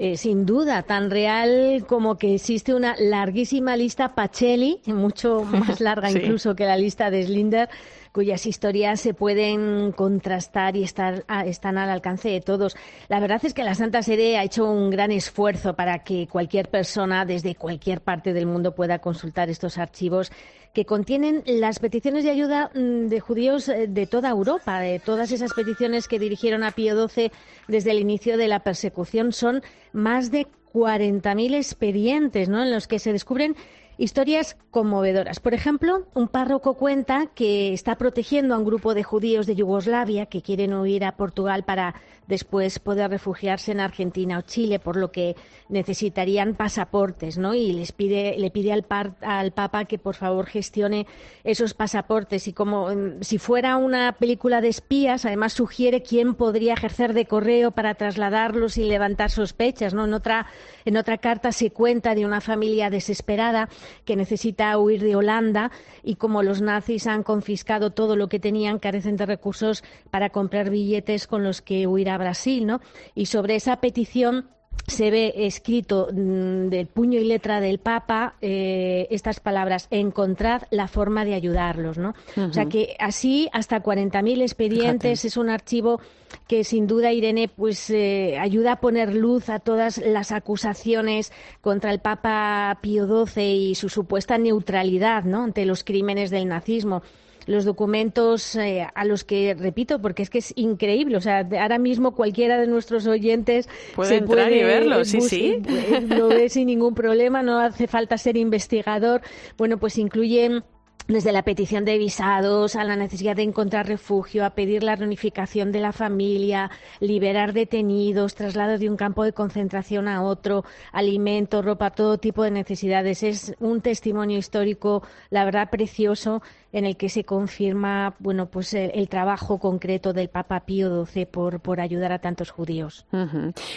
Eh, 0.00 0.16
sin 0.16 0.46
duda, 0.46 0.84
tan 0.84 1.10
real 1.10 1.84
como 1.88 2.18
que 2.18 2.36
existe 2.36 2.72
una 2.72 2.94
larguísima 3.00 3.76
lista 3.76 4.14
Pacelli, 4.14 4.80
mucho 4.86 5.42
más 5.44 5.80
larga 5.80 6.08
incluso 6.10 6.54
que 6.54 6.66
la 6.66 6.76
lista 6.76 7.10
de 7.10 7.24
Slinder, 7.24 7.68
cuyas 8.12 8.46
historias 8.46 9.00
se 9.00 9.14
pueden 9.14 9.92
contrastar 9.92 10.76
y 10.76 10.84
estar, 10.84 11.24
están 11.44 11.78
al 11.78 11.90
alcance 11.90 12.28
de 12.28 12.40
todos. 12.40 12.76
La 13.08 13.20
verdad 13.20 13.40
es 13.44 13.54
que 13.54 13.64
la 13.64 13.74
Santa 13.74 14.02
Sede 14.02 14.38
ha 14.38 14.44
hecho 14.44 14.70
un 14.70 14.90
gran 14.90 15.12
esfuerzo 15.12 15.74
para 15.74 16.04
que 16.04 16.26
cualquier 16.26 16.68
persona 16.68 17.24
desde 17.24 17.54
cualquier 17.54 18.00
parte 18.00 18.32
del 18.32 18.46
mundo 18.46 18.74
pueda 18.74 18.98
consultar 18.98 19.50
estos 19.50 19.78
archivos 19.78 20.32
que 20.72 20.84
contienen 20.84 21.42
las 21.46 21.78
peticiones 21.78 22.24
de 22.24 22.30
ayuda 22.30 22.70
mm, 22.74 23.08
de 23.08 23.20
judíos 23.20 23.68
eh, 23.68 23.86
de 23.88 24.06
toda 24.06 24.30
Europa, 24.30 24.80
de 24.80 25.00
todas 25.00 25.32
esas 25.32 25.52
peticiones 25.54 26.08
que 26.08 26.18
dirigieron 26.18 26.62
a 26.62 26.72
Pío 26.72 27.08
XII 27.08 27.32
desde 27.66 27.90
el 27.90 27.98
inicio 27.98 28.36
de 28.36 28.48
la 28.48 28.60
persecución. 28.60 29.32
Son 29.32 29.62
más 29.92 30.30
de 30.30 30.46
40.000 30.72 31.54
expedientes 31.54 32.48
¿no? 32.48 32.62
en 32.62 32.70
los 32.70 32.86
que 32.86 32.98
se 32.98 33.12
descubren 33.12 33.56
historias 33.98 34.56
conmovedoras. 34.70 35.40
Por 35.40 35.52
ejemplo, 35.52 36.06
un 36.14 36.28
párroco 36.28 36.74
cuenta 36.74 37.26
que 37.34 37.72
está 37.72 37.96
protegiendo 37.98 38.54
a 38.54 38.58
un 38.58 38.64
grupo 38.64 38.94
de 38.94 39.02
judíos 39.02 39.46
de 39.46 39.56
Yugoslavia 39.56 40.26
que 40.26 40.40
quieren 40.40 40.72
huir 40.72 41.04
a 41.04 41.16
Portugal 41.16 41.64
para 41.64 41.96
después 42.28 42.78
poder 42.78 43.10
refugiarse 43.10 43.72
en 43.72 43.80
Argentina 43.80 44.38
o 44.38 44.42
Chile, 44.42 44.78
por 44.78 44.96
lo 44.96 45.10
que 45.10 45.34
necesitarían 45.68 46.54
pasaportes, 46.54 47.38
¿no? 47.38 47.54
Y 47.54 47.72
les 47.72 47.92
pide, 47.92 48.36
le 48.38 48.50
pide 48.50 48.72
al, 48.72 48.84
al 49.22 49.52
Papa 49.52 49.86
que 49.86 49.98
por 49.98 50.14
favor 50.14 50.46
gestione 50.46 51.06
esos 51.42 51.72
pasaportes 51.72 52.46
y 52.46 52.52
como 52.52 52.94
mm, 52.94 53.22
si 53.22 53.38
fuera 53.38 53.78
una 53.78 54.12
película 54.12 54.60
de 54.60 54.68
espías, 54.68 55.24
además 55.24 55.54
sugiere 55.54 56.02
quién 56.02 56.34
podría 56.34 56.74
ejercer 56.74 57.14
de 57.14 57.24
correo 57.24 57.70
para 57.70 57.94
trasladarlos 57.94 58.76
y 58.76 58.84
levantar 58.84 59.30
sospechas, 59.30 59.94
¿no? 59.94 60.04
En 60.04 60.12
otra, 60.12 60.46
en 60.84 60.98
otra 60.98 61.16
carta 61.16 61.50
se 61.50 61.70
cuenta 61.70 62.14
de 62.14 62.26
una 62.26 62.42
familia 62.42 62.90
desesperada 62.90 63.70
que 64.04 64.16
necesita 64.16 64.76
huir 64.78 65.02
de 65.02 65.16
Holanda 65.16 65.70
y 66.02 66.16
como 66.16 66.42
los 66.42 66.60
nazis 66.60 67.06
han 67.06 67.22
confiscado 67.22 67.90
todo 67.90 68.16
lo 68.16 68.28
que 68.28 68.38
tenían, 68.38 68.78
carecen 68.78 69.16
de 69.16 69.24
recursos 69.24 69.82
para 70.10 70.28
comprar 70.28 70.68
billetes 70.68 71.26
con 71.26 71.42
los 71.42 71.62
que 71.62 71.86
huir 71.86 72.10
a 72.18 72.24
Brasil, 72.24 72.66
¿no? 72.66 72.80
Y 73.14 73.26
sobre 73.26 73.54
esa 73.56 73.76
petición 73.80 74.48
se 74.88 75.10
ve 75.10 75.34
escrito 75.36 76.08
mm, 76.10 76.68
del 76.68 76.86
puño 76.86 77.20
y 77.20 77.24
letra 77.24 77.60
del 77.60 77.78
Papa 77.78 78.34
eh, 78.40 79.06
estas 79.10 79.38
palabras: 79.40 79.86
encontrad 79.90 80.62
la 80.70 80.88
forma 80.88 81.24
de 81.24 81.34
ayudarlos, 81.34 81.98
¿no? 81.98 82.14
O 82.36 82.52
sea 82.52 82.66
que 82.66 82.96
así 82.98 83.48
hasta 83.52 83.82
40.000 83.82 84.42
expedientes 84.42 85.24
es 85.24 85.36
un 85.36 85.50
archivo 85.50 86.00
que 86.46 86.64
sin 86.64 86.86
duda 86.86 87.12
Irene 87.12 87.48
pues 87.48 87.90
eh, 87.90 88.38
ayuda 88.38 88.72
a 88.72 88.80
poner 88.80 89.14
luz 89.14 89.48
a 89.50 89.58
todas 89.58 89.98
las 89.98 90.32
acusaciones 90.32 91.32
contra 91.60 91.90
el 91.90 92.00
Papa 92.00 92.78
Pío 92.80 93.26
XII 93.26 93.70
y 93.70 93.74
su 93.74 93.88
supuesta 93.88 94.38
neutralidad, 94.38 95.24
¿no? 95.24 95.44
Ante 95.44 95.66
los 95.66 95.84
crímenes 95.84 96.30
del 96.30 96.48
nazismo 96.48 97.02
los 97.48 97.64
documentos 97.64 98.54
eh, 98.56 98.86
a 98.94 99.04
los 99.04 99.24
que, 99.24 99.56
repito, 99.58 100.00
porque 100.00 100.22
es 100.22 100.30
que 100.30 100.38
es 100.38 100.52
increíble, 100.54 101.16
o 101.16 101.20
sea, 101.20 101.48
ahora 101.60 101.78
mismo 101.78 102.14
cualquiera 102.14 102.58
de 102.58 102.66
nuestros 102.66 103.06
oyentes 103.06 103.68
puede 103.96 104.16
entrar 104.16 104.52
y 104.52 104.62
verlo, 104.62 105.04
sí, 105.04 105.22
sí. 105.22 105.62
Lo 106.08 106.28
ve 106.28 106.50
sin 106.50 106.66
ningún 106.66 106.94
problema, 106.94 107.42
no 107.42 107.58
hace 107.58 107.86
falta 107.86 108.18
ser 108.18 108.36
investigador. 108.36 109.22
Bueno, 109.56 109.78
pues 109.78 109.96
incluyen 109.96 110.62
desde 111.08 111.32
la 111.32 111.42
petición 111.42 111.86
de 111.86 111.96
visados 111.96 112.76
a 112.76 112.84
la 112.84 112.94
necesidad 112.94 113.34
de 113.34 113.42
encontrar 113.42 113.88
refugio, 113.88 114.44
a 114.44 114.50
pedir 114.50 114.82
la 114.82 114.94
reunificación 114.94 115.72
de 115.72 115.80
la 115.80 115.92
familia, 115.92 116.70
liberar 117.00 117.54
detenidos, 117.54 118.34
traslado 118.34 118.76
de 118.76 118.90
un 118.90 118.98
campo 118.98 119.24
de 119.24 119.32
concentración 119.32 120.06
a 120.06 120.22
otro, 120.22 120.66
alimento, 120.92 121.62
ropa, 121.62 121.92
todo 121.92 122.18
tipo 122.18 122.42
de 122.42 122.50
necesidades. 122.50 123.22
Es 123.22 123.54
un 123.58 123.80
testimonio 123.80 124.36
histórico, 124.36 125.02
la 125.30 125.46
verdad, 125.46 125.70
precioso 125.70 126.42
en 126.72 126.84
el 126.84 126.96
que 126.96 127.08
se 127.08 127.24
confirma 127.24 128.14
bueno 128.18 128.46
pues 128.46 128.74
el, 128.74 129.08
trabajo 129.08 129.58
concreto 129.58 130.12
del 130.12 130.28
Papa 130.28 130.60
Pío 130.60 131.06
XII 131.06 131.26
por, 131.26 131.60
por 131.60 131.80
ayudar 131.80 132.12
a 132.12 132.18
tantos 132.18 132.50
judíos. 132.50 133.06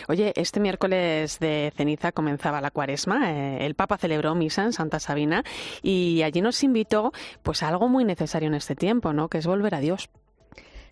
Oye, 0.08 0.34
este 0.36 0.60
miércoles 0.60 1.40
de 1.40 1.72
ceniza 1.76 2.12
comenzaba 2.12 2.60
la 2.60 2.72
cuaresma. 2.72 3.32
Eh, 3.32 3.66
el 3.66 3.76
Papa 3.76 3.98
celebró 3.98 4.36
misa 4.36 4.64
en 4.64 4.74
Santa 4.74 5.00
Sabina 5.00 5.44
y 5.82 6.22
allí 6.24 6.42
nos 6.42 6.64
invitó 6.64 7.14
pues 7.44 7.64
a 7.64 7.70
algo 7.70 7.88
muy 7.88 8.04
necesario 8.04 8.48
en 8.48 8.56
este 8.56 8.76
tiempo, 8.76 9.14
¿no? 9.14 9.30
Que 9.30 9.38
es 9.38 9.48
volver 9.48 9.76
a 9.76 9.80
Dios. 9.80 10.10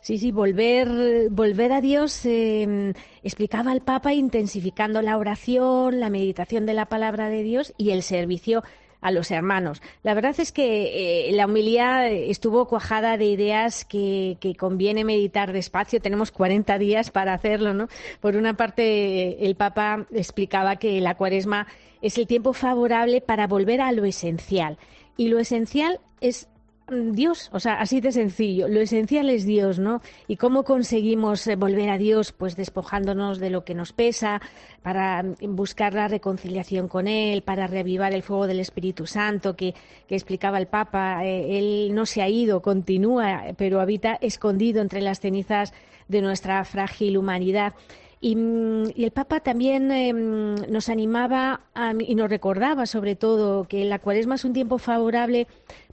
Sí, 0.02 0.18
sí, 0.18 0.32
volver, 0.32 1.30
volver 1.30 1.74
a 1.74 1.82
Dios, 1.82 2.26
em, 2.26 2.94
explicaba 3.22 3.74
el 3.74 3.82
Papa, 3.82 4.14
intensificando 4.14 5.02
la 5.02 5.18
oración, 5.18 6.00
la 6.00 6.10
meditación 6.10 6.66
de 6.66 6.74
la 6.74 6.86
palabra 6.86 7.28
de 7.28 7.44
Dios 7.44 7.74
y 7.78 7.90
el 7.90 8.02
servicio 8.02 8.64
a 9.02 9.12
los 9.12 9.32
hermanos. 9.32 9.82
La 10.04 10.14
verdad 10.14 10.36
es 10.40 10.52
que 10.52 11.30
eh, 11.30 11.32
la 11.32 11.46
humildad 11.46 12.08
estuvo 12.08 12.68
cuajada 12.68 13.18
de 13.18 13.26
ideas 13.26 13.86
que, 13.86 14.38
conviene 14.58 15.04
meditar 15.04 15.54
despacio. 15.54 16.02
Tenemos 16.02 16.32
40 16.32 16.78
días 16.78 17.12
para 17.12 17.34
hacerlo, 17.34 17.74
¿no? 17.74 17.88
Por 18.20 18.36
una 18.36 18.56
parte, 18.56 19.46
el 19.46 19.56
Papa 19.56 20.06
explicaba 20.12 20.78
que 20.78 21.00
la 21.00 21.16
cuaresma 21.16 21.68
es 22.02 22.18
el 22.18 22.28
tiempo 22.28 22.54
favorable 22.54 23.22
para 23.22 23.48
volver 23.48 23.82
a 23.82 23.92
lo 23.92 24.06
esencial. 24.06 24.78
Y 25.18 25.30
lo 25.30 25.40
esencial 25.40 26.00
es 26.22 26.50
Dios, 26.92 27.50
o 27.54 27.60
sea, 27.60 27.80
así 27.80 28.02
de 28.02 28.12
sencillo. 28.12 28.68
Lo 28.68 28.80
esencial 28.80 29.30
es 29.30 29.46
Dios, 29.46 29.80
¿no? 29.80 30.02
Y 30.28 30.38
cómo 30.38 30.64
conseguimos 30.64 31.46
eh, 31.48 31.56
volver 31.56 31.90
a 31.90 31.98
Dios, 31.98 32.32
pues 32.32 32.56
despojándonos 32.56 33.40
de 33.40 33.50
lo 33.50 33.64
que 33.64 33.76
nos 33.76 33.94
pesa, 33.94 34.42
para 34.82 35.24
buscar 35.42 35.94
la 35.94 36.08
reconciliación 36.08 36.88
con 36.88 37.08
Él, 37.08 37.42
para 37.42 37.68
reavivar 37.68 38.14
el 38.14 38.24
fuego 38.24 38.48
del 38.48 38.60
Espíritu 38.60 39.06
Santo 39.06 39.56
que, 39.56 39.74
explicaba 40.10 40.58
el 40.58 40.68
Papa. 40.68 41.26
Eh, 41.26 41.58
él 41.58 41.96
no 41.96 42.06
se 42.06 42.22
ha 42.22 42.30
ido, 42.30 42.62
continúa, 42.62 43.44
pero 43.58 43.80
habita 43.80 44.18
escondido 44.22 44.82
entre 44.82 45.02
las 45.02 45.20
cenizas 45.20 45.74
de 46.08 46.22
nuestra 46.22 46.64
frágil 46.66 47.18
humanidad. 47.18 47.74
Y, 48.22 48.34
el 48.34 49.12
Papa 49.12 49.40
también 49.40 49.92
em, 49.92 50.56
nos 50.70 50.90
animaba 50.90 51.62
y 52.00 52.16
nos 52.16 52.30
recordaba, 52.30 52.86
sobre 52.86 53.16
todo, 53.16 53.64
que 53.64 53.86
la 53.86 54.00
cuaresma 54.00 54.36
es 54.36 54.44
un 54.44 54.52
tiempo 54.52 54.78
favorable 54.78 55.48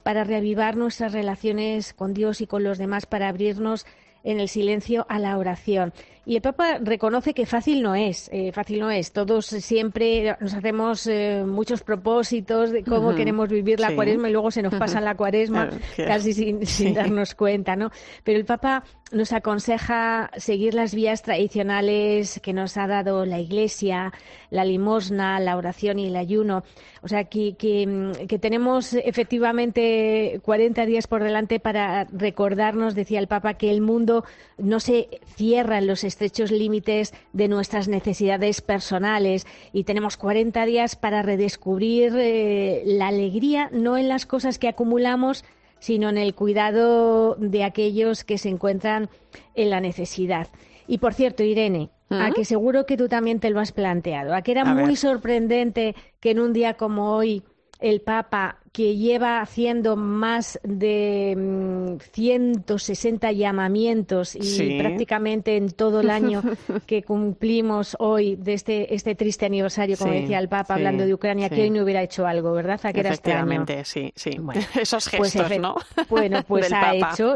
para 0.07 0.23
reavivar 0.23 0.77
nuestras 0.77 1.11
relaciones 1.11 1.93
con 1.93 2.13
Dios 2.13 2.39
y 2.39 2.47
con 2.47 2.63
los 2.63 2.77
demás, 2.77 3.05
para 3.05 3.27
abrirnos 3.27 3.85
en 4.23 4.39
el 4.39 4.47
silencio 4.47 5.05
a 5.09 5.19
la 5.19 5.37
oración. 5.37 5.91
Y 6.27 6.35
el 6.35 6.41
Papa 6.41 6.77
reconoce 6.81 7.33
que 7.33 7.45
fácil 7.45 7.81
no 7.81 7.95
es, 7.95 8.29
eh, 8.33 8.51
fácil 8.51 8.81
no 8.81 8.91
es. 8.91 9.13
Todos 9.13 9.45
siempre 9.45 10.35
nos 10.41 10.53
hacemos 10.53 11.07
eh, 11.07 11.45
muchos 11.47 11.83
propósitos 11.83 12.71
de 12.71 12.83
cómo 12.83 13.15
queremos 13.15 13.47
vivir 13.47 13.79
la 13.79 13.95
cuaresma 13.95 14.27
y 14.27 14.33
luego 14.33 14.51
se 14.51 14.61
nos 14.61 14.75
pasa 14.75 14.99
la 14.99 15.15
cuaresma 15.15 15.69
casi 15.95 16.33
sin, 16.33 16.65
sin 16.65 16.93
darnos 16.93 17.33
cuenta, 17.33 17.77
¿no? 17.77 17.91
Pero 18.25 18.39
el 18.39 18.43
Papa 18.43 18.83
nos 19.11 19.31
aconseja 19.31 20.29
seguir 20.37 20.73
las 20.73 20.93
vías 20.93 21.21
tradicionales 21.21 22.39
que 22.43 22.53
nos 22.53 22.75
ha 22.77 22.87
dado 22.87 23.25
la 23.25 23.39
Iglesia, 23.39 24.11
la 24.49 24.65
limosna, 24.65 25.39
la 25.39 25.55
oración 25.55 25.99
y 25.99 26.07
el 26.07 26.15
ayuno. 26.15 26.63
O 27.01 27.07
sea, 27.07 27.23
que, 27.25 27.55
que, 27.55 28.39
tenemos 28.39 28.93
efectivamente 28.93 30.41
40 30.43 30.85
días 30.85 31.07
por 31.07 31.23
delante 31.23 31.59
para 31.59 32.05
recordarnos, 32.11 32.95
decía 32.95 33.19
el 33.19 33.27
Papa, 33.27 33.53
que 33.53 33.71
el 33.71 33.81
mundo 33.81 34.25
no 34.57 34.79
se 34.79 35.07
cierra 35.35 35.77
en 35.77 35.87
los 35.87 36.03
estrechos 36.17 36.49
límites 36.49 37.13
de 37.31 37.47
nuestras 37.47 37.87
necesidades 37.87 38.61
personales 38.61 39.45
y 39.71 39.83
tenemos 39.83 40.17
40 40.17 40.65
días 40.65 40.95
para 40.95 41.21
redescubrir 41.21 42.13
eh, 42.17 42.81
la 42.85 43.09
alegría, 43.09 43.69
no 43.71 43.99
en 43.99 44.07
las 44.07 44.25
cosas 44.25 44.57
que 44.57 44.67
acumulamos, 44.67 45.45
sino 45.77 46.09
en 46.09 46.17
el 46.17 46.33
cuidado 46.33 47.35
de 47.35 47.63
aquellos 47.63 48.23
que 48.23 48.39
se 48.39 48.49
encuentran 48.49 49.09
en 49.53 49.69
la 49.69 49.79
necesidad. 49.79 50.47
Y 50.87 50.97
por 50.97 51.13
cierto, 51.13 51.43
Irene, 51.43 51.91
a 52.09 52.31
que 52.31 52.45
seguro 52.45 52.87
que 52.87 52.97
tú 52.97 53.07
también 53.07 53.39
te 53.39 53.51
lo 53.51 53.59
has 53.59 53.71
planteado, 53.71 54.33
a 54.33 54.41
que 54.41 54.53
era 54.53 54.65
muy 54.65 54.95
sorprendente 54.95 55.93
que 56.19 56.31
en 56.31 56.39
un 56.39 56.51
día 56.51 56.73
como 56.73 57.11
hoy 57.11 57.43
el 57.79 58.01
Papa, 58.01 58.57
que 58.77 58.95
lleva 58.95 59.41
haciendo 59.41 59.95
más 59.95 60.59
de 60.61 61.97
160 62.11 63.27
mm, 63.27 63.33
llamamientos 63.33 64.35
y 64.35 64.77
prácticamente 64.77 65.57
en 65.57 65.71
todo 65.71 66.01
el 66.01 66.11
año 66.11 66.43
que 66.85 67.01
cumplimos 67.01 67.97
hoy 67.97 68.35
de 68.35 68.53
este, 68.53 68.93
este 68.93 69.15
triste 69.15 69.47
aniversario, 69.47 69.97
como 69.97 70.13
decía 70.13 70.37
el 70.37 70.47
Papa, 70.47 70.75
hablando 70.75 71.07
de 71.07 71.13
Ucrania, 71.15 71.49
que 71.49 71.63
hoy 71.63 71.71
no 71.71 71.81
hubiera 71.81 72.03
hecho 72.03 72.27
algo, 72.27 72.53
¿verdad? 72.53 72.79
A 72.83 72.93
que 72.93 72.99
era 72.99 73.09
extraño. 73.09 73.65
sí, 73.83 74.13
sí. 74.15 74.29
Esos 74.79 75.09
pues 75.09 75.33
gestos, 75.33 75.57
¿no? 75.59 75.75
Bueno, 76.07 76.43
pues 76.47 76.71
ha 76.71 76.93
hecho, 76.93 77.35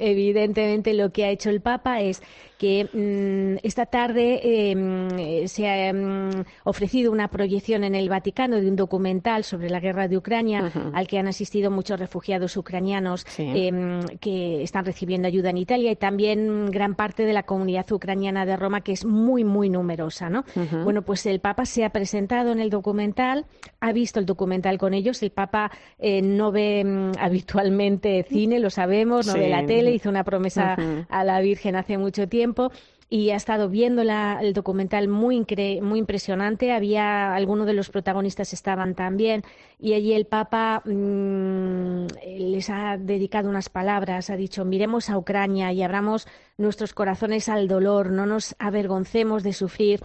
evidentemente 0.00 0.92
lo 0.92 1.12
que 1.12 1.24
ha 1.24 1.30
hecho 1.30 1.50
el 1.50 1.60
Papa 1.60 2.00
es 2.00 2.20
que 2.58 2.88
mm, 2.92 3.64
esta 3.66 3.86
tarde 3.86 4.70
em, 4.70 5.46
se 5.46 5.66
ha 5.66 5.88
em, 5.88 6.44
ofrecido 6.64 7.10
una 7.10 7.28
proyección 7.28 7.84
en 7.84 7.94
el 7.94 8.08
Vaticano 8.08 8.56
de 8.60 8.68
un 8.68 8.76
documental 8.76 9.44
sobre 9.44 9.70
la 9.70 9.80
guerra 9.80 10.08
de 10.08 10.18
Ucrania 10.18 10.70
al 10.92 11.06
que 11.06 11.18
han 11.18 11.28
asistido 11.28 11.70
muchos 11.70 11.98
refugiados 11.98 12.56
ucranianos 12.56 13.26
em, 13.38 14.00
que 14.20 14.62
están 14.62 14.84
recibiendo 14.84 15.28
ayuda 15.28 15.50
en 15.50 15.58
Italia 15.58 15.90
y 15.90 15.96
también 15.96 16.70
gran 16.70 16.94
parte 16.94 17.24
de 17.24 17.32
la 17.32 17.42
comunidad 17.42 17.90
ucraniana 17.90 18.46
de 18.46 18.56
Roma 18.56 18.80
que 18.80 18.92
es 18.92 19.04
muy 19.04 19.44
muy 19.44 19.68
numerosa, 19.68 20.28
¿no? 20.30 20.44
Bueno, 20.84 21.02
pues 21.02 21.26
el 21.26 21.40
Papa 21.40 21.64
se 21.64 21.84
ha 21.84 21.90
presentado 21.90 22.52
en 22.52 22.60
el 22.60 22.70
documental, 22.70 23.46
ha 23.80 23.92
visto 23.92 24.20
el 24.20 24.26
documental 24.26 24.78
con 24.78 24.94
ellos. 24.94 25.22
El 25.22 25.30
Papa 25.30 25.70
eh, 25.98 26.22
no 26.22 26.52
ve 26.52 27.12
habitualmente 27.18 28.24
cine, 28.28 28.58
lo 28.58 28.70
sabemos, 28.70 29.26
no 29.26 29.34
ve 29.34 29.48
la 29.48 29.66
tele, 29.66 29.92
hizo 29.92 30.08
una 30.08 30.24
promesa 30.24 30.76
a 31.08 31.24
la 31.24 31.40
Virgen 31.40 31.76
hace 31.76 31.98
mucho 31.98 32.28
tiempo 32.28 32.70
y 33.12 33.30
ha 33.30 33.36
estado 33.36 33.68
viendo 33.68 34.02
el 34.02 34.52
documental 34.54 35.08
muy, 35.08 35.44
muy 35.82 35.98
impresionante. 35.98 36.72
Había 36.72 37.34
algunos 37.34 37.66
de 37.66 37.72
los 37.72 37.90
protagonistas 37.90 38.52
estaban 38.52 38.94
también 38.94 39.42
y 39.80 39.94
allí 39.94 40.12
el 40.12 40.26
Papa 40.26 40.82
mm, 40.84 42.06
les 42.38 42.70
ha 42.70 42.96
dedicado 42.96 43.50
unas 43.50 43.68
palabras. 43.68 44.30
Ha 44.30 44.36
dicho: 44.36 44.64
miremos 44.64 45.10
a 45.10 45.18
Ucrania 45.18 45.72
y 45.72 45.82
abramos 45.82 46.28
nuestros 46.56 46.94
corazones 46.94 47.48
al 47.48 47.66
dolor, 47.66 48.12
no 48.12 48.26
nos 48.26 48.54
avergoncemos 48.60 49.42
de 49.42 49.54
sufrir 49.54 50.00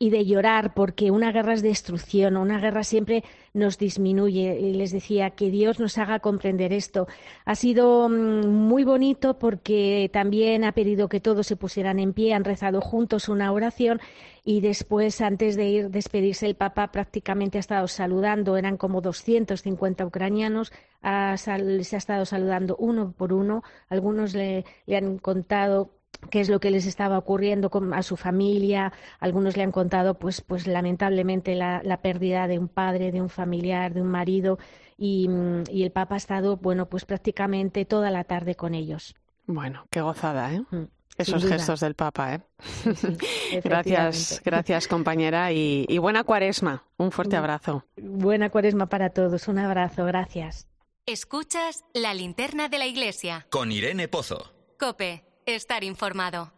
y 0.00 0.10
de 0.10 0.24
llorar, 0.24 0.74
porque 0.74 1.10
una 1.10 1.32
guerra 1.32 1.54
es 1.54 1.62
destrucción, 1.62 2.36
una 2.36 2.60
guerra 2.60 2.84
siempre 2.84 3.24
nos 3.52 3.78
disminuye. 3.78 4.58
Y 4.60 4.74
les 4.74 4.92
decía 4.92 5.30
que 5.30 5.50
Dios 5.50 5.80
nos 5.80 5.98
haga 5.98 6.20
comprender 6.20 6.72
esto. 6.72 7.08
Ha 7.44 7.56
sido 7.56 8.08
mm, 8.08 8.46
muy 8.46 8.84
bonito 8.84 9.38
porque 9.38 10.08
también 10.12 10.64
ha 10.64 10.72
pedido 10.72 11.08
que 11.08 11.20
todos 11.20 11.46
se 11.48 11.56
pusieran 11.56 11.98
en 11.98 12.12
pie, 12.12 12.34
han 12.34 12.44
rezado 12.44 12.80
juntos 12.80 13.28
una 13.28 13.50
oración 13.50 14.00
y 14.44 14.60
después, 14.60 15.20
antes 15.20 15.56
de 15.56 15.68
ir 15.68 15.90
despedirse, 15.90 16.46
el 16.46 16.54
Papa 16.54 16.92
prácticamente 16.92 17.58
ha 17.58 17.60
estado 17.60 17.88
saludando, 17.88 18.56
eran 18.56 18.76
como 18.76 19.00
250 19.00 20.06
ucranianos, 20.06 20.72
les 21.02 21.94
ha 21.94 21.96
estado 21.96 22.24
saludando 22.24 22.76
uno 22.76 23.12
por 23.16 23.32
uno, 23.32 23.62
algunos 23.88 24.34
le 24.34 24.64
han 24.88 25.18
contado 25.18 25.97
qué 26.30 26.40
es 26.40 26.48
lo 26.48 26.60
que 26.60 26.70
les 26.70 26.86
estaba 26.86 27.18
ocurriendo 27.18 27.70
a 27.92 28.02
su 28.02 28.16
familia. 28.16 28.92
Algunos 29.20 29.56
le 29.56 29.62
han 29.62 29.72
contado, 29.72 30.18
pues, 30.18 30.40
pues 30.40 30.66
lamentablemente, 30.66 31.54
la, 31.54 32.00
pérdida 32.02 32.46
de 32.46 32.58
un 32.58 32.68
padre, 32.68 33.12
de 33.12 33.20
un 33.20 33.28
familiar, 33.28 33.94
de 33.94 34.02
un 34.02 34.08
marido. 34.08 34.58
Y, 34.96 35.28
el 35.70 35.92
Papa 35.92 36.14
ha 36.14 36.18
estado, 36.18 36.56
bueno, 36.56 36.86
pues 36.88 37.04
prácticamente 37.04 37.84
toda 37.84 38.10
la 38.10 38.24
tarde 38.24 38.54
con 38.54 38.74
ellos. 38.74 39.14
Bueno, 39.46 39.86
qué 39.90 40.00
gozada, 40.00 40.52
¿eh? 40.52 40.62
Mm, 40.70 40.84
Esos 41.16 41.46
gestos 41.46 41.80
del 41.80 41.94
Papa, 41.94 42.34
¿eh? 42.34 42.40
gracias, 43.64 44.42
gracias 44.44 44.88
compañera 44.88 45.52
y, 45.52 45.86
y, 45.88 45.98
buena 45.98 46.24
cuaresma. 46.24 46.84
Un 46.96 47.12
fuerte 47.12 47.36
mm. 47.36 47.38
abrazo. 47.38 47.84
Buena 47.96 48.50
cuaresma 48.50 48.86
para 48.86 49.10
todos. 49.10 49.48
Un 49.48 49.58
abrazo, 49.58 50.04
gracias. 50.04 50.68
Escuchas 51.06 51.84
la 51.94 52.12
linterna 52.12 52.68
de 52.68 52.78
la 52.78 52.86
iglesia. 52.86 53.46
Con 53.50 53.72
Irene 53.72 54.08
Pozo. 54.08 54.52
Cope 54.78 55.27
estar 55.54 55.84
informado. 55.84 56.52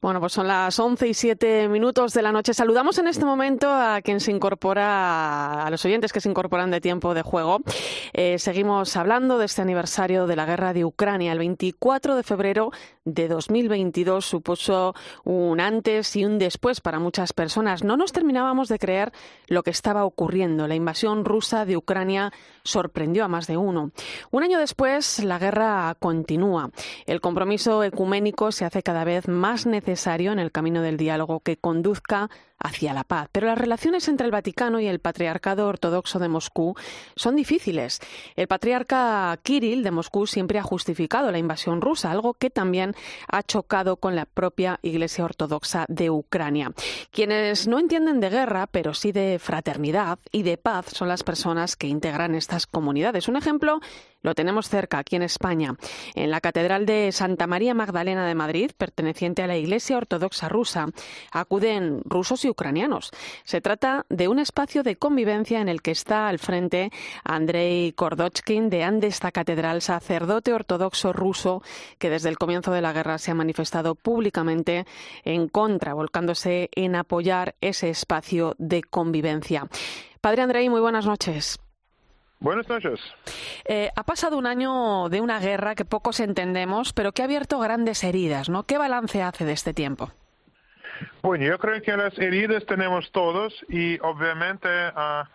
Bueno, 0.00 0.20
pues 0.20 0.32
son 0.32 0.46
las 0.46 0.78
11 0.78 1.08
y 1.08 1.14
7 1.14 1.68
minutos 1.68 2.14
de 2.14 2.22
la 2.22 2.30
noche. 2.30 2.54
Saludamos 2.54 2.98
en 2.98 3.08
este 3.08 3.24
momento 3.24 3.68
a 3.68 4.00
quien 4.00 4.20
se 4.20 4.30
incorpora, 4.30 5.64
a 5.64 5.70
los 5.70 5.84
oyentes 5.84 6.12
que 6.12 6.20
se 6.20 6.28
incorporan 6.28 6.70
de 6.70 6.80
tiempo 6.80 7.14
de 7.14 7.22
juego. 7.22 7.58
Eh, 8.12 8.38
seguimos 8.38 8.96
hablando 8.96 9.38
de 9.38 9.46
este 9.46 9.62
aniversario 9.62 10.28
de 10.28 10.36
la 10.36 10.46
guerra 10.46 10.72
de 10.72 10.84
Ucrania. 10.84 11.32
El 11.32 11.38
24 11.38 12.14
de 12.14 12.22
febrero 12.22 12.70
de 13.14 13.28
2022 13.28 14.24
supuso 14.24 14.94
un 15.24 15.60
antes 15.60 16.14
y 16.16 16.24
un 16.24 16.38
después 16.38 16.80
para 16.80 16.98
muchas 16.98 17.32
personas. 17.32 17.82
No 17.84 17.96
nos 17.96 18.12
terminábamos 18.12 18.68
de 18.68 18.78
creer 18.78 19.12
lo 19.46 19.62
que 19.62 19.70
estaba 19.70 20.04
ocurriendo. 20.04 20.68
La 20.68 20.74
invasión 20.74 21.24
rusa 21.24 21.64
de 21.64 21.76
Ucrania 21.76 22.32
sorprendió 22.62 23.24
a 23.24 23.28
más 23.28 23.46
de 23.46 23.56
uno. 23.56 23.92
Un 24.30 24.42
año 24.42 24.58
después, 24.58 25.22
la 25.24 25.38
guerra 25.38 25.96
continúa. 25.98 26.70
El 27.06 27.20
compromiso 27.20 27.82
ecuménico 27.82 28.52
se 28.52 28.64
hace 28.64 28.82
cada 28.82 29.04
vez 29.04 29.28
más 29.28 29.66
necesario 29.66 30.32
en 30.32 30.38
el 30.38 30.52
camino 30.52 30.82
del 30.82 30.96
diálogo 30.96 31.40
que 31.40 31.56
conduzca 31.56 32.28
hacia 32.58 32.92
la 32.92 33.04
paz. 33.04 33.28
Pero 33.32 33.46
las 33.46 33.58
relaciones 33.58 34.08
entre 34.08 34.26
el 34.26 34.32
Vaticano 34.32 34.80
y 34.80 34.86
el 34.86 34.98
Patriarcado 34.98 35.68
Ortodoxo 35.68 36.18
de 36.18 36.28
Moscú 36.28 36.74
son 37.16 37.36
difíciles. 37.36 38.00
El 38.36 38.48
patriarca 38.48 39.38
Kirill 39.42 39.82
de 39.82 39.90
Moscú 39.90 40.26
siempre 40.26 40.58
ha 40.58 40.62
justificado 40.62 41.30
la 41.30 41.38
invasión 41.38 41.80
rusa, 41.80 42.10
algo 42.10 42.34
que 42.34 42.50
también 42.50 42.94
ha 43.28 43.42
chocado 43.42 43.96
con 43.96 44.16
la 44.16 44.26
propia 44.26 44.78
Iglesia 44.82 45.24
Ortodoxa 45.24 45.84
de 45.88 46.10
Ucrania. 46.10 46.72
Quienes 47.10 47.68
no 47.68 47.78
entienden 47.78 48.20
de 48.20 48.30
guerra, 48.30 48.66
pero 48.66 48.94
sí 48.94 49.12
de 49.12 49.38
fraternidad 49.38 50.18
y 50.32 50.42
de 50.42 50.56
paz, 50.56 50.86
son 50.92 51.08
las 51.08 51.22
personas 51.22 51.76
que 51.76 51.86
integran 51.86 52.34
estas 52.34 52.66
comunidades. 52.66 53.28
Un 53.28 53.36
ejemplo 53.36 53.80
lo 54.22 54.34
tenemos 54.34 54.68
cerca, 54.68 54.98
aquí 54.98 55.16
en 55.16 55.22
España, 55.22 55.76
en 56.14 56.30
la 56.30 56.40
Catedral 56.40 56.86
de 56.86 57.12
Santa 57.12 57.46
María 57.46 57.74
Magdalena 57.74 58.26
de 58.26 58.34
Madrid, 58.34 58.72
perteneciente 58.76 59.42
a 59.42 59.46
la 59.46 59.56
Iglesia 59.56 59.96
Ortodoxa 59.96 60.48
rusa. 60.48 60.86
Acuden 61.30 62.00
rusos 62.04 62.44
y 62.44 62.50
ucranianos. 62.50 63.10
Se 63.44 63.60
trata 63.60 64.06
de 64.08 64.28
un 64.28 64.38
espacio 64.38 64.82
de 64.82 64.96
convivencia 64.96 65.60
en 65.60 65.68
el 65.68 65.82
que 65.82 65.92
está 65.92 66.28
al 66.28 66.38
frente 66.38 66.90
Andrei 67.24 67.92
Kordochkin 67.92 68.70
de 68.70 68.78
esta 69.02 69.32
Catedral, 69.32 69.82
sacerdote 69.82 70.52
ortodoxo 70.52 71.12
ruso 71.12 71.62
que 71.98 72.10
desde 72.10 72.28
el 72.28 72.38
comienzo 72.38 72.72
de 72.72 72.80
la 72.80 72.92
guerra 72.92 73.18
se 73.18 73.30
ha 73.30 73.34
manifestado 73.34 73.94
públicamente 73.94 74.86
en 75.24 75.48
contra, 75.48 75.94
volcándose 75.94 76.70
en 76.74 76.96
apoyar 76.96 77.54
ese 77.60 77.90
espacio 77.90 78.54
de 78.58 78.82
convivencia. 78.82 79.68
Padre 80.20 80.42
Andrei, 80.42 80.68
muy 80.68 80.80
buenas 80.80 81.06
noches. 81.06 81.58
Buenas 82.40 82.68
noches. 82.68 83.00
Eh, 83.64 83.90
ha 83.96 84.02
pasado 84.04 84.38
un 84.38 84.46
año 84.46 85.08
de 85.08 85.20
una 85.20 85.40
guerra 85.40 85.74
que 85.74 85.84
pocos 85.84 86.20
entendemos, 86.20 86.92
pero 86.92 87.12
que 87.12 87.22
ha 87.22 87.24
abierto 87.24 87.58
grandes 87.58 88.04
heridas, 88.04 88.48
¿no? 88.48 88.62
¿Qué 88.62 88.78
balance 88.78 89.22
hace 89.22 89.44
de 89.44 89.52
este 89.52 89.74
tiempo? 89.74 90.10
Bueno, 91.22 91.44
yo 91.44 91.58
creo 91.58 91.82
que 91.82 91.96
las 91.96 92.16
heridas 92.18 92.64
tenemos 92.66 93.10
todos 93.10 93.52
y 93.68 93.98
obviamente 94.00 94.68
ah, 94.68 95.28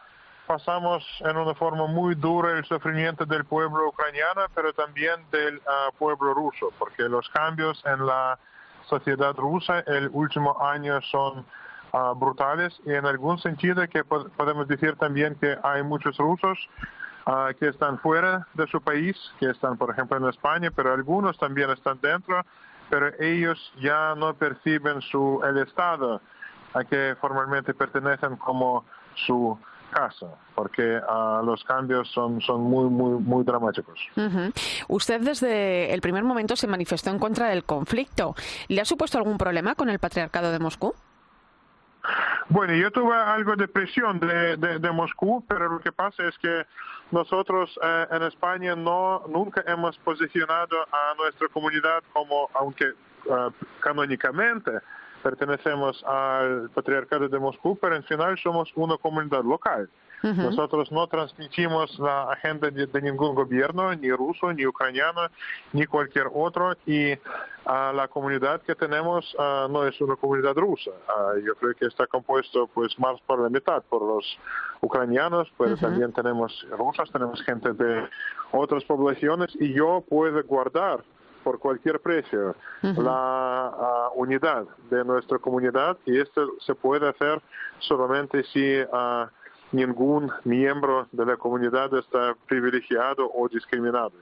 pasamos 0.48 1.06
en 1.22 1.36
una 1.36 1.54
forma 1.56 1.88
muy 1.88 2.16
dura 2.16 2.58
el 2.58 2.66
sufrimiento 2.66 3.26
del 3.26 3.44
pueblo 3.46 3.90
ucraniano, 3.90 4.42
pero 4.56 4.72
también 4.74 5.26
del 5.32 5.62
ah, 5.68 5.90
pueblo 5.98 6.34
ruso, 6.34 6.72
porque 6.80 7.04
los 7.04 7.28
cambios 7.30 7.84
en 7.86 8.06
la 8.06 8.40
sociedad 8.88 9.36
rusa 9.36 9.82
el 9.88 10.10
último 10.14 10.58
año 10.66 11.02
son 11.02 11.46
ah, 11.94 12.14
brutales 12.16 12.74
y 12.86 12.92
en 12.92 13.06
algún 13.06 13.40
sentido 13.40 13.88
que 13.88 14.04
podemos 14.04 14.68
decir 14.68 14.96
también 14.98 15.36
que 15.36 15.58
hay 15.64 15.84
muchos 15.84 16.18
rusos 16.18 16.58
que 17.58 17.70
están 17.70 18.00
fuera 18.00 18.46
de 18.54 18.68
su 18.68 18.82
país, 18.82 19.16
que 19.40 19.50
están 19.50 19.78
por 19.78 19.90
ejemplo 19.90 20.18
en 20.18 20.28
España, 20.28 20.70
pero 20.76 20.92
algunos 20.92 21.38
también 21.38 21.70
están 21.70 21.98
dentro 22.02 22.44
pero 22.94 23.12
ellos 23.20 23.58
ya 23.82 24.14
no 24.16 24.36
perciben 24.36 25.02
su 25.02 25.42
el 25.44 25.58
Estado 25.58 26.22
a 26.76 26.84
que 26.84 27.16
formalmente 27.20 27.74
pertenecen 27.74 28.36
como 28.36 28.86
su 29.16 29.58
casa, 29.92 30.28
porque 30.54 30.98
uh, 30.98 31.44
los 31.44 31.64
cambios 31.64 32.08
son, 32.12 32.40
son 32.42 32.62
muy, 32.62 32.90
muy, 32.90 33.20
muy 33.20 33.44
dramáticos. 33.44 34.00
Usted 34.88 35.22
desde 35.22 35.92
el 35.92 36.02
primer 36.02 36.24
momento 36.24 36.56
se 36.56 36.68
manifestó 36.68 37.10
en 37.10 37.18
contra 37.18 37.50
del 37.50 37.64
conflicto. 37.64 38.36
¿Le 38.68 38.82
ha 38.82 38.86
supuesto 38.86 39.18
algún 39.18 39.40
problema 39.40 39.74
con 39.74 39.90
el 39.90 39.98
patriarcado 39.98 40.52
de 40.52 40.60
Moscú? 40.60 40.94
Bueno, 42.50 42.74
yo 42.74 42.92
tuve 42.92 43.16
algo 43.16 43.56
de 43.56 43.68
presión 43.68 44.20
de, 44.20 44.58
de, 44.58 44.92
Moscú, 44.92 45.44
pero 45.48 45.70
lo 45.70 45.80
que 45.80 45.92
pasa 45.92 46.28
es 46.28 46.38
que 46.40 46.66
nosotros 47.12 47.80
eh, 47.82 48.08
en 48.12 48.24
España 48.24 48.76
no 48.76 49.24
nunca 49.28 49.64
hemos 49.66 49.98
posicionado 50.00 50.82
a 50.92 51.16
nuestra 51.18 51.48
comunidad 51.48 52.04
como, 52.12 52.50
aunque 52.54 52.92
uh, 53.26 53.50
canónicamente 53.80 54.72
pertenecemos 55.22 56.04
al 56.04 56.70
patriarcado 56.72 57.30
de 57.30 57.40
Moscú, 57.40 57.78
pero 57.82 57.96
en 57.96 58.04
final 58.04 58.38
somos 58.40 58.70
una 58.76 58.98
comunidad 58.98 59.44
local. 59.44 59.90
Nosotros 60.24 60.90
no 60.90 61.06
transmitimos 61.08 62.00
la 62.00 62.32
agenda 62.32 62.70
de, 62.70 63.02
ningún 63.02 63.36
gobierno, 63.36 63.94
ni 63.94 64.10
ruso, 64.10 64.54
ni 64.54 64.66
ucraniano, 64.66 65.28
ni 65.74 65.86
cualquier 65.86 66.28
otro, 66.34 66.74
y 66.86 67.14
la 67.66 68.08
comunidad 68.10 68.62
que 68.62 68.74
tenemos 68.74 69.36
no 69.38 69.86
es 69.86 70.00
una 70.00 70.16
comunidad 70.16 70.56
rusa. 70.56 70.92
yo 71.46 71.56
creo 71.56 71.74
que 71.76 71.88
está 71.88 72.08
compuesto 72.08 72.68
pues 72.74 72.98
más 72.98 73.20
por 73.22 73.40
la 73.40 73.50
mitad 73.50 73.84
por 73.84 74.02
los 74.02 74.26
ucranianos, 74.82 75.52
pero 75.58 75.76
también 75.76 76.14
tenemos 76.14 76.66
rusas, 76.72 77.12
tenemos 77.12 77.42
gente 77.44 77.74
de 77.74 78.08
otras 78.54 78.84
poblaciones, 78.86 79.50
y 79.60 79.74
yo 79.74 80.04
puedo 80.08 80.42
guardar 80.44 81.04
por 81.44 81.60
cualquier 81.60 82.00
precio 82.00 82.56
la 82.82 84.10
unidad 84.16 84.66
de 84.90 85.04
nuestra 85.04 85.38
comunidad 85.40 85.98
y 86.06 86.20
esto 86.20 86.54
se 86.66 86.74
puede 86.74 87.10
hacer 87.10 87.42
solamente 87.80 88.44
si 88.46 88.78
ningún 89.74 90.32
miembro 90.44 91.08
de 91.12 91.26
la 91.26 91.38
comunidad 91.38 91.94
está 91.98 92.36
privilegiado 92.48 93.30
o 93.34 93.50
discriminado. 93.50 94.14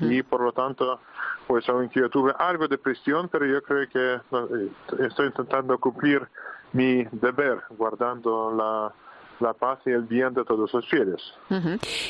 Y 0.00 0.22
por 0.22 0.42
lo 0.42 0.52
tanto, 0.52 1.00
pues 1.48 1.68
aunque 1.68 2.00
yo 2.00 2.08
tuve 2.08 2.32
algo 2.38 2.68
de 2.68 2.78
presión, 2.78 3.28
pero 3.28 3.46
yo 3.46 3.60
creo 3.62 3.88
que 3.88 4.14
eh, 4.14 4.68
estoy 5.06 5.26
intentando 5.26 5.76
cumplir 5.78 6.28
mi 6.72 7.04
deber 7.10 7.62
guardando 7.70 8.52
la, 8.52 8.92
la 9.40 9.52
paz 9.54 9.80
y 9.84 9.90
el 9.90 10.02
bien 10.02 10.32
de 10.34 10.44
todos 10.44 10.72
los 10.72 10.88
fieles. 10.88 11.20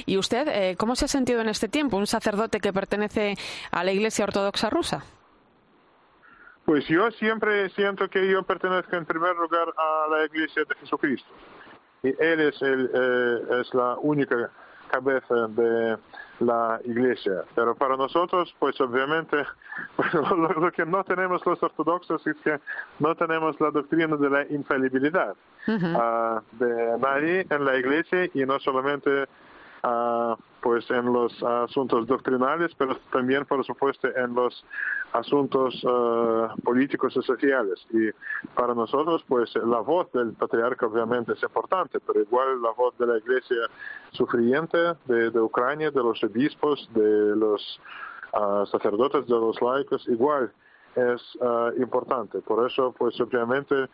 ¿Y 0.06 0.18
usted 0.18 0.46
eh, 0.48 0.76
cómo 0.76 0.94
se 0.94 1.06
ha 1.06 1.08
sentido 1.08 1.40
en 1.40 1.48
este 1.48 1.68
tiempo, 1.68 1.96
un 1.96 2.06
sacerdote 2.06 2.60
que 2.60 2.72
pertenece 2.72 3.36
a 3.70 3.82
la 3.82 3.92
Iglesia 3.92 4.24
Ortodoxa 4.24 4.68
rusa? 4.70 5.02
Pues 6.64 6.86
yo 6.86 7.10
siempre 7.12 7.70
siento 7.70 8.08
que 8.08 8.30
yo 8.30 8.44
pertenezco 8.44 8.94
en 8.96 9.04
primer 9.04 9.34
lugar 9.34 9.72
a 9.76 10.06
la 10.10 10.24
Iglesia 10.26 10.62
de 10.68 10.74
Jesucristo. 10.76 11.28
Y 12.02 12.08
Él 12.08 12.40
es, 12.40 12.60
el, 12.62 12.90
eh, 12.92 13.60
es 13.60 13.72
la 13.74 13.96
única 13.98 14.50
cabeza 14.90 15.48
de 15.48 15.96
la 16.40 16.80
iglesia. 16.84 17.44
Pero 17.54 17.74
para 17.74 17.96
nosotros, 17.96 18.54
pues 18.58 18.80
obviamente, 18.80 19.36
lo, 20.60 20.72
que 20.72 20.84
no 20.84 21.02
tenemos 21.04 21.44
los 21.46 21.62
ortodoxos 21.62 22.26
es 22.26 22.36
que 22.44 22.60
no 22.98 23.14
tenemos 23.14 23.60
la 23.60 23.70
doctrina 23.70 24.16
de 24.16 24.30
la 24.30 24.46
infalibilidad 24.48 25.34
ah, 25.68 26.42
de 26.52 26.98
nadie 26.98 27.46
en 27.48 27.64
la 27.64 27.76
iglesia 27.76 28.28
y 28.34 28.44
no 28.44 28.58
solamente 28.60 29.26
uh, 29.84 30.34
pues 30.62 30.88
en 30.90 31.12
los 31.12 31.42
asuntos 31.42 32.06
doctrinales, 32.06 32.70
pero 32.78 32.96
también, 33.12 33.44
por 33.44 33.64
supuesto, 33.66 34.08
en 34.16 34.32
los 34.32 34.64
asuntos 35.12 35.82
uh, 35.84 36.48
políticos 36.62 37.14
y 37.16 37.22
sociales. 37.22 37.84
Y 37.90 38.10
para 38.54 38.72
nosotros, 38.72 39.24
pues 39.26 39.52
la 39.56 39.80
voz 39.80 40.10
del 40.12 40.32
patriarca 40.34 40.86
obviamente 40.86 41.32
es 41.32 41.42
importante, 41.42 41.98
pero 42.00 42.20
igual 42.20 42.62
la 42.62 42.70
voz 42.70 42.96
de 42.96 43.06
la 43.06 43.18
iglesia 43.18 43.56
sufriente 44.12 44.78
de, 45.06 45.40
Ucrania, 45.40 45.90
de 45.90 46.00
los 46.00 46.22
obispos, 46.22 46.88
de 46.94 47.34
los 47.36 47.80
uh, 48.32 48.64
sacerdotes, 48.66 49.26
de 49.26 49.34
los 49.34 49.60
laicos, 49.60 50.06
igual 50.08 50.52
es 50.94 51.20
uh, 51.40 51.72
importante. 51.82 52.38
Por 52.40 52.64
eso, 52.64 52.94
pues 52.96 53.20
obviamente 53.20 53.88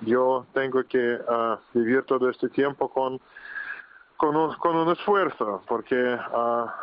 yo 0.00 0.46
tengo 0.54 0.82
que 0.84 1.18
vivir 1.74 2.02
todo 2.04 2.30
este 2.30 2.48
tiempo 2.48 2.88
con 2.88 3.20
con 4.16 4.36
un, 4.36 4.54
con 4.54 4.76
un 4.76 4.92
esfuerzo, 4.92 5.62
porque 5.66 6.16
ah, 6.18 6.74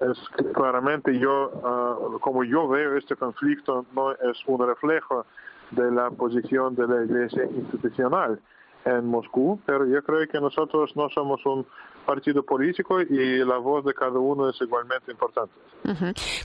es 0.00 0.18
claramente 0.54 1.18
yo, 1.18 1.50
ah, 1.64 1.96
como 2.20 2.44
yo 2.44 2.68
veo 2.68 2.96
este 2.96 3.16
conflicto, 3.16 3.84
no 3.94 4.12
es 4.12 4.42
un 4.46 4.66
reflejo 4.66 5.26
de 5.70 5.90
la 5.90 6.10
posición 6.10 6.74
de 6.74 6.86
la 6.86 7.04
Iglesia 7.04 7.44
institucional 7.44 8.40
en 8.84 9.06
Moscú, 9.06 9.60
pero 9.66 9.86
yo 9.86 10.02
creo 10.02 10.26
que 10.28 10.40
nosotros 10.40 10.96
no 10.96 11.08
somos 11.10 11.44
un 11.46 11.66
partido 12.06 12.42
político 12.42 13.00
y 13.00 13.44
la 13.44 13.58
voz 13.58 13.84
de 13.84 13.94
cada 13.94 14.18
uno 14.18 14.48
es 14.48 14.60
igualmente 14.60 15.12
importante. 15.12 15.52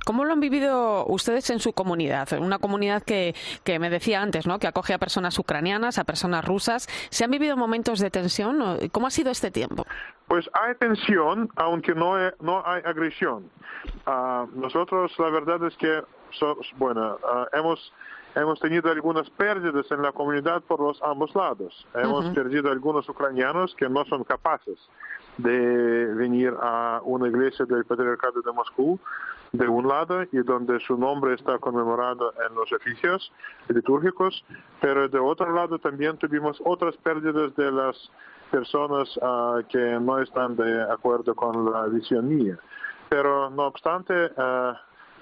¿Cómo 0.05 0.23
lo 0.25 0.33
han 0.33 0.39
vivido 0.39 1.05
ustedes 1.07 1.49
en 1.49 1.59
su 1.59 1.73
comunidad? 1.73 2.27
Una 2.39 2.59
comunidad 2.59 3.03
que, 3.03 3.35
que 3.63 3.79
me 3.79 3.89
decía 3.89 4.21
antes, 4.21 4.47
¿no? 4.47 4.59
que 4.59 4.67
acoge 4.67 4.93
a 4.93 4.97
personas 4.97 5.37
ucranianas, 5.37 5.97
a 5.97 6.03
personas 6.03 6.45
rusas. 6.45 6.87
¿Se 7.09 7.23
han 7.23 7.31
vivido 7.31 7.57
momentos 7.57 7.99
de 7.99 8.11
tensión? 8.11 8.79
¿Cómo 8.91 9.07
ha 9.07 9.11
sido 9.11 9.31
este 9.31 9.51
tiempo? 9.51 9.85
Pues 10.27 10.49
hay 10.53 10.75
tensión, 10.75 11.49
aunque 11.55 11.93
no, 11.93 12.15
no 12.41 12.63
hay 12.65 12.81
agresión. 12.85 13.49
Ah, 14.05 14.45
nosotros, 14.55 15.11
la 15.19 15.29
verdad 15.29 15.65
es 15.67 15.75
que, 15.77 16.01
bueno, 16.77 17.17
ah, 17.23 17.47
hemos 17.53 17.93
hemos 18.35 18.59
tenido 18.59 18.91
algunas 18.91 19.29
pérdidas 19.31 19.89
en 19.91 20.01
la 20.01 20.11
comunidad 20.11 20.61
por 20.63 20.79
los 20.79 21.01
ambos 21.01 21.33
lados. 21.35 21.87
Hemos 21.93 22.25
perdido 22.29 22.71
algunos 22.71 23.07
ucranianos 23.07 23.73
que 23.75 23.89
no 23.89 24.05
son 24.05 24.23
capaces 24.23 24.77
de 25.37 26.13
venir 26.13 26.53
a 26.61 27.01
una 27.03 27.27
iglesia 27.27 27.65
del 27.65 27.85
Patriarcado 27.85 28.41
de 28.41 28.51
Moscú 28.51 28.99
de 29.51 29.67
un 29.67 29.87
lado 29.87 30.23
y 30.23 30.37
donde 30.43 30.79
su 30.81 30.97
nombre 30.97 31.33
está 31.33 31.57
conmemorado 31.59 32.33
en 32.47 32.55
los 32.55 32.71
oficios 32.73 33.31
litúrgicos, 33.69 34.43
pero 34.81 35.07
de 35.07 35.19
otro 35.19 35.53
lado 35.53 35.79
también 35.79 36.17
tuvimos 36.17 36.61
otras 36.65 36.95
pérdidas 36.97 37.55
de 37.55 37.71
las 37.71 38.11
personas 38.51 39.17
uh, 39.17 39.63
que 39.69 39.97
no 39.99 40.19
están 40.19 40.55
de 40.55 40.83
acuerdo 40.83 41.35
con 41.35 41.71
la 41.71 41.87
visión 41.87 42.27
mía. 42.27 42.57
Pero 43.09 43.49
no 43.49 43.67
obstante, 43.67 44.13
uh, 44.13 44.73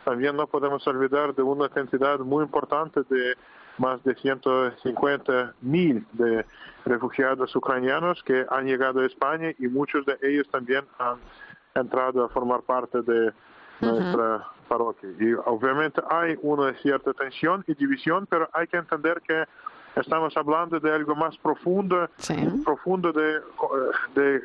también 0.04 0.36
no 0.36 0.48
podemos 0.48 0.86
olvidar 0.88 1.34
de 1.34 1.42
una 1.42 1.70
cantidad 1.70 2.20
muy 2.20 2.44
importante 2.44 3.02
de 3.10 3.36
más 3.78 4.04
de 4.04 4.16
150 4.16 5.54
mil 5.62 6.06
de 6.14 6.46
refugiados 6.86 7.56
ucranianos 7.56 8.22
que 8.24 8.46
han 8.50 8.66
llegado 8.66 9.02
a 9.02 9.06
España 9.06 9.52
y 9.58 9.68
muchos 9.68 10.06
de 10.06 10.18
ellos 10.22 10.48
también 10.52 10.86
han 11.00 11.18
entrado 11.76 12.24
a 12.24 12.30
formar 12.30 12.62
parte 12.62 13.02
de 13.02 13.34
nuestra 13.82 14.48
parroquia. 14.68 15.10
Y 15.20 15.34
obviamente 15.46 16.02
hay 16.10 16.38
una 16.42 16.74
cierta 16.76 17.14
tensión 17.14 17.64
y 17.68 17.74
división, 17.74 18.28
pero 18.28 18.50
hay 18.54 18.68
que 18.68 18.78
entender 18.78 19.22
que 19.22 19.44
estamos 19.96 20.36
hablando 20.38 20.80
de 20.80 20.92
algo 20.92 21.16
más 21.16 21.38
profundo, 21.38 22.10
profundo 22.64 23.12
de, 23.12 23.42
de 24.16 24.42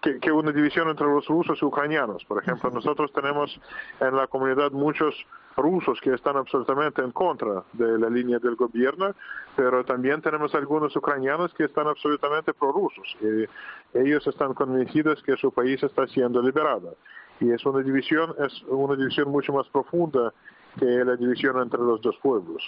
que, 0.00 0.32
una 0.32 0.52
división 0.52 0.88
entre 0.88 1.06
los 1.06 1.26
rusos 1.26 1.58
y 1.60 1.64
ucranianos. 1.64 2.24
Por 2.24 2.42
ejemplo, 2.42 2.70
nosotros 2.70 3.12
tenemos 3.12 3.60
en 4.00 4.16
la 4.16 4.26
comunidad 4.26 4.70
muchos 4.72 5.14
rusos 5.56 6.00
que 6.00 6.14
están 6.14 6.36
absolutamente 6.36 7.02
en 7.02 7.10
contra 7.10 7.64
de 7.72 7.98
la 7.98 8.08
línea 8.08 8.38
del 8.38 8.54
gobierno, 8.54 9.14
pero 9.56 9.84
también 9.84 10.22
tenemos 10.22 10.54
algunos 10.54 10.94
ucranianos 10.94 11.52
que 11.54 11.64
están 11.64 11.88
absolutamente 11.88 12.54
prorrusos. 12.54 13.16
Y 13.20 13.98
ellos 13.98 14.26
están 14.26 14.54
convencidos 14.54 15.22
que 15.22 15.36
su 15.36 15.52
país 15.52 15.82
está 15.82 16.06
siendo 16.06 16.40
liberado. 16.42 16.96
Y 17.40 17.50
es 17.50 17.64
una 17.66 17.82
división, 17.82 18.34
es 18.44 18.62
una 18.68 18.96
división 18.96 19.30
mucho 19.30 19.52
más 19.52 19.68
profunda 19.68 20.32
que 20.78 21.04
la 21.04 21.16
división 21.16 21.60
entre 21.60 21.80
los 21.80 22.00
dos 22.00 22.16
pueblos. 22.22 22.62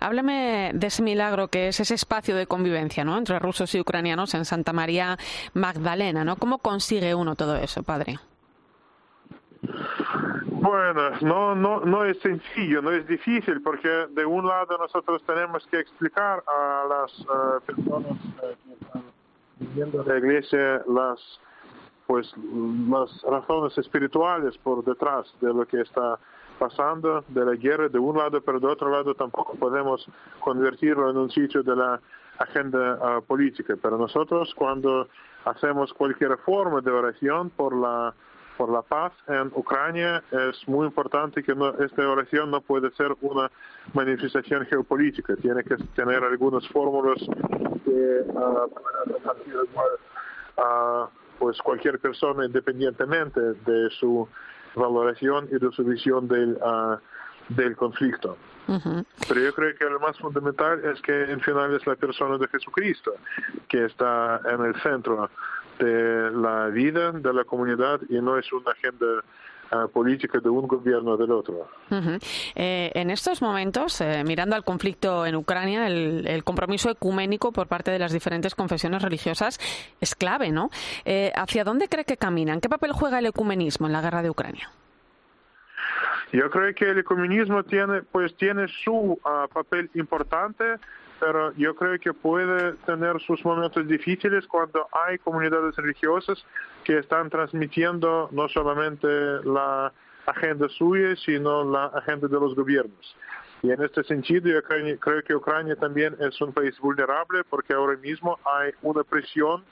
Háblame 0.00 0.72
de 0.74 0.86
ese 0.86 1.02
milagro 1.02 1.48
que 1.48 1.68
es 1.68 1.80
ese 1.80 1.94
espacio 1.94 2.36
de 2.36 2.46
convivencia 2.46 3.04
¿no? 3.04 3.16
entre 3.16 3.38
rusos 3.38 3.74
y 3.74 3.80
ucranianos 3.80 4.34
en 4.34 4.44
Santa 4.44 4.72
María 4.72 5.16
Magdalena. 5.54 6.24
¿no? 6.24 6.36
¿Cómo 6.36 6.58
consigue 6.58 7.14
uno 7.14 7.34
todo 7.34 7.56
eso, 7.56 7.82
padre? 7.82 8.18
Bueno, 10.46 11.10
no, 11.20 11.54
no, 11.54 11.80
no 11.80 12.04
es 12.04 12.18
sencillo, 12.20 12.80
no 12.80 12.90
es 12.90 13.06
difícil, 13.06 13.62
porque 13.62 13.88
de 14.10 14.24
un 14.24 14.46
lado 14.46 14.78
nosotros 14.78 15.22
tenemos 15.26 15.66
que 15.66 15.78
explicar 15.78 16.42
a 16.46 16.84
las 16.88 17.20
eh, 17.20 17.60
personas 17.66 18.18
eh, 18.42 18.56
que 18.64 18.84
están 18.84 19.02
viviendo 19.58 20.02
en 20.02 20.08
la 20.08 20.18
iglesia 20.18 20.82
las 20.88 21.40
pues 22.06 22.32
las 22.88 23.22
razones 23.22 23.76
espirituales 23.78 24.56
por 24.58 24.84
detrás 24.84 25.26
de 25.40 25.52
lo 25.52 25.66
que 25.66 25.80
está 25.80 26.18
pasando 26.58 27.24
de 27.28 27.44
la 27.44 27.54
guerra 27.54 27.88
de 27.88 27.98
un 27.98 28.16
lado, 28.16 28.40
pero 28.40 28.60
de 28.60 28.66
otro 28.66 28.90
lado 28.90 29.14
tampoco 29.14 29.54
podemos 29.54 30.06
convertirlo 30.40 31.10
en 31.10 31.16
un 31.16 31.30
sitio 31.30 31.62
de 31.62 31.76
la 31.76 32.00
agenda 32.38 32.98
ah, 33.00 33.20
política. 33.26 33.74
Pero 33.80 33.98
nosotros 33.98 34.54
cuando 34.54 35.08
hacemos 35.44 35.92
cualquier 35.92 36.36
forma 36.38 36.80
de 36.80 36.90
oración 36.90 37.50
por 37.50 37.74
la 37.76 38.14
por 38.56 38.70
la 38.70 38.82
paz 38.82 39.12
en 39.26 39.50
Ucrania, 39.54 40.22
es 40.30 40.68
muy 40.68 40.86
importante 40.86 41.42
que 41.42 41.56
esta 41.80 42.08
oración 42.08 42.52
no 42.52 42.60
puede 42.60 42.90
ser 42.92 43.12
una 43.20 43.50
manifestación 43.92 44.64
geopolítica, 44.66 45.34
tiene 45.36 45.64
que 45.64 45.76
tener 45.96 46.22
algunas 46.22 46.64
fórmulas 46.68 47.18
que 47.84 48.24
uh, 48.32 48.70
pues 51.38 51.58
cualquier 51.62 51.98
persona 51.98 52.46
independientemente 52.46 53.40
de 53.40 53.90
su 53.98 54.28
valoración 54.74 55.48
y 55.50 55.58
de 55.58 55.70
su 55.72 55.84
visión 55.84 56.28
del, 56.28 56.58
uh, 56.62 56.96
del 57.48 57.76
conflicto. 57.76 58.36
Pero 59.28 59.40
yo 59.40 59.52
creo 59.52 59.74
que 59.76 59.84
lo 59.84 60.00
más 60.00 60.18
fundamental 60.18 60.82
es 60.84 61.00
que 61.02 61.30
en 61.30 61.40
final 61.40 61.74
es 61.74 61.86
la 61.86 61.96
persona 61.96 62.38
de 62.38 62.48
Jesucristo 62.48 63.14
que 63.68 63.84
está 63.84 64.40
en 64.50 64.64
el 64.64 64.74
centro 64.80 65.28
de 65.78 66.30
la 66.30 66.68
vida 66.68 67.12
de 67.12 67.32
la 67.34 67.44
comunidad 67.44 68.00
y 68.08 68.20
no 68.22 68.38
es 68.38 68.50
una 68.52 68.70
agenda 68.70 69.06
política 69.92 70.38
de 70.40 70.48
un 70.48 70.66
gobierno 70.66 71.16
del 71.16 71.30
otro. 71.32 71.68
Eh, 72.54 72.90
en 72.94 73.10
estos 73.10 73.42
momentos, 73.42 74.00
eh, 74.00 74.22
mirando 74.24 74.56
al 74.56 74.64
conflicto 74.64 75.26
en 75.26 75.36
Ucrania, 75.36 75.86
el, 75.86 76.42
compromiso 76.44 76.90
ecuménico 76.90 77.52
por 77.52 77.68
parte 77.68 77.90
de 77.90 77.98
las 77.98 78.12
diferentes 78.12 78.54
confesiones 78.54 79.02
religiosas 79.02 79.58
es 80.00 80.14
clave, 80.14 80.50
¿no? 80.50 80.70
Eh, 81.04 81.32
¿Hacia 81.34 81.64
dónde 81.64 81.88
cree 81.88 82.04
que 82.04 82.16
caminan? 82.16 82.60
¿Qué 82.60 82.68
papel 82.68 82.92
juega 82.92 83.18
el 83.18 83.26
ecumenismo 83.26 83.86
en 83.86 83.92
la 83.92 84.02
guerra 84.02 84.22
de 84.22 84.30
Ucrania? 84.30 84.70
Yo 86.32 86.50
creo 86.50 86.74
que 86.74 86.90
el 86.90 86.98
ecumenismo 86.98 87.62
tiene, 87.62 88.02
pues, 88.02 88.36
tiene 88.36 88.66
su 88.68 89.18
ah, 89.24 89.46
papel 89.52 89.90
importante 89.94 90.64
pero 91.24 91.54
yo 91.54 91.74
creo 91.74 91.98
que 91.98 92.12
puede 92.12 92.74
tener 92.84 93.18
sus 93.22 93.42
momentos 93.46 93.88
difíciles 93.88 94.46
cuando 94.46 94.86
hay 95.06 95.16
comunidades 95.18 95.74
religiosas 95.76 96.44
que 96.84 96.98
están 96.98 97.30
transmitiendo 97.30 98.28
no 98.30 98.46
solamente 98.50 99.08
la 99.44 99.90
agenda 100.26 100.68
suya, 100.68 101.16
sino 101.16 101.64
la 101.64 101.86
agenda 101.86 102.28
de 102.28 102.38
los 102.38 102.54
gobiernos. 102.54 103.16
Y 103.62 103.70
en 103.70 103.82
este 103.82 104.04
sentido, 104.04 104.50
yo 104.50 104.62
creo, 104.62 105.22
que 105.22 105.34
Ucrania 105.34 105.76
también 105.76 106.14
es 106.20 106.38
un 106.42 106.52
país 106.52 106.78
vulnerable 106.78 107.42
porque 107.48 107.72
ahora 107.72 107.96
mismo 107.96 108.38
hay 108.44 108.72
una 108.82 109.02
presión 109.02 109.64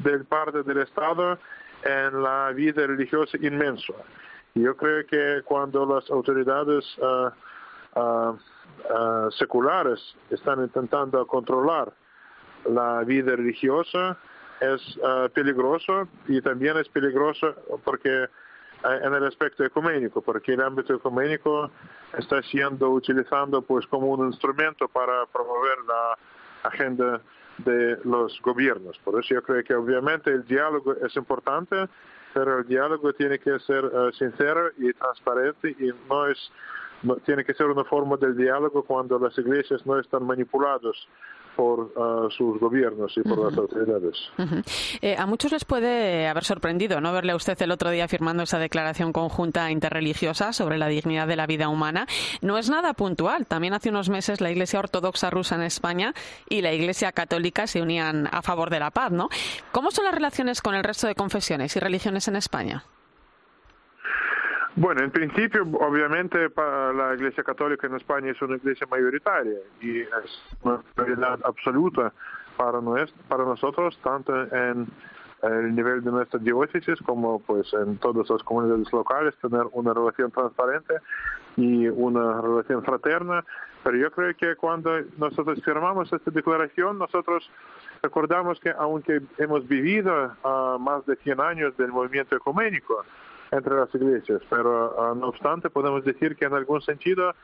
del 0.00 0.26
parte 0.26 0.62
del 0.62 0.78
Estado 0.82 1.38
en 1.84 2.22
la 2.22 2.50
vida 2.50 2.86
religiosa 2.86 3.38
inmensa. 3.40 3.94
Yo 4.54 4.76
creo 4.76 5.06
que 5.06 5.40
cuando 5.46 5.86
las 5.86 6.10
autoridades 6.10 6.84
uh, 6.98 8.36
uh, 8.90 9.30
seculares 9.32 10.00
están 10.30 10.62
intentando 10.62 11.26
controlar 11.26 11.92
la 12.68 13.02
vida 13.04 13.36
religiosa 13.36 14.18
es 14.60 14.96
uh, 14.98 15.28
peligroso 15.32 16.08
y 16.26 16.40
también 16.40 16.76
es 16.78 16.88
peligroso 16.88 17.54
porque 17.84 18.26
uh, 18.84 19.06
en 19.06 19.14
el 19.14 19.26
aspecto 19.26 19.64
ecuménico, 19.64 20.20
porque 20.20 20.54
el 20.54 20.60
ámbito 20.60 20.94
ecuménico 20.94 21.70
está 22.16 22.42
siendo 22.42 22.90
utilizado 22.90 23.62
pues 23.62 23.86
como 23.86 24.08
un 24.08 24.26
instrumento 24.26 24.88
para 24.88 25.26
promover 25.26 25.78
la 25.86 26.18
agenda 26.68 27.20
de 27.58 27.98
los 28.04 28.40
gobiernos. 28.42 28.98
Por 28.98 29.20
eso 29.20 29.34
yo 29.34 29.42
creo 29.42 29.62
que 29.64 29.74
obviamente 29.74 30.30
el 30.30 30.44
diálogo 30.44 30.94
es 30.94 31.14
importante, 31.16 31.88
pero 32.34 32.58
el 32.58 32.66
diálogo 32.66 33.12
tiene 33.12 33.38
que 33.38 33.58
ser 33.60 33.84
sincero 34.14 34.70
y 34.76 34.92
transparente 34.92 35.70
y 35.78 35.92
no 36.08 36.26
es 36.26 36.52
tiene 37.24 37.44
que 37.44 37.54
ser 37.54 37.66
una 37.66 37.84
forma 37.84 38.16
del 38.16 38.36
diálogo 38.36 38.82
cuando 38.82 39.18
las 39.18 39.36
iglesias 39.38 39.84
no 39.86 39.98
están 39.98 40.24
manipuladas 40.24 40.96
por 41.58 41.80
uh, 41.98 42.30
sus 42.30 42.60
gobiernos 42.60 43.12
y 43.16 43.22
por 43.22 43.36
las 43.36 43.58
autoridades. 43.58 44.14
eh, 45.02 45.16
a 45.18 45.26
muchos 45.26 45.50
les 45.50 45.64
puede 45.64 46.28
haber 46.28 46.44
sorprendido 46.44 47.00
no 47.00 47.12
verle 47.12 47.32
a 47.32 47.36
usted 47.36 47.60
el 47.60 47.72
otro 47.72 47.90
día 47.90 48.06
firmando 48.06 48.44
esa 48.44 48.60
declaración 48.60 49.12
conjunta 49.12 49.68
interreligiosa 49.72 50.52
sobre 50.52 50.78
la 50.78 50.86
dignidad 50.86 51.26
de 51.26 51.34
la 51.34 51.48
vida 51.48 51.68
humana. 51.68 52.06
No 52.42 52.58
es 52.58 52.70
nada 52.70 52.94
puntual. 52.94 53.46
También 53.46 53.74
hace 53.74 53.88
unos 53.88 54.08
meses 54.08 54.40
la 54.40 54.52
Iglesia 54.52 54.78
Ortodoxa 54.78 55.30
rusa 55.30 55.56
en 55.56 55.62
España 55.62 56.14
y 56.48 56.62
la 56.62 56.72
Iglesia 56.72 57.10
Católica 57.10 57.66
se 57.66 57.82
unían 57.82 58.28
a 58.30 58.40
favor 58.42 58.70
de 58.70 58.78
la 58.78 58.92
paz, 58.92 59.10
¿no? 59.10 59.28
¿Cómo 59.72 59.90
son 59.90 60.04
las 60.04 60.14
relaciones 60.14 60.62
con 60.62 60.76
el 60.76 60.84
resto 60.84 61.08
de 61.08 61.16
confesiones 61.16 61.74
y 61.74 61.80
religiones 61.80 62.28
en 62.28 62.36
España? 62.36 62.84
Bueno, 64.76 65.02
en 65.02 65.10
principio, 65.10 65.62
obviamente, 65.80 66.50
para 66.50 66.92
la 66.92 67.14
Iglesia 67.14 67.42
Católica 67.42 67.86
en 67.86 67.96
España 67.96 68.30
es 68.30 68.40
una 68.42 68.56
iglesia 68.56 68.86
mayoritaria 68.90 69.58
y 69.80 70.00
es 70.00 70.42
una 70.62 70.80
prioridad 70.94 71.40
absoluta 71.44 72.12
para, 72.56 72.80
para 73.28 73.44
nosotros, 73.44 73.98
tanto 74.02 74.34
en 74.54 74.86
el 75.42 75.74
nivel 75.74 76.02
de 76.02 76.10
nuestra 76.10 76.38
diócesis 76.40 76.98
como 77.00 77.40
pues 77.40 77.72
en 77.72 77.96
todas 77.98 78.28
las 78.28 78.42
comunidades 78.42 78.92
locales, 78.92 79.34
tener 79.40 79.62
una 79.72 79.94
relación 79.94 80.30
transparente 80.30 80.94
y 81.56 81.88
una 81.88 82.40
relación 82.40 82.82
fraterna. 82.82 83.44
Pero 83.84 83.96
yo 83.96 84.10
creo 84.10 84.36
que 84.36 84.56
cuando 84.56 84.90
nosotros 85.16 85.62
firmamos 85.64 86.12
esta 86.12 86.30
declaración, 86.30 86.98
nosotros 86.98 87.48
recordamos 88.02 88.58
que 88.60 88.70
aunque 88.76 89.20
hemos 89.38 89.66
vivido 89.68 90.32
uh, 90.44 90.78
más 90.78 91.06
de 91.06 91.16
100 91.16 91.40
años 91.40 91.76
del 91.76 91.92
movimiento 91.92 92.36
ecuménico, 92.36 93.04
entre 93.50 93.74
las 93.74 93.94
iglesias, 93.94 94.42
pero 94.50 94.94
ah, 95.00 95.14
no 95.16 95.28
obstante 95.28 95.70
podemos 95.70 96.04
decir 96.04 96.36
que 96.36 96.44
en 96.44 96.54
algún 96.54 96.80
sentido 96.82 97.34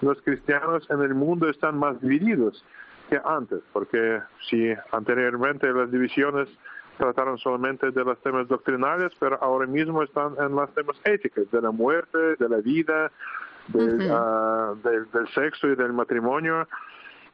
los 0.00 0.20
cristianos 0.22 0.88
en 0.90 1.00
el 1.02 1.14
mundo 1.14 1.48
están 1.48 1.78
más 1.78 2.00
divididos 2.00 2.64
que 3.08 3.20
antes, 3.24 3.60
porque 3.72 4.20
si 4.48 4.72
anteriormente 4.92 5.72
las 5.72 5.90
divisiones 5.90 6.48
trataron 6.98 7.38
solamente 7.38 7.90
de 7.90 8.04
los 8.04 8.20
temas 8.22 8.48
doctrinales, 8.48 9.12
pero 9.18 9.38
ahora 9.42 9.66
mismo 9.66 10.02
están 10.02 10.34
en 10.38 10.54
los 10.54 10.72
temas 10.74 10.96
éticos, 11.04 11.50
de 11.50 11.60
la 11.60 11.70
muerte, 11.70 12.36
de 12.38 12.48
la 12.48 12.58
vida, 12.58 13.10
ah, 14.10 14.74
del 14.82 15.28
sexo 15.34 15.68
y 15.68 15.76
del 15.76 15.92
matrimonio 15.92 16.68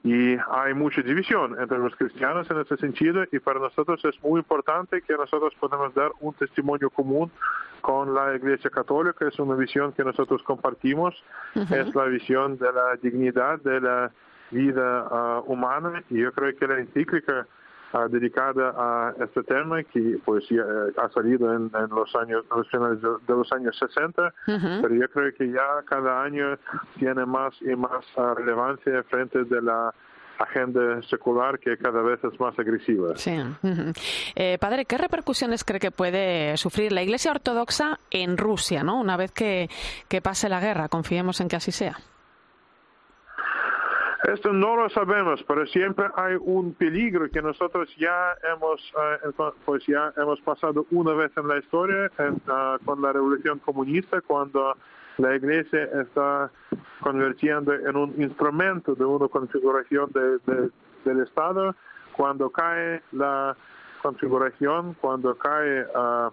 y 0.03 0.37
hay 0.51 0.73
mucha 0.75 1.03
división 1.03 1.61
entre 1.61 1.79
los 1.79 1.95
cristianos 1.95 2.51
en 2.51 2.61
ese 2.61 2.77
sentido 2.79 3.25
y 3.31 3.39
para 3.39 3.61
nosotros 3.61 4.03
es 4.05 4.15
muy 4.23 4.41
importante 4.41 5.03
que 5.03 5.13
nosotros 5.15 5.53
podamos 5.61 5.95
dar 5.95 6.11
un 6.21 6.33
testimonio 6.35 6.89
común 6.89 7.31
con 7.83 8.15
la 8.15 8.35
Iglesia 8.35 8.71
Católica, 8.71 9.29
es 9.29 9.39
una 9.39 9.57
visión 9.57 9.93
que 9.93 10.05
nosotros 10.05 10.43
compartimos, 10.43 11.15
es 11.55 11.95
la 11.95 12.05
visión 12.05 12.59
de 12.59 12.73
la 12.73 12.97
dignidad 13.03 13.61
de 13.61 13.81
la 13.81 14.11
vida 14.51 15.41
uh, 15.41 15.53
humana 15.53 16.03
y 16.11 16.19
yo 16.19 16.33
creo 16.33 16.57
que 16.57 16.67
la 16.67 16.79
encíclica 16.79 17.47
uh, 17.93 18.09
dedicada 18.09 18.75
a 18.77 19.15
este 19.23 19.43
tema 19.43 19.83
que 19.83 20.19
pues 20.25 20.49
ya, 20.49 20.63
eh, 20.63 20.93
ha 20.97 21.09
salido 21.11 21.55
en, 21.55 21.71
en, 21.75 21.89
los 21.91 22.15
años 22.17 22.45
los 22.55 22.69
finales 22.69 23.01
de, 23.03 23.09
de 23.27 23.35
los 23.35 23.51
años 23.53 23.77
60 23.79 24.23
uh 24.23 24.51
-huh. 24.51 24.81
pero 24.83 24.95
yo 24.95 25.09
creo 25.09 25.35
que 25.35 25.51
ya 25.51 25.83
cada 25.87 26.23
año 26.23 26.59
tiene 26.99 27.25
más 27.27 27.55
y 27.61 27.75
más 27.77 28.05
uh, 28.17 28.35
relevancia 28.35 29.03
frente 29.05 29.45
de 29.45 29.63
la 29.63 29.93
agenda 30.43 31.03
secular 31.03 31.59
que 31.59 31.77
cada 31.77 32.03
vez 32.03 32.19
es 32.25 32.39
más 32.41 32.59
agresiva. 32.59 33.17
Sí. 33.17 33.37
eh, 34.35 34.59
padre, 34.59 34.85
¿qué 34.87 34.97
repercusiones 34.99 35.65
cree 35.65 35.81
que 35.81 35.91
puede 35.91 36.57
sufrir 36.57 36.93
la 36.93 37.03
Iglesia 37.03 37.31
Ortodoxa 37.31 37.99
en 38.11 38.37
Rusia, 38.39 38.83
¿no? 38.83 38.99
Una 38.99 39.17
vez 39.17 39.33
que, 39.33 39.69
que 40.09 40.23
pase 40.23 40.49
la 40.49 40.61
guerra, 40.61 40.89
confiemos 40.89 41.41
en 41.41 41.49
que 41.49 41.57
así 41.57 41.73
sea. 41.73 41.99
Esto 44.25 44.53
no 44.53 44.77
lo 44.77 44.91
sabemos, 44.91 45.43
pero 45.49 45.67
siempre 45.67 46.07
hay 46.15 46.37
un 46.39 46.75
peligro 46.75 47.31
que 47.31 47.41
nosotros 47.41 47.89
ya 47.97 48.37
hemos, 48.53 48.93
uh, 48.95 49.53
pues 49.65 49.85
ya 49.87 50.13
hemos 50.17 50.39
pasado 50.43 50.87
una 50.91 51.15
vez 51.15 51.33
en 51.39 51.49
la 51.49 51.57
historia 51.57 52.11
en, 52.19 52.35
uh, 52.35 52.85
con 52.85 53.01
la 53.01 53.15
revolución 53.15 53.61
comunista, 53.61 54.21
cuando 54.21 54.77
la 55.17 55.37
Iglesia 55.37 55.89
está 56.03 56.51
convirtiendo 57.01 57.73
en 57.73 57.97
un 57.97 58.15
instrumento 58.21 58.95
de 58.95 59.05
una 59.05 59.27
configuración 59.29 60.11
de, 60.13 60.71
del 61.05 61.21
Estado. 61.23 61.75
Cuando 62.13 62.51
cae 62.51 63.03
la 63.13 63.57
configuración, 64.03 64.95
cuando 65.01 65.35
cae 65.37 65.87
uh, 65.95 66.31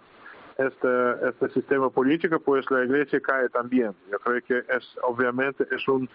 este, 0.57 1.29
este 1.29 1.49
sistema 1.49 1.89
político, 1.89 2.39
pues 2.39 2.69
la 2.69 2.83
Iglesia 2.83 3.21
cae 3.21 3.47
también. 3.47 3.93
Yo 4.11 4.19
creo 4.19 4.41
que 4.41 4.57
es 4.75 4.97
obviamente 5.03 5.65
es 5.71 5.87
un 5.87 6.09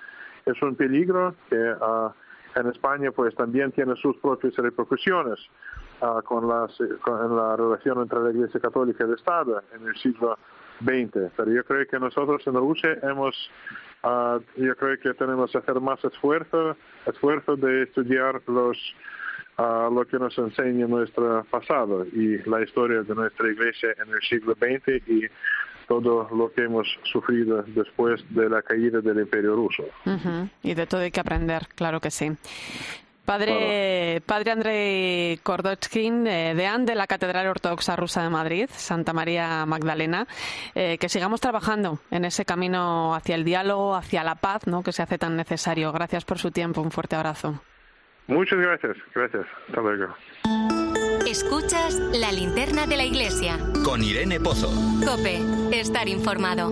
es 0.47 0.61
un 0.63 0.75
peligro 0.75 1.35
que 1.49 1.57
uh, 1.57 2.11
en 2.55 2.67
España 2.69 3.11
pues 3.13 3.35
también 3.35 3.73
tiene 3.73 3.95
sus 3.97 4.17
propias 4.19 4.55
repercusiones 4.57 5.39
uh, 6.01 6.23
con, 6.23 6.49
las, 6.49 6.77
con 7.03 7.37
la 7.37 7.57
relación 7.57 8.01
entre 8.03 8.21
la 8.21 8.31
Iglesia 8.31 8.61
Católica 8.61 9.05
y 9.05 9.09
el 9.09 9.15
Estado 9.15 9.63
en 9.75 9.87
el 9.87 9.97
siglo 9.97 10.39
XX. 10.81 11.33
Pero 11.37 11.51
yo 11.51 11.65
creo 11.65 11.87
que 11.87 11.99
nosotros 11.99 12.47
en 12.47 12.55
Rusia 12.55 12.99
hemos, 13.03 13.51
uh, 14.05 14.39
yo 14.57 14.77
creo 14.77 14.99
que 14.99 15.15
tenemos 15.15 15.51
que 15.53 15.59
hacer 15.59 15.81
más 15.81 16.05
esfuerzo, 16.05 16.77
esfuerzo 17.07 17.57
de 17.57 17.85
estudiar 17.85 18.43
los 18.47 18.79
lo 19.59 20.05
que 20.07 20.19
nos 20.19 20.37
enseña 20.39 20.87
nuestro 20.87 21.45
pasado 21.51 22.05
y 22.07 22.39
la 22.49 22.63
historia 22.63 23.03
de 23.03 23.15
nuestra 23.15 23.49
iglesia 23.51 23.91
en 24.03 24.13
el 24.13 24.21
siglo 24.23 24.55
XX 24.55 25.09
y 25.09 25.27
todo 25.87 26.29
lo 26.35 26.53
que 26.53 26.65
hemos 26.65 26.87
sufrido 27.05 27.63
después 27.67 28.25
de 28.31 28.49
la 28.49 28.63
caída 28.63 29.01
del 29.01 29.21
imperio 29.21 29.55
ruso. 29.57 29.85
Uh 30.05 30.11
-huh. 30.11 30.51
Y 30.63 30.75
de 30.75 30.87
todo 30.87 31.01
hay 31.01 31.11
que 31.11 31.21
aprender, 31.21 31.69
claro 31.75 32.01
que 32.01 32.11
sí. 32.11 32.33
Padre, 33.25 34.21
padre 34.27 34.51
Andrei 34.51 35.39
Kordochkin, 35.45 36.27
eh, 36.27 36.55
deán 36.57 36.85
de 36.85 36.97
la 36.97 37.07
Catedral 37.07 37.47
Ortodoxa 37.47 37.95
Rusa 37.95 38.23
de 38.25 38.31
Madrid, 38.31 38.69
Santa 38.73 39.13
María 39.13 39.65
Magdalena, 39.65 40.27
eh, 40.75 40.99
que 40.99 41.09
sigamos 41.09 41.41
trabajando 41.41 42.01
en 42.11 42.25
ese 42.25 42.45
camino 42.45 43.15
hacia 43.15 43.37
el 43.37 43.45
diálogo, 43.45 43.95
hacia 43.95 44.25
la 44.25 44.35
paz, 44.35 44.67
¿no? 44.67 44.83
que 44.83 44.91
se 44.91 45.03
hace 45.03 45.19
tan 45.19 45.37
necesario. 45.37 45.93
Gracias 45.93 46.25
por 46.25 46.39
su 46.39 46.51
tiempo. 46.51 46.81
Un 46.81 46.91
fuerte 46.91 47.15
abrazo. 47.15 47.63
Muchas 48.27 48.59
gracias. 48.59 48.97
Gracias. 49.15 49.47
Hasta 49.69 49.81
luego. 49.81 50.15
Escuchas 51.33 51.95
la 52.13 52.31
linterna 52.31 52.87
de 52.87 52.99
la 52.99 53.05
iglesia. 53.05 53.59
Con 53.87 54.05
Irene 54.05 54.39
Pozo. 54.39 54.71
Cope, 55.03 55.41
estar 55.73 56.07
informado. 56.07 56.69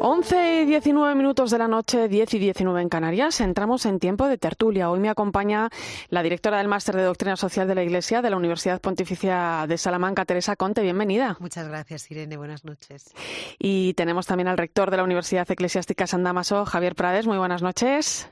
11 0.00 0.62
y 0.62 0.64
19 0.64 1.14
minutos 1.14 1.50
de 1.50 1.58
la 1.58 1.68
noche, 1.68 2.08
10 2.08 2.32
y 2.32 2.38
19 2.38 2.80
en 2.80 2.88
Canarias. 2.88 3.38
Entramos 3.42 3.84
en 3.84 4.00
tiempo 4.00 4.28
de 4.28 4.38
tertulia. 4.38 4.90
Hoy 4.90 4.98
me 4.98 5.10
acompaña 5.10 5.68
la 6.08 6.22
directora 6.22 6.56
del 6.56 6.68
Máster 6.68 6.96
de 6.96 7.02
Doctrina 7.02 7.36
Social 7.36 7.68
de 7.68 7.74
la 7.74 7.82
Iglesia 7.82 8.22
de 8.22 8.30
la 8.30 8.38
Universidad 8.38 8.80
Pontificia 8.80 9.66
de 9.68 9.76
Salamanca, 9.76 10.24
Teresa 10.24 10.56
Conte. 10.56 10.80
Bienvenida. 10.80 11.36
Muchas 11.38 11.68
gracias, 11.68 12.10
Irene. 12.10 12.38
Buenas 12.38 12.64
noches. 12.64 13.12
Y 13.58 13.92
tenemos 13.92 14.26
también 14.26 14.48
al 14.48 14.56
rector 14.56 14.90
de 14.90 14.96
la 14.96 15.04
Universidad 15.04 15.50
Eclesiástica 15.50 16.06
San 16.06 16.24
Damaso, 16.24 16.64
Javier 16.64 16.94
Prades. 16.94 17.26
Muy 17.26 17.36
buenas 17.36 17.60
noches. 17.60 18.30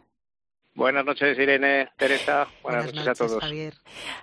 Buenas 0.75 1.05
noches, 1.05 1.39
Irene, 1.39 1.91
Teresa. 1.99 2.47
Buenas, 2.63 2.87
noches, 2.95 3.07
a 3.07 3.15
todos. 3.15 3.45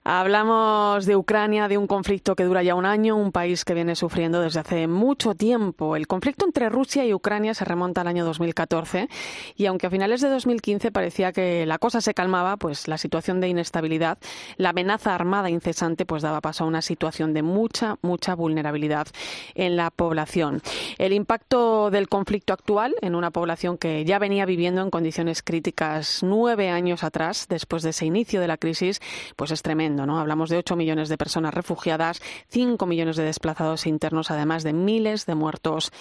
Hablamos 0.03 1.05
de 1.05 1.15
Ucrania, 1.15 1.67
de 1.67 1.77
un 1.77 1.85
conflicto 1.85 2.35
que 2.35 2.43
dura 2.43 2.63
ya 2.63 2.73
un 2.73 2.87
año, 2.87 3.15
un 3.17 3.31
país 3.31 3.63
que 3.63 3.75
viene 3.75 3.95
sufriendo 3.95 4.41
desde 4.41 4.61
hace 4.61 4.87
mucho 4.87 5.35
tiempo. 5.35 5.95
El 5.95 6.07
conflicto 6.07 6.45
entre 6.45 6.69
Rusia 6.69 7.05
y 7.05 7.13
Ucrania 7.13 7.53
se 7.53 7.65
remonta 7.65 8.01
al 8.01 8.07
año 8.07 8.25
2014 8.25 9.09
y 9.57 9.67
aunque 9.67 9.85
a 9.85 9.89
finales 9.91 10.21
de 10.21 10.29
2015 10.29 10.91
parecía 10.91 11.31
que 11.33 11.67
la 11.67 11.77
cosa 11.77 12.01
se 12.01 12.15
calmaba, 12.15 12.57
pues 12.57 12.87
la 12.87 12.97
situación 12.97 13.41
de 13.41 13.49
inestabilidad, 13.49 14.17
la 14.57 14.69
amenaza 14.69 15.13
armada 15.13 15.51
incesante, 15.51 16.07
pues 16.07 16.23
daba 16.23 16.41
paso 16.41 16.63
a 16.63 16.67
una 16.67 16.81
situación 16.81 17.35
de 17.35 17.43
mucha, 17.43 17.97
mucha 18.01 18.33
vulnerabilidad 18.33 19.07
en 19.53 19.75
la 19.75 19.91
población. 19.91 20.63
El 20.97 21.13
impacto 21.13 21.91
del 21.91 22.09
conflicto 22.09 22.53
actual 22.53 22.95
en 23.01 23.13
una 23.13 23.29
población 23.29 23.77
que 23.77 24.03
ya 24.03 24.17
venía 24.17 24.47
viviendo 24.47 24.81
en 24.81 24.89
condiciones 24.89 25.43
críticas 25.43 26.23
nueve 26.39 26.69
años 26.69 27.03
atrás, 27.03 27.47
después 27.49 27.83
de 27.83 27.89
ese 27.89 28.05
inicio 28.05 28.39
de 28.39 28.47
la 28.47 28.57
crisis, 28.57 29.01
pues 29.35 29.51
es 29.51 29.61
tremendo, 29.61 30.05
¿no? 30.05 30.19
Hablamos 30.19 30.49
de 30.49 30.57
ocho 30.57 30.77
millones 30.77 31.09
de 31.09 31.17
personas 31.17 31.53
refugiadas, 31.53 32.21
cinco 32.47 32.85
millones 32.85 33.17
de 33.17 33.25
desplazados 33.25 33.85
internos, 33.85 34.31
además 34.31 34.63
de 34.63 34.71
miles 34.71 35.25
de 35.25 35.35
muertos 35.35 35.91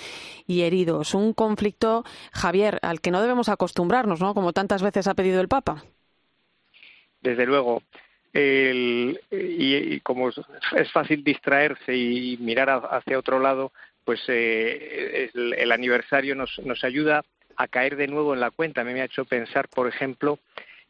y 0.47 0.63
heridos. 0.63 1.15
Un 1.15 1.33
conflicto, 1.33 2.05
Javier, 2.33 2.79
al 2.83 3.01
que 3.01 3.11
no 3.11 3.21
debemos 3.21 3.49
acostumbrarnos, 3.49 4.21
¿no? 4.21 4.33
Como 4.33 4.53
tantas 4.53 4.81
veces 4.81 5.09
ha 5.09 5.15
pedido 5.15 5.41
el 5.41 5.49
Papa. 5.49 5.83
Desde 7.21 7.45
luego. 7.45 7.83
y, 8.33 9.99
como 10.01 10.29
es 10.29 10.93
fácil 10.93 11.25
distraerse 11.25 11.97
y 11.97 12.37
mirar 12.37 12.71
hacia 12.93 13.19
otro 13.19 13.41
lado, 13.41 13.73
pues 14.05 14.21
eh, 14.29 15.31
el, 15.35 15.73
aniversario 15.73 16.37
nos, 16.37 16.61
nos 16.65 16.85
ayuda 16.85 17.25
a 17.59 17.67
caer 17.67 17.97
de 17.97 18.07
nuevo 18.07 18.33
en 18.33 18.41
la 18.41 18.53
cuenta. 18.53 18.81
A 18.81 18.85
mí 18.85 18.95
me 18.95 19.03
ha 19.03 19.07
hecho 19.07 19.25
pensar, 19.25 19.69
por 19.69 19.89
ejemplo, 19.89 20.39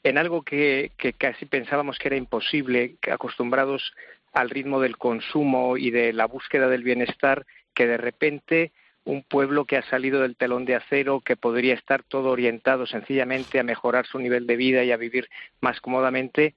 en 0.04 0.18
algo 0.18 0.42
que, 0.42 0.92
casi 1.16 1.46
pensábamos 1.46 1.98
que 1.98 2.08
era 2.08 2.16
imposible, 2.16 2.96
acostumbrados 3.10 3.94
al 4.34 4.50
ritmo 4.50 4.78
del 4.78 4.98
consumo 4.98 5.78
y 5.78 5.90
de 5.90 6.12
la 6.12 6.26
búsqueda 6.26 6.68
del 6.68 6.84
bienestar, 6.84 7.46
que 7.74 7.86
de 7.86 7.96
repente 7.96 8.70
un 9.04 9.22
pueblo 9.22 9.64
que 9.64 9.78
ha 9.78 9.82
salido 9.88 10.20
del 10.20 10.36
telón 10.36 10.66
de 10.66 10.74
acero, 10.74 11.20
que 11.20 11.36
podría 11.36 11.72
estar 11.72 12.02
todo 12.02 12.30
orientado 12.30 12.86
sencillamente 12.86 13.58
a 13.58 13.64
mejorar 13.64 14.06
su 14.06 14.18
nivel 14.18 14.46
de 14.46 14.56
vida 14.56 14.84
y 14.84 14.92
a 14.92 14.98
vivir 14.98 15.30
más 15.62 15.80
cómodamente, 15.80 16.54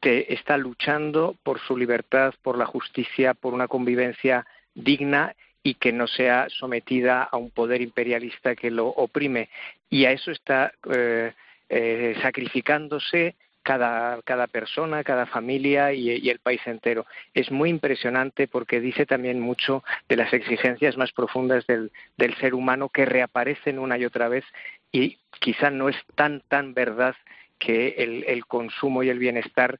que 0.00 0.26
está 0.28 0.56
luchando 0.56 1.34
por 1.42 1.58
su 1.58 1.76
libertad, 1.76 2.32
por 2.42 2.56
la 2.56 2.66
justicia, 2.66 3.34
por 3.34 3.52
una 3.52 3.66
convivencia 3.66 4.46
digna 4.74 5.34
y 5.68 5.74
que 5.74 5.92
no 5.92 6.06
sea 6.06 6.46
sometida 6.48 7.24
a 7.24 7.36
un 7.36 7.50
poder 7.50 7.82
imperialista 7.82 8.56
que 8.56 8.70
lo 8.70 8.86
oprime. 8.86 9.50
Y 9.90 10.06
a 10.06 10.12
eso 10.12 10.30
está 10.30 10.72
eh, 10.90 11.34
eh, 11.68 12.16
sacrificándose 12.22 13.34
cada, 13.62 14.22
cada, 14.22 14.46
persona, 14.46 15.04
cada 15.04 15.26
familia 15.26 15.92
y, 15.92 16.30
el 16.30 16.38
país 16.38 16.62
entero. 16.64 17.04
Es 17.34 17.50
muy 17.50 17.68
impresionante 17.68 18.48
porque 18.48 18.80
dice 18.80 19.04
también 19.04 19.40
mucho 19.40 19.84
de 20.08 20.16
las 20.16 20.32
exigencias 20.32 20.96
más 20.96 21.12
profundas 21.12 21.66
del, 21.66 21.92
del 22.16 22.34
ser 22.36 22.54
humano 22.54 22.88
que 22.88 23.04
reaparecen 23.04 23.78
una 23.78 23.98
y 23.98 24.06
otra 24.06 24.30
vez 24.30 24.46
y 24.90 25.18
quizá 25.38 25.68
no 25.68 25.90
es 25.90 25.96
tan, 26.14 26.40
tan 26.48 26.72
verdad 26.72 27.14
que 27.58 27.88
el, 27.98 28.24
el 28.26 28.46
consumo 28.46 29.02
y 29.02 29.10
el 29.10 29.18
bienestar 29.18 29.78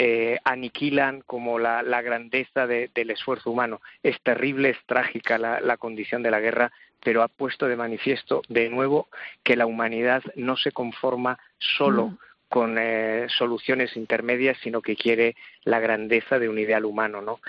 eh, 0.00 0.38
aniquilan 0.44 1.22
como 1.22 1.58
la, 1.58 1.82
grandeza 2.02 2.68
del 2.68 3.10
esfuerzo 3.10 3.50
humano. 3.50 3.80
Es 4.00 4.20
terrible, 4.22 4.70
es 4.70 4.78
trágica 4.86 5.38
la, 5.38 5.76
condición 5.76 6.22
de 6.22 6.30
la 6.30 6.38
guerra, 6.38 6.70
pero 7.02 7.24
ha 7.24 7.26
puesto 7.26 7.66
de 7.66 7.74
manifiesto 7.74 8.42
de 8.48 8.68
nuevo 8.68 9.08
que 9.42 9.56
la 9.56 9.66
humanidad 9.66 10.22
no 10.36 10.56
se 10.56 10.70
conforma 10.70 11.40
solo 11.58 12.06
mm. 12.06 12.18
con 12.48 12.76
eh, 12.78 13.26
soluciones 13.28 13.96
intermedias, 13.96 14.56
sino 14.62 14.82
que 14.82 14.94
quiere 14.94 15.34
la 15.64 15.80
grandeza 15.80 16.38
de 16.38 16.48
un 16.48 16.60
ideal 16.60 16.84
humano, 16.84 17.20
¿no? 17.20 17.40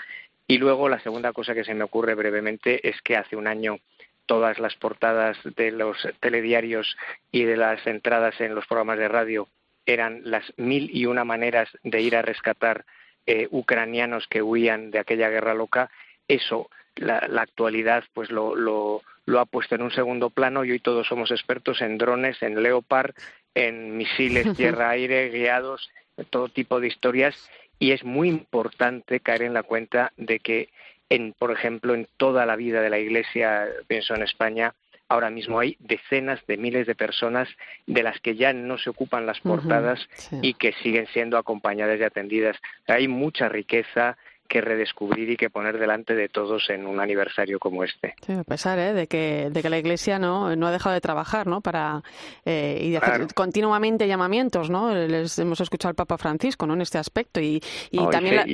Y 0.48 0.58
luego 0.58 0.88
la 0.88 0.98
segunda 0.98 1.32
cosa 1.32 1.54
que 1.54 1.62
se 1.62 1.74
me 1.74 1.84
ocurre 1.84 2.16
brevemente 2.16 2.88
es 2.88 3.00
que 3.02 3.16
hace 3.16 3.36
un 3.36 3.46
año 3.46 3.78
todas 4.26 4.58
las 4.58 4.74
portadas 4.74 5.38
de 5.54 5.70
los 5.70 5.96
telediarios 6.18 6.96
y 7.30 7.44
de 7.44 7.56
las 7.56 7.86
entradas 7.86 8.40
en 8.40 8.56
los 8.56 8.66
programas 8.66 8.98
de 8.98 9.06
radio 9.06 9.46
eran 9.92 10.22
las 10.24 10.52
mil 10.56 10.90
y 10.92 11.06
una 11.06 11.24
maneras 11.24 11.68
de 11.82 12.00
ir 12.00 12.16
a 12.16 12.22
rescatar 12.22 12.84
eh, 13.26 13.48
ucranianos 13.50 14.26
que 14.28 14.42
huían 14.42 14.90
de 14.90 14.98
aquella 14.98 15.28
guerra 15.28 15.54
loca, 15.54 15.90
eso 16.28 16.70
la, 16.96 17.18
actualidad 17.40 18.04
pues 18.12 18.30
lo, 18.30 18.54
lo, 18.54 19.02
lo, 19.26 19.40
ha 19.40 19.46
puesto 19.46 19.74
en 19.74 19.82
un 19.82 19.90
segundo 19.90 20.30
plano 20.30 20.64
y 20.64 20.72
hoy 20.72 20.80
todos 20.80 21.06
somos 21.06 21.30
expertos 21.30 21.80
en 21.80 21.98
drones, 21.98 22.42
en 22.42 22.62
Leopard, 22.62 23.14
en 23.54 23.96
misiles 23.96 24.52
tierra-aire 24.56 25.30
guiados, 25.30 25.90
todo 26.30 26.48
tipo 26.48 26.80
de 26.80 26.88
historias. 26.88 27.50
Y 27.78 27.92
es 27.92 28.04
muy 28.04 28.28
importante 28.28 29.20
caer 29.20 29.42
en 29.42 29.54
la 29.54 29.62
cuenta 29.62 30.12
de 30.16 30.38
que 30.38 30.68
en, 31.08 31.32
por 31.32 31.50
ejemplo, 31.50 31.94
en 31.94 32.06
toda 32.16 32.46
la 32.46 32.56
vida 32.56 32.82
de 32.82 32.90
la 32.90 32.98
Iglesia, 32.98 33.66
pienso 33.88 34.14
en 34.14 34.22
España, 34.22 34.74
ahora 35.10 35.28
mismo 35.28 35.58
hay 35.58 35.76
decenas 35.80 36.40
de 36.46 36.56
miles 36.56 36.86
de 36.86 36.94
personas 36.94 37.48
de 37.86 38.02
las 38.04 38.20
que 38.20 38.36
ya 38.36 38.52
no 38.52 38.78
se 38.78 38.90
ocupan 38.90 39.26
las 39.26 39.40
portadas 39.40 40.08
y 40.40 40.54
que 40.54 40.72
siguen 40.84 41.08
siendo 41.08 41.36
acompañadas 41.36 41.98
y 41.98 42.04
atendidas. 42.04 42.56
Hay 42.86 43.08
mucha 43.08 43.48
riqueza, 43.48 44.16
que 44.50 44.60
redescubrir 44.60 45.30
y 45.30 45.36
que 45.36 45.48
poner 45.48 45.78
delante 45.78 46.16
de 46.16 46.28
todos 46.28 46.68
en 46.70 46.84
un 46.84 46.98
aniversario 47.00 47.60
como 47.60 47.84
este. 47.84 48.14
Sí, 48.26 48.32
a 48.32 48.42
pesar 48.42 48.80
¿eh? 48.80 48.92
de, 48.92 49.06
que, 49.06 49.48
de 49.48 49.62
que 49.62 49.70
la 49.70 49.78
Iglesia 49.78 50.18
no, 50.18 50.54
no 50.56 50.66
ha 50.66 50.72
dejado 50.72 50.92
de 50.92 51.00
trabajar 51.00 51.46
¿no? 51.46 51.60
para 51.60 52.02
eh, 52.44 52.80
y 52.82 52.90
de 52.90 52.96
hacer 52.98 53.32
continuamente 53.32 54.08
llamamientos. 54.08 54.68
¿no? 54.68 54.92
Les 54.92 55.38
hemos 55.38 55.60
escuchado 55.60 55.90
al 55.90 55.94
Papa 55.94 56.18
Francisco 56.18 56.66
¿no? 56.66 56.74
en 56.74 56.80
este 56.80 56.98
aspecto 56.98 57.40
y, 57.40 57.62
y 57.92 58.04
también 58.08 58.36
la, 58.36 58.44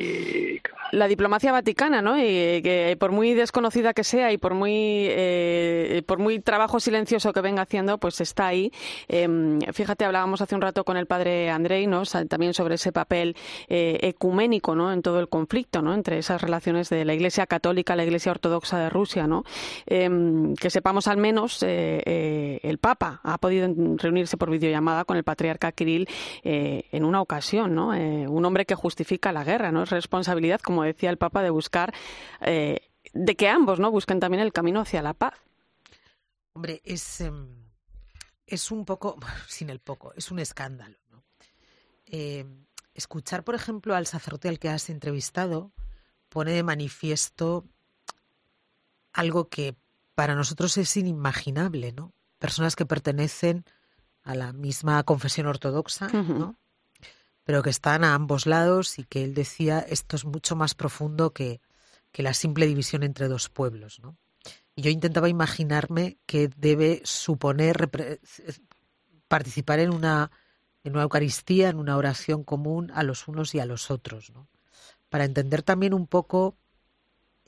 la, 0.93 1.09
diplomacia 1.09 1.51
vaticana, 1.51 2.03
¿no? 2.03 2.19
y 2.19 2.61
que 2.63 2.95
por 3.01 3.11
muy 3.11 3.33
desconocida 3.33 3.95
que 3.95 4.05
sea 4.05 4.31
y 4.33 4.37
por 4.37 4.53
muy, 4.53 4.75
eh, 4.75 6.03
por 6.07 6.19
muy 6.19 6.41
trabajo 6.41 6.79
silencioso 6.79 7.33
que 7.33 7.41
venga 7.41 7.63
haciendo, 7.63 7.97
pues 7.97 8.21
está 8.21 8.49
ahí. 8.49 8.71
Em, 9.09 9.61
fíjate, 9.73 10.05
hablábamos 10.05 10.43
hace 10.43 10.55
un 10.55 10.61
rato 10.61 10.85
con 10.85 10.99
el 10.99 11.07
padre 11.07 11.49
Andrei 11.49 11.87
¿no? 11.87 12.03
también 12.29 12.53
sobre 12.53 12.75
ese 12.75 12.93
papel 12.93 13.35
eh, 13.69 13.99
ecuménico 14.03 14.75
¿no? 14.75 14.93
en 14.93 15.01
todo 15.01 15.21
el 15.21 15.29
conflicto 15.31 15.86
entre 15.95 16.19
esas 16.19 16.41
relaciones 16.41 16.89
de 16.89 17.05
la 17.05 17.15
Iglesia 17.15 17.47
Católica, 17.47 17.97
la 17.97 18.05
Iglesia 18.05 18.33
Ortodoxa 18.33 18.79
de 18.79 18.91
Rusia, 18.91 19.27
¿no? 19.27 19.45
Em, 19.87 20.55
que 20.55 20.71
sepamos 20.71 21.09
al 21.09 21.17
menos 21.17 21.63
eh, 21.63 22.03
eh, 22.05 22.61
el 22.63 22.79
Papa 22.79 23.21
ha 23.23 23.39
podido 23.39 23.69
reunirse 23.97 24.37
por 24.37 24.51
videollamada 24.51 25.05
con 25.05 25.17
el 25.17 25.25
patriarca 25.25 25.73
Kirill 25.73 26.09
eh, 26.43 26.85
en 26.93 27.05
una 27.05 27.21
ocasión, 27.21 27.75
¿no? 27.75 27.87
un 27.87 28.45
hombre 28.45 28.67
que 28.67 28.75
justifica 28.75 29.33
la 29.33 29.45
guerra, 29.45 29.73
¿no? 29.73 29.83
Es 29.83 29.91
responsabilidad, 29.91 30.61
como 30.61 30.83
decía 30.83 31.11
el 31.11 31.19
Papa, 31.19 31.43
de 31.43 31.51
buscar 31.51 31.95
de 32.41 33.37
que 33.37 33.49
ambos, 33.49 33.79
¿no? 33.79 33.91
Busquen 33.91 34.21
también 34.21 34.43
el 34.43 34.53
camino 34.53 34.81
hacia 34.81 35.03
la 35.03 35.15
paz. 35.15 35.35
Hombre, 36.53 36.83
es 36.85 37.21
em, 37.21 37.49
un 38.71 38.85
poco, 38.85 39.17
sin 39.49 39.71
el 39.71 39.81
poco, 39.81 40.13
es 40.15 40.31
un 40.31 40.39
escándalo, 40.39 40.99
¿no? 41.11 41.25
Escuchar, 42.97 43.45
por 43.45 43.55
ejemplo, 43.55 43.95
al 43.95 44.07
sacerdote 44.07 44.49
al 44.49 44.59
que 44.59 44.69
has 44.69 44.91
entrevistado 44.91 45.73
pone 46.29 46.53
de 46.53 46.63
manifiesto 46.63 47.65
algo 49.13 49.49
que 49.49 49.77
para 50.15 50.35
nosotros 50.35 50.77
es 50.79 50.97
inimaginable, 50.97 51.93
¿no? 51.93 52.13
Personas 52.39 52.77
que 52.77 52.87
pertenecen 52.87 53.65
a 54.23 54.35
la 54.35 54.53
misma 54.53 55.03
confesión 55.05 55.47
ortodoxa, 55.47 56.09
¿no? 56.09 56.57
Pero 57.45 57.63
que 57.63 57.71
están 57.71 58.03
a 58.03 58.15
ambos 58.15 58.47
lados 58.47 58.99
y 58.99 59.05
que 59.05 59.23
él 59.23 59.35
decía 59.35 59.79
esto 59.79 60.17
es 60.17 60.25
mucho 60.25 60.57
más 60.57 60.75
profundo 60.75 61.33
que, 61.33 61.61
que 62.13 62.23
la 62.23 62.35
simple 62.35 62.67
división 62.67 63.03
entre 63.03 63.29
dos 63.29 63.49
pueblos, 63.49 64.01
¿no? 64.01 64.17
Y 64.75 64.83
yo 64.83 64.91
intentaba 64.91 65.29
imaginarme 65.29 66.19
que 66.27 66.49
debe 66.49 67.01
suponer 67.05 67.91
participar 69.29 69.81
en 69.81 69.91
una 69.91 70.31
en 70.87 70.93
una 70.95 71.03
Eucaristía, 71.03 71.69
en 71.69 71.79
una 71.79 71.97
oración 71.97 72.45
común 72.45 72.93
a 72.95 73.03
los 73.03 73.27
unos 73.27 73.55
y 73.57 73.59
a 73.59 73.67
los 73.67 73.91
otros, 73.91 74.31
¿no? 74.31 74.49
Para 75.09 75.25
entender 75.25 75.63
también 75.63 75.93
un 75.93 76.07
poco 76.07 76.57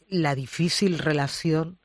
la 0.08 0.34
difícil 0.34 0.98
relación 0.98 1.78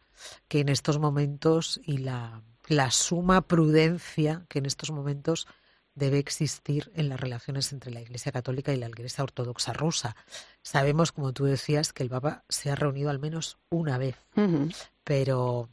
que 0.47 0.61
en 0.61 0.69
estos 0.69 0.97
momentos 0.97 1.79
y 1.83 1.99
la, 1.99 2.41
la 2.67 2.89
suma 2.89 3.41
prudencia 3.41 4.45
que 4.49 4.59
en 4.59 4.65
estos 4.65 4.89
momentos 4.89 5.47
debe 5.93 6.17
existir 6.17 6.91
en 6.95 7.07
las 7.07 7.19
relaciones 7.19 7.71
entre 7.71 7.91
la 7.91 8.01
Iglesia 8.01 8.31
Católica 8.31 8.73
y 8.73 8.77
la 8.77 8.89
Iglesia 8.89 9.23
Ortodoxa 9.23 9.73
rusa. 9.73 10.15
Sabemos, 10.63 11.11
como 11.11 11.33
tú 11.33 11.45
decías, 11.45 11.93
que 11.93 12.01
el 12.01 12.09
Papa 12.09 12.45
se 12.49 12.71
ha 12.71 12.75
reunido 12.75 13.11
al 13.11 13.19
menos 13.19 13.59
una 13.69 13.99
vez, 13.99 14.15
pero 15.03 15.69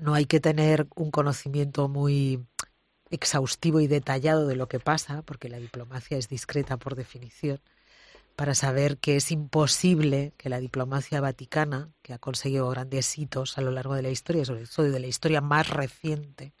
no 0.00 0.14
hay 0.14 0.24
que 0.24 0.40
tener 0.40 0.86
un 0.94 1.10
conocimiento 1.10 1.88
muy 1.88 2.46
exhaustivo 3.10 3.80
y 3.80 3.86
detallado 3.86 4.46
de 4.46 4.56
lo 4.56 4.68
que 4.68 4.80
pasa, 4.80 5.22
porque 5.22 5.48
la 5.48 5.58
diplomacia 5.58 6.18
es 6.18 6.28
discreta 6.28 6.76
por 6.76 6.94
definición, 6.94 7.60
para 8.36 8.54
saber 8.54 8.98
que 8.98 9.16
es 9.16 9.30
imposible 9.30 10.32
que 10.36 10.50
la 10.50 10.60
diplomacia 10.60 11.20
vaticana, 11.20 11.90
que 12.02 12.12
ha 12.12 12.18
conseguido 12.18 12.68
grandes 12.68 13.16
hitos 13.16 13.56
a 13.56 13.62
lo 13.62 13.70
largo 13.70 13.94
de 13.94 14.02
la 14.02 14.10
historia, 14.10 14.44
sobre 14.44 14.66
todo 14.66 14.90
de 14.90 15.00
la 15.00 15.06
historia 15.06 15.40
más 15.40 15.70
reciente, 15.70 16.52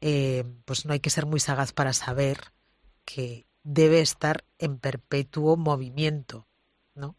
eh, 0.00 0.44
pues 0.64 0.84
no 0.84 0.92
hay 0.92 1.00
que 1.00 1.10
ser 1.10 1.26
muy 1.26 1.38
sagaz 1.38 1.72
para 1.72 1.92
saber 1.92 2.52
que 3.04 3.46
debe 3.62 4.00
estar 4.00 4.44
en 4.58 4.78
perpetuo 4.78 5.56
movimiento, 5.56 6.48
¿no? 6.96 7.14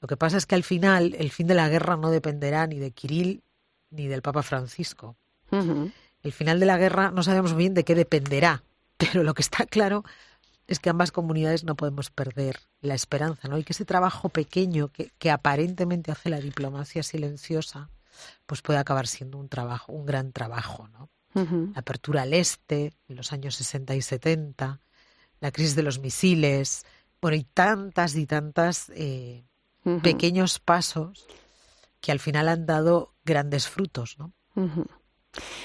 Lo 0.00 0.08
que 0.08 0.18
pasa 0.18 0.36
es 0.36 0.44
que 0.44 0.54
al 0.54 0.64
final 0.64 1.14
el 1.18 1.30
fin 1.30 1.46
de 1.46 1.54
la 1.54 1.68
guerra 1.68 1.96
no 1.96 2.10
dependerá 2.10 2.66
ni 2.66 2.78
de 2.78 2.90
Kirill 2.90 3.42
ni 3.90 4.08
del 4.08 4.20
Papa 4.20 4.42
Francisco. 4.42 5.16
El 6.22 6.32
final 6.32 6.60
de 6.60 6.66
la 6.66 6.78
guerra 6.78 7.10
no 7.10 7.22
sabemos 7.22 7.54
bien 7.54 7.74
de 7.74 7.84
qué 7.84 7.94
dependerá, 7.94 8.62
pero 8.96 9.22
lo 9.22 9.34
que 9.34 9.42
está 9.42 9.66
claro 9.66 10.04
es 10.68 10.78
que 10.78 10.90
ambas 10.90 11.12
comunidades 11.12 11.64
no 11.64 11.74
podemos 11.74 12.10
perder 12.10 12.60
la 12.80 12.94
esperanza, 12.94 13.48
¿no? 13.48 13.58
Y 13.58 13.64
que 13.64 13.72
ese 13.72 13.84
trabajo 13.84 14.28
pequeño 14.28 14.88
que, 14.88 15.10
que 15.18 15.30
aparentemente 15.30 16.12
hace 16.12 16.30
la 16.30 16.40
diplomacia 16.40 17.02
silenciosa, 17.02 17.90
pues 18.46 18.62
puede 18.62 18.78
acabar 18.78 19.06
siendo 19.06 19.38
un 19.38 19.48
trabajo, 19.48 19.92
un 19.92 20.06
gran 20.06 20.32
trabajo, 20.32 20.88
¿no? 20.88 21.10
la 21.34 21.80
apertura 21.80 22.22
al 22.22 22.34
este 22.34 22.92
en 23.08 23.16
los 23.16 23.32
años 23.32 23.54
60 23.56 23.94
y 23.94 24.02
70, 24.02 24.80
la 25.40 25.50
crisis 25.50 25.74
de 25.74 25.82
los 25.82 25.98
misiles, 25.98 26.84
bueno, 27.20 27.36
y 27.36 27.44
tantas 27.44 28.14
y 28.16 28.26
tantas 28.26 28.90
eh, 28.94 29.44
pequeños 30.02 30.58
pasos 30.58 31.26
que 32.00 32.12
al 32.12 32.20
final 32.20 32.48
han 32.48 32.66
dado 32.66 33.14
grandes 33.24 33.68
frutos, 33.68 34.16
¿no? 34.18 34.32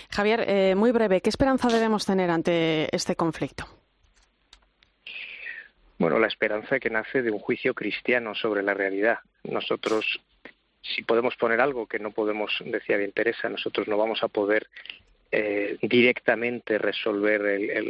Javier, 0.10 0.46
eh, 0.48 0.76
muy 0.76 0.92
breve, 0.92 1.22
¿qué 1.22 1.30
esperanza 1.30 1.68
debemos 1.68 2.06
tener 2.06 2.30
ante 2.30 2.94
este 2.96 3.16
conflicto? 3.16 3.66
Bueno, 6.00 6.20
la 6.20 6.28
esperanza 6.28 6.80
que 6.80 6.90
nace 6.90 7.22
de 7.22 7.32
un 7.32 7.40
juicio 7.40 7.74
cristiano 7.74 8.36
sobre 8.36 8.62
la 8.62 8.74
realidad. 8.74 9.20
Nosotros, 9.44 10.22
si 10.82 11.04
podemos 11.04 11.36
poner 11.36 11.60
algo 11.60 11.88
que 11.88 12.00
no 12.00 12.12
podemos, 12.12 12.52
decía 12.66 12.98
bien 12.98 13.12
Teresa, 13.12 13.50
nosotros 13.50 13.88
no 13.88 13.98
vamos 13.98 14.22
a 14.22 14.28
poder 14.28 14.68
eh, 15.32 15.78
directamente 15.82 16.78
resolver 16.78 17.42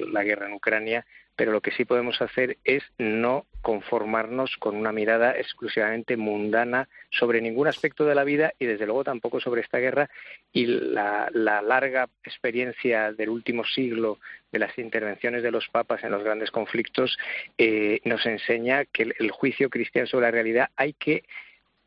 la 0.09 0.23
guerra 0.23 0.47
en 0.47 0.53
Ucrania, 0.53 1.05
pero 1.38 1.51
lo 1.51 1.61
que 1.61 1.71
sí 1.71 1.85
podemos 1.85 2.19
hacer 2.21 2.57
es 2.65 2.83
no 2.97 3.45
conformarnos 3.61 4.57
con 4.57 4.75
una 4.75 4.91
mirada 4.91 5.38
exclusivamente 5.38 6.17
mundana 6.17 6.89
sobre 7.11 7.41
ningún 7.41 7.67
aspecto 7.67 8.05
de 8.05 8.15
la 8.15 8.23
vida 8.23 8.53
y 8.59 8.65
desde 8.65 8.85
luego 8.85 9.03
tampoco 9.03 9.39
sobre 9.39 9.61
esta 9.61 9.77
guerra 9.77 10.09
y 10.51 10.65
la, 10.65 11.29
larga 11.31 12.09
experiencia 12.23 13.13
del 13.13 13.29
último 13.29 13.63
siglo 13.63 14.19
de 14.51 14.59
las 14.59 14.77
intervenciones 14.79 15.43
de 15.43 15.51
los 15.51 15.67
papas 15.69 16.03
en 16.03 16.11
los 16.11 16.23
grandes 16.23 16.49
conflictos 16.49 17.17
eh, 17.57 18.01
nos 18.03 18.25
enseña 18.25 18.85
que 18.85 19.13
el 19.17 19.31
juicio 19.31 19.69
cristiano 19.69 20.07
sobre 20.07 20.25
la 20.25 20.31
realidad 20.31 20.69
hay 20.75 20.93
que 20.93 21.23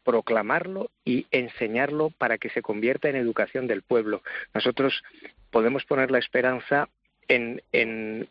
proclamarlo 0.05 0.91
y 1.05 1.27
enseñarlo 1.33 2.11
para 2.11 2.39
que 2.39 2.51
se 2.51 2.63
convierta 2.63 3.09
en 3.09 3.17
educación 3.17 3.67
del 3.67 3.83
pueblo. 3.83 4.23
Nosotros 4.55 5.03
podemos 5.51 5.85
poner 5.85 6.11
la 6.11 6.19
esperanza 6.19 6.89
en, 7.29 7.63
en 7.73 8.29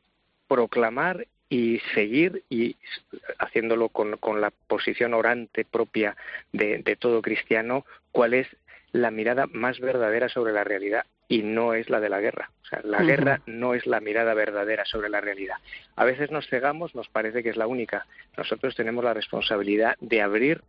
proclamar 0.50 1.28
y 1.47 1.80
seguir 1.93 2.43
y 2.50 2.76
haciéndolo 3.38 3.89
con, 3.89 4.18
con 4.18 4.41
la 4.41 4.52
posición 4.68 5.14
orante 5.14 5.64
propia 5.64 6.18
de, 6.52 6.80
de, 6.80 6.95
todo 6.95 7.22
cristiano, 7.22 7.86
cuál 8.12 8.34
es 8.34 8.47
la 8.91 9.12
mirada 9.12 9.47
más 9.47 9.80
verdadera 9.80 10.28
sobre 10.30 10.52
la 10.52 10.64
realidad 10.64 11.06
y 11.28 11.43
no 11.43 11.74
es 11.74 11.89
la 11.89 12.00
de 12.00 12.10
la 12.10 12.20
guerra. 12.20 12.52
O 12.64 12.66
sea, 12.66 12.82
la 12.84 13.04
guerra 13.04 13.41
no 13.45 13.74
es 13.74 13.86
la 13.86 14.00
mirada 14.00 14.34
verdadera 14.34 14.84
sobre 14.86 15.10
la 15.10 15.22
realidad. 15.22 15.58
A 15.95 16.04
veces 16.04 16.32
nos 16.32 16.47
cegamos, 16.47 16.95
nos 16.95 17.08
parece 17.08 17.43
que 17.43 17.50
es 17.50 17.58
la 17.58 17.68
única. 17.68 18.06
Nosotros 18.36 18.76
tenemos 18.76 19.04
la 19.04 19.14
responsabilidad 19.14 19.95
de 20.02 20.22
abrir 20.22 20.62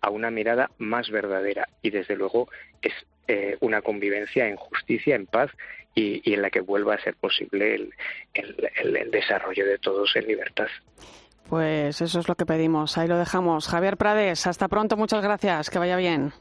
a 0.00 0.10
una 0.10 0.30
mirada 0.30 0.70
más 0.78 1.10
verdadera 1.10 1.68
y 1.82 1.90
desde 1.90 2.16
luego 2.16 2.48
es 2.82 2.92
eh, 3.28 3.56
una 3.60 3.82
convivencia 3.82 4.48
en 4.48 4.56
justicia, 4.56 5.14
en 5.14 5.26
paz 5.26 5.50
y, 5.94 6.32
en 6.32 6.42
la 6.42 6.50
que 6.50 6.60
vuelva 6.60 6.94
a 6.94 7.02
ser 7.02 7.14
posible 7.14 7.74
el, 7.74 7.92
el, 8.34 9.10
desarrollo 9.10 9.66
de 9.66 9.78
todos 9.78 10.14
en 10.16 10.26
libertad. 10.26 10.68
Pues 11.48 12.00
eso 12.00 12.20
es 12.20 12.28
lo 12.28 12.34
que 12.34 12.46
pedimos. 12.46 12.96
Ahí 12.96 13.08
lo 13.08 13.18
dejamos. 13.18 13.68
Javier 13.68 13.96
Prades, 13.96 14.46
hasta 14.46 14.68
pronto. 14.68 14.96
Muchas 14.96 15.22
gracias. 15.22 15.68
Que 15.68 15.78
vaya 15.78 15.96
bien. 15.96 16.32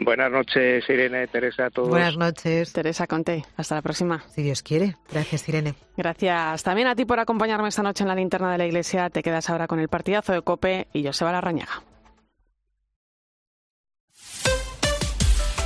Buenas 0.00 0.30
noches, 0.30 0.84
Irene, 0.88 1.26
Teresa, 1.28 1.66
a 1.66 1.70
todos. 1.70 1.88
Buenas 1.88 2.16
noches. 2.16 2.72
Teresa 2.72 3.06
Conte, 3.06 3.44
hasta 3.56 3.76
la 3.76 3.82
próxima. 3.82 4.24
Si 4.28 4.42
Dios 4.42 4.62
quiere. 4.62 4.96
Gracias, 5.10 5.48
Irene. 5.48 5.74
Gracias 5.96 6.62
también 6.62 6.88
a 6.88 6.96
ti 6.96 7.04
por 7.04 7.20
acompañarme 7.20 7.68
esta 7.68 7.82
noche 7.82 8.02
en 8.02 8.08
la 8.08 8.14
linterna 8.14 8.50
de 8.52 8.58
la 8.58 8.66
iglesia. 8.66 9.08
Te 9.10 9.22
quedas 9.22 9.48
ahora 9.50 9.66
con 9.66 9.78
el 9.78 9.88
partidazo 9.88 10.32
de 10.32 10.42
Cope 10.42 10.88
y 10.92 11.04
Joseba 11.04 11.32
Larrañaga. 11.32 11.82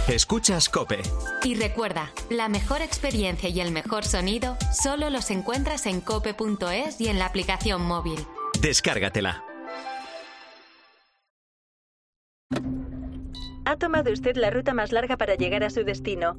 Escuchas 0.09 0.71
Cope. 0.71 1.01
Y 1.45 1.55
recuerda, 1.55 2.11
la 2.31 2.49
mejor 2.49 2.81
experiencia 2.81 3.51
y 3.51 3.61
el 3.61 3.73
mejor 3.73 4.07
sonido 4.07 4.57
solo 4.73 5.11
los 5.11 5.31
encuentras 5.31 5.85
en 5.85 6.01
cope.es 6.01 6.99
y 6.99 7.09
en 7.09 7.19
la 7.19 7.27
aplicación 7.27 7.83
móvil. 7.83 8.19
Descárgatela. 8.63 9.45
Ha 13.67 13.77
tomado 13.77 14.11
usted 14.11 14.37
la 14.37 14.49
ruta 14.49 14.73
más 14.73 14.93
larga 14.93 15.19
para 15.19 15.35
llegar 15.35 15.63
a 15.63 15.69
su 15.69 15.85
destino. 15.85 16.39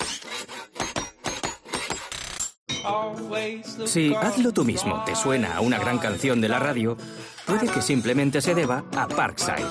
Si 3.85 4.13
Hazlo 4.15 4.51
tú 4.51 4.65
mismo 4.65 5.03
te 5.05 5.15
suena 5.15 5.55
a 5.55 5.61
una 5.61 5.79
gran 5.79 5.99
canción 5.99 6.41
de 6.41 6.49
la 6.49 6.59
radio, 6.59 6.97
puede 7.45 7.69
que 7.69 7.81
simplemente 7.81 8.41
se 8.41 8.53
deba 8.55 8.83
a 8.95 9.07
Parkside. 9.07 9.65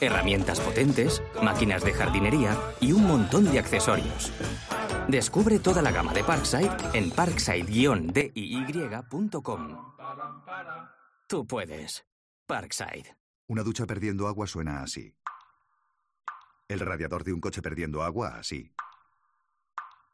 Herramientas 0.00 0.60
potentes, 0.60 1.22
máquinas 1.42 1.82
de 1.82 1.92
jardinería 1.92 2.56
y 2.80 2.92
un 2.92 3.04
montón 3.06 3.50
de 3.50 3.58
accesorios. 3.58 4.32
Descubre 5.08 5.58
toda 5.58 5.82
la 5.82 5.90
gama 5.90 6.12
de 6.12 6.22
Parkside 6.24 6.70
en 6.92 7.10
parkside-diy.com. 7.10 9.94
Tú 11.28 11.46
puedes. 11.46 12.04
Parkside. 12.46 13.16
Una 13.48 13.62
ducha 13.62 13.86
perdiendo 13.86 14.26
agua 14.26 14.46
suena 14.46 14.82
así. 14.82 15.14
El 16.68 16.80
radiador 16.80 17.22
de 17.22 17.32
un 17.32 17.40
coche 17.40 17.62
perdiendo 17.62 18.02
agua 18.02 18.38
así. 18.38 18.72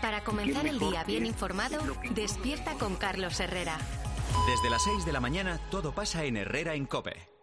Para 0.00 0.22
comenzar 0.22 0.66
el 0.66 0.78
día 0.78 1.04
bien 1.04 1.26
informado, 1.26 1.78
despierta 2.10 2.74
con 2.74 2.96
Carlos 2.96 3.38
Herrera. 3.40 3.78
Desde 4.46 4.70
las 4.70 4.84
6 4.84 5.04
de 5.04 5.12
la 5.12 5.20
mañana 5.20 5.58
todo 5.70 5.92
pasa 5.92 6.24
en 6.24 6.36
Herrera 6.36 6.74
en 6.74 6.86
Cope. 6.86 7.39